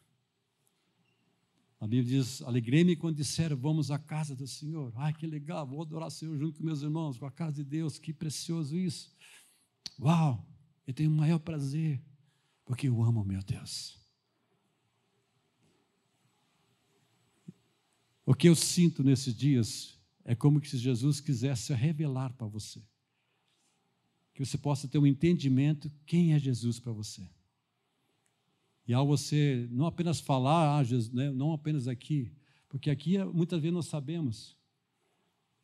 A 1.79 1.87
Bíblia 1.87 2.19
diz: 2.19 2.43
Alegrei-me 2.43 2.97
quando 2.97 3.15
disseram, 3.15 3.57
vamos 3.57 3.93
à 3.93 4.01
casa 4.01 4.35
do 4.35 4.49
Senhor. 4.49 4.93
Ai, 4.97 5.13
que 5.13 5.25
legal, 5.25 5.65
vou 5.65 5.81
adorar 5.81 6.09
o 6.09 6.11
Senhor 6.11 6.37
junto 6.37 6.59
com 6.59 6.65
meus 6.65 6.83
irmãos, 6.83 7.17
com 7.17 7.25
a 7.25 7.31
casa 7.31 7.53
de 7.53 7.63
Deus, 7.63 8.01
que 8.01 8.13
precioso 8.13 8.77
isso. 8.77 9.15
Uau, 9.97 10.45
eu 10.85 10.93
tenho 10.93 11.09
o 11.09 11.15
maior 11.15 11.39
prazer, 11.39 12.03
porque 12.65 12.89
eu 12.89 13.01
amo 13.01 13.25
meu 13.25 13.45
Deus. 13.45 13.97
O 18.27 18.35
que 18.35 18.49
eu 18.49 18.57
sinto 18.57 19.05
nesses 19.05 19.33
dias 19.37 19.97
é 20.25 20.35
como 20.35 20.65
se 20.67 20.79
Jesus 20.79 21.21
quisesse 21.21 21.73
revelar 21.75 22.33
para 22.33 22.49
você. 22.49 22.83
Que 24.35 24.45
você 24.45 24.59
possa 24.59 24.87
ter 24.87 24.99
um 24.99 25.07
entendimento 25.07 25.91
quem 26.05 26.35
é 26.35 26.39
Jesus 26.39 26.79
para 26.79 26.93
você. 26.93 27.27
E 28.87 28.93
ao 28.93 29.07
você 29.07 29.67
não 29.71 29.87
apenas 29.87 30.21
falar, 30.21 30.79
ah, 30.79 30.85
Jesus, 30.85 31.11
né, 31.11 31.31
não 31.31 31.53
apenas 31.53 31.89
aqui, 31.89 32.33
porque 32.69 32.91
aqui 32.91 33.23
muitas 33.25 33.61
vezes 33.61 33.75
nós 33.75 33.87
sabemos. 33.87 34.57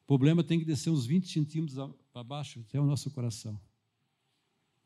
O 0.02 0.06
problema 0.06 0.42
tem 0.42 0.58
que 0.58 0.64
descer 0.64 0.90
uns 0.90 1.04
20 1.04 1.28
centímetros 1.28 1.78
para 2.12 2.24
baixo 2.24 2.60
até 2.60 2.80
o 2.80 2.86
nosso 2.86 3.10
coração. 3.10 3.60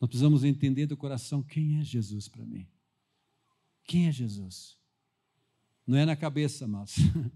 Nós 0.01 0.09
precisamos 0.09 0.45
entender 0.45 0.87
do 0.87 0.97
coração 0.97 1.43
quem 1.43 1.79
é 1.79 1.85
Jesus 1.85 2.29
para 2.29 2.45
mim. 2.45 2.67
Quem 3.85 4.09
é 4.09 4.13
Jesus? 4.13 4.77
Não 5.87 5.97
é 5.97 6.05
na 6.05 6.17
cabeça, 6.17 6.67
mas 6.67 6.97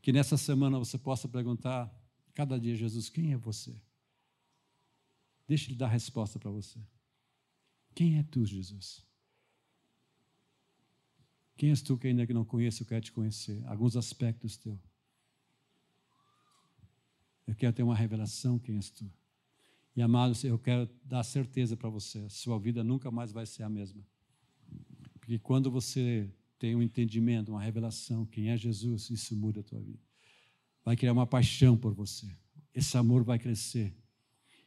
que 0.00 0.12
nessa 0.12 0.36
semana 0.36 0.78
você 0.78 0.96
possa 0.96 1.28
perguntar, 1.28 1.92
cada 2.38 2.56
dia, 2.56 2.76
Jesus, 2.76 3.08
quem 3.08 3.32
é 3.32 3.36
você? 3.36 3.74
Deixa 5.48 5.68
ele 5.68 5.76
dar 5.76 5.86
a 5.86 5.90
resposta 5.90 6.38
para 6.38 6.52
você. 6.52 6.78
Quem 7.96 8.16
é 8.16 8.22
tu, 8.22 8.46
Jesus? 8.46 9.04
Quem 11.56 11.70
és 11.70 11.82
tu 11.82 11.98
que 11.98 12.06
ainda 12.06 12.24
que 12.24 12.32
não 12.32 12.44
conheço, 12.44 12.84
eu 12.84 12.86
quero 12.86 13.04
te 13.04 13.10
conhecer? 13.10 13.60
Alguns 13.66 13.96
aspectos 13.96 14.56
teu. 14.56 14.78
Eu 17.44 17.56
quero 17.56 17.72
ter 17.72 17.82
uma 17.82 17.96
revelação 17.96 18.56
quem 18.56 18.76
és 18.76 18.88
tu. 18.88 19.10
E 19.96 20.00
amados, 20.00 20.44
eu 20.44 20.60
quero 20.60 20.88
dar 21.04 21.24
certeza 21.24 21.76
para 21.76 21.90
você, 21.90 22.30
sua 22.30 22.56
vida 22.56 22.84
nunca 22.84 23.10
mais 23.10 23.32
vai 23.32 23.46
ser 23.46 23.64
a 23.64 23.68
mesma. 23.68 24.06
Porque 25.18 25.40
quando 25.40 25.72
você 25.72 26.32
tem 26.56 26.76
um 26.76 26.82
entendimento, 26.82 27.50
uma 27.50 27.60
revelação, 27.60 28.24
quem 28.24 28.50
é 28.50 28.56
Jesus, 28.56 29.10
isso 29.10 29.34
muda 29.34 29.58
a 29.58 29.64
tua 29.64 29.80
vida. 29.80 30.07
Vai 30.88 30.96
criar 30.96 31.12
uma 31.12 31.26
paixão 31.26 31.76
por 31.76 31.92
você. 31.92 32.26
Esse 32.74 32.96
amor 32.96 33.22
vai 33.22 33.38
crescer. 33.38 33.94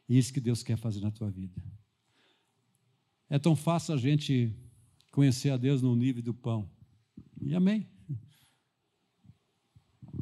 E 0.08 0.16
isso 0.16 0.32
que 0.32 0.40
Deus 0.40 0.62
quer 0.62 0.76
fazer 0.76 1.00
na 1.00 1.10
tua 1.10 1.28
vida. 1.28 1.60
É 3.28 3.40
tão 3.40 3.56
fácil 3.56 3.92
a 3.92 3.96
gente 3.96 4.54
conhecer 5.10 5.50
a 5.50 5.56
Deus 5.56 5.82
no 5.82 5.96
nível 5.96 6.22
do 6.22 6.32
pão. 6.32 6.70
E 7.40 7.56
amém. 7.56 7.88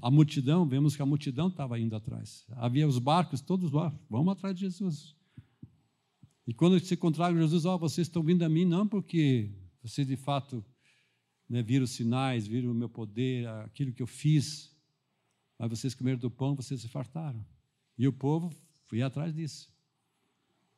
A 0.00 0.10
multidão, 0.10 0.66
vemos 0.66 0.96
que 0.96 1.02
a 1.02 1.04
multidão 1.04 1.48
estava 1.48 1.78
indo 1.78 1.94
atrás. 1.94 2.46
Havia 2.52 2.88
os 2.88 2.98
barcos, 2.98 3.42
todos 3.42 3.70
lá, 3.70 3.94
vamos 4.08 4.32
atrás 4.32 4.54
de 4.54 4.62
Jesus. 4.62 5.14
E 6.46 6.54
quando 6.54 6.80
se 6.80 6.94
encontraram 6.94 7.36
Jesus, 7.36 7.66
ó, 7.66 7.74
oh, 7.74 7.78
vocês 7.78 8.06
estão 8.06 8.22
vindo 8.22 8.42
a 8.42 8.48
mim 8.48 8.64
não 8.64 8.88
porque 8.88 9.52
vocês 9.82 10.06
de 10.06 10.16
fato 10.16 10.64
né, 11.46 11.62
viram 11.62 11.84
os 11.84 11.90
sinais, 11.90 12.46
viram 12.46 12.70
o 12.70 12.74
meu 12.74 12.88
poder, 12.88 13.46
aquilo 13.48 13.92
que 13.92 14.02
eu 14.02 14.06
fiz, 14.06 14.69
mas 15.60 15.68
vocês 15.68 15.94
comeram 15.94 16.18
do 16.18 16.30
pão, 16.30 16.54
vocês 16.54 16.80
se 16.80 16.88
fartaram. 16.88 17.44
E 17.98 18.08
o 18.08 18.12
povo 18.12 18.50
foi 18.86 19.02
atrás 19.02 19.34
disso. 19.34 19.70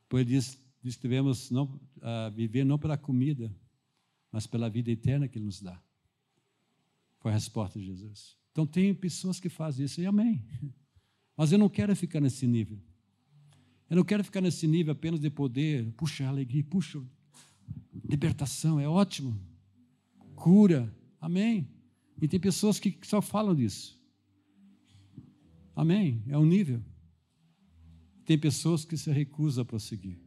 Pois 0.09 0.27
diz, 0.27 0.59
diz 0.83 0.97
que 0.97 1.03
devemos 1.03 1.53
não, 1.53 1.67
uh, 1.99 2.29
viver 2.35 2.65
não 2.65 2.77
pela 2.77 2.99
comida, 2.99 3.55
mas 4.33 4.45
pela 4.45 4.69
vida 4.69 4.91
eterna 4.91 5.29
que 5.29 5.39
Ele 5.39 5.45
nos 5.45 5.63
dá. 5.63 5.81
Foi 7.21 7.31
a 7.31 7.35
resposta 7.35 7.79
de 7.79 7.87
Jesus. 7.87 8.37
Então, 8.51 8.67
tem 8.67 8.93
pessoas 8.93 9.39
que 9.39 9.49
fazem 9.49 9.87
isso, 9.87 10.01
e 10.01 10.07
amém. 10.07 10.45
Mas 11.37 11.53
eu 11.53 11.59
não 11.59 11.69
quero 11.69 11.95
ficar 11.97 12.21
nesse 12.21 12.47
nível. 12.47 12.79
Eu 13.89 13.97
não 13.97 14.05
quero 14.05 14.23
ficar 14.23 14.41
nesse 14.41 14.67
nível 14.67 14.93
apenas 14.93 15.21
de 15.21 15.31
poder, 15.31 15.91
puxa, 15.93 16.27
alegria, 16.27 16.63
puxa, 16.65 17.01
libertação, 18.05 18.79
é 18.79 18.87
ótimo. 18.87 19.41
Cura, 20.35 20.93
amém. 21.21 21.69
E 22.21 22.27
tem 22.27 22.39
pessoas 22.39 22.79
que 22.79 22.99
só 23.03 23.23
falam 23.23 23.55
disso. 23.55 24.02
Amém, 25.75 26.23
é 26.29 26.37
um 26.37 26.45
nível. 26.45 26.83
Tem 28.25 28.39
pessoas 28.39 28.85
que 28.85 28.97
se 28.97 29.11
recusam 29.11 29.63
a 29.63 29.65
prosseguir. 29.65 30.19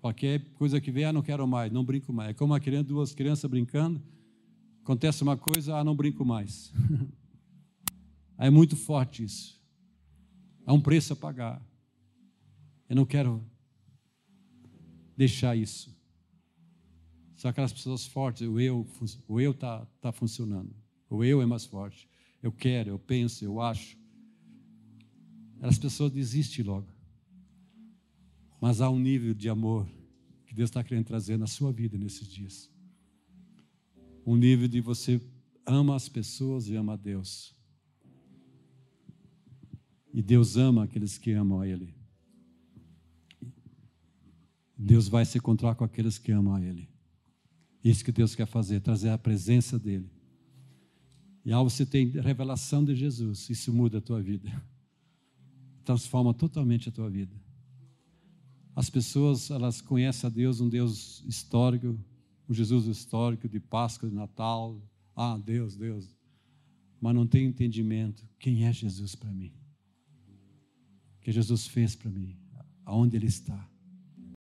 Qualquer 0.00 0.44
coisa 0.54 0.80
que 0.80 0.90
vier, 0.90 1.08
ah, 1.08 1.12
não 1.12 1.22
quero 1.22 1.46
mais, 1.46 1.72
não 1.72 1.84
brinco 1.84 2.12
mais. 2.12 2.30
É 2.30 2.34
como 2.34 2.52
uma 2.52 2.60
criança, 2.60 2.84
duas 2.84 3.14
crianças 3.14 3.50
brincando, 3.50 4.02
acontece 4.82 5.22
uma 5.22 5.36
coisa, 5.36 5.76
ah, 5.76 5.84
não 5.84 5.94
brinco 5.94 6.24
mais. 6.24 6.72
é 8.38 8.48
muito 8.48 8.76
forte 8.76 9.24
isso. 9.24 9.60
Há 10.64 10.72
um 10.72 10.80
preço 10.80 11.12
a 11.12 11.16
pagar. 11.16 11.62
Eu 12.88 12.96
não 12.96 13.04
quero 13.04 13.44
deixar 15.16 15.56
isso. 15.56 15.96
São 17.36 17.50
aquelas 17.50 17.72
pessoas 17.72 18.06
fortes, 18.06 18.42
o 18.48 18.58
eu 18.58 18.86
o 19.26 19.40
eu 19.40 19.50
está 19.50 19.84
tá 20.00 20.12
funcionando. 20.12 20.74
O 21.10 21.22
eu 21.22 21.42
é 21.42 21.46
mais 21.46 21.64
forte. 21.64 22.08
Eu 22.42 22.52
quero, 22.52 22.90
eu 22.90 22.98
penso, 22.98 23.44
eu 23.44 23.60
acho. 23.60 23.96
As 25.60 25.78
pessoas 25.78 26.12
desistem 26.12 26.64
logo. 26.64 26.88
Mas 28.60 28.80
há 28.80 28.88
um 28.90 28.98
nível 28.98 29.34
de 29.34 29.48
amor 29.48 29.88
que 30.46 30.54
Deus 30.54 30.70
está 30.70 30.82
querendo 30.82 31.06
trazer 31.06 31.36
na 31.36 31.46
sua 31.46 31.72
vida 31.72 31.96
nesses 31.96 32.28
dias. 32.28 32.70
Um 34.26 34.36
nível 34.36 34.68
de 34.68 34.80
você 34.80 35.20
ama 35.66 35.94
as 35.94 36.08
pessoas 36.08 36.68
e 36.68 36.74
ama 36.74 36.94
a 36.94 36.96
Deus. 36.96 37.54
E 40.12 40.22
Deus 40.22 40.56
ama 40.56 40.84
aqueles 40.84 41.18
que 41.18 41.32
amam 41.32 41.60
a 41.60 41.68
Ele. 41.68 41.94
Deus 44.76 45.08
vai 45.08 45.24
se 45.24 45.38
encontrar 45.38 45.74
com 45.74 45.84
aqueles 45.84 46.18
que 46.18 46.32
amam 46.32 46.54
a 46.54 46.62
Ele. 46.62 46.88
Isso 47.82 48.04
que 48.04 48.12
Deus 48.12 48.34
quer 48.34 48.46
fazer, 48.46 48.80
trazer 48.80 49.10
a 49.10 49.18
presença 49.18 49.78
dEle. 49.78 50.10
E 51.44 51.52
ao 51.52 51.68
você 51.68 51.86
ter 51.86 52.06
revelação 52.20 52.84
de 52.84 52.94
Jesus, 52.94 53.48
isso 53.48 53.72
muda 53.72 53.98
a 53.98 54.00
tua 54.00 54.20
vida. 54.20 54.50
Transforma 55.88 56.34
totalmente 56.34 56.90
a 56.90 56.92
tua 56.92 57.08
vida. 57.08 57.34
As 58.76 58.90
pessoas, 58.90 59.50
elas 59.50 59.80
conhecem 59.80 60.26
a 60.26 60.30
Deus, 60.30 60.60
um 60.60 60.68
Deus 60.68 61.24
histórico, 61.26 61.98
um 62.46 62.52
Jesus 62.52 62.84
histórico 62.84 63.48
de 63.48 63.58
Páscoa, 63.58 64.06
de 64.06 64.14
Natal. 64.14 64.78
Ah, 65.16 65.38
Deus, 65.42 65.76
Deus. 65.76 66.14
Mas 67.00 67.14
não 67.14 67.26
tem 67.26 67.46
entendimento. 67.46 68.28
Quem 68.38 68.66
é 68.66 68.72
Jesus 68.72 69.14
para 69.14 69.32
mim? 69.32 69.50
O 71.16 71.20
que 71.22 71.32
Jesus 71.32 71.66
fez 71.66 71.96
para 71.96 72.10
mim? 72.10 72.36
Aonde 72.84 73.16
Ele 73.16 73.26
está? 73.26 73.66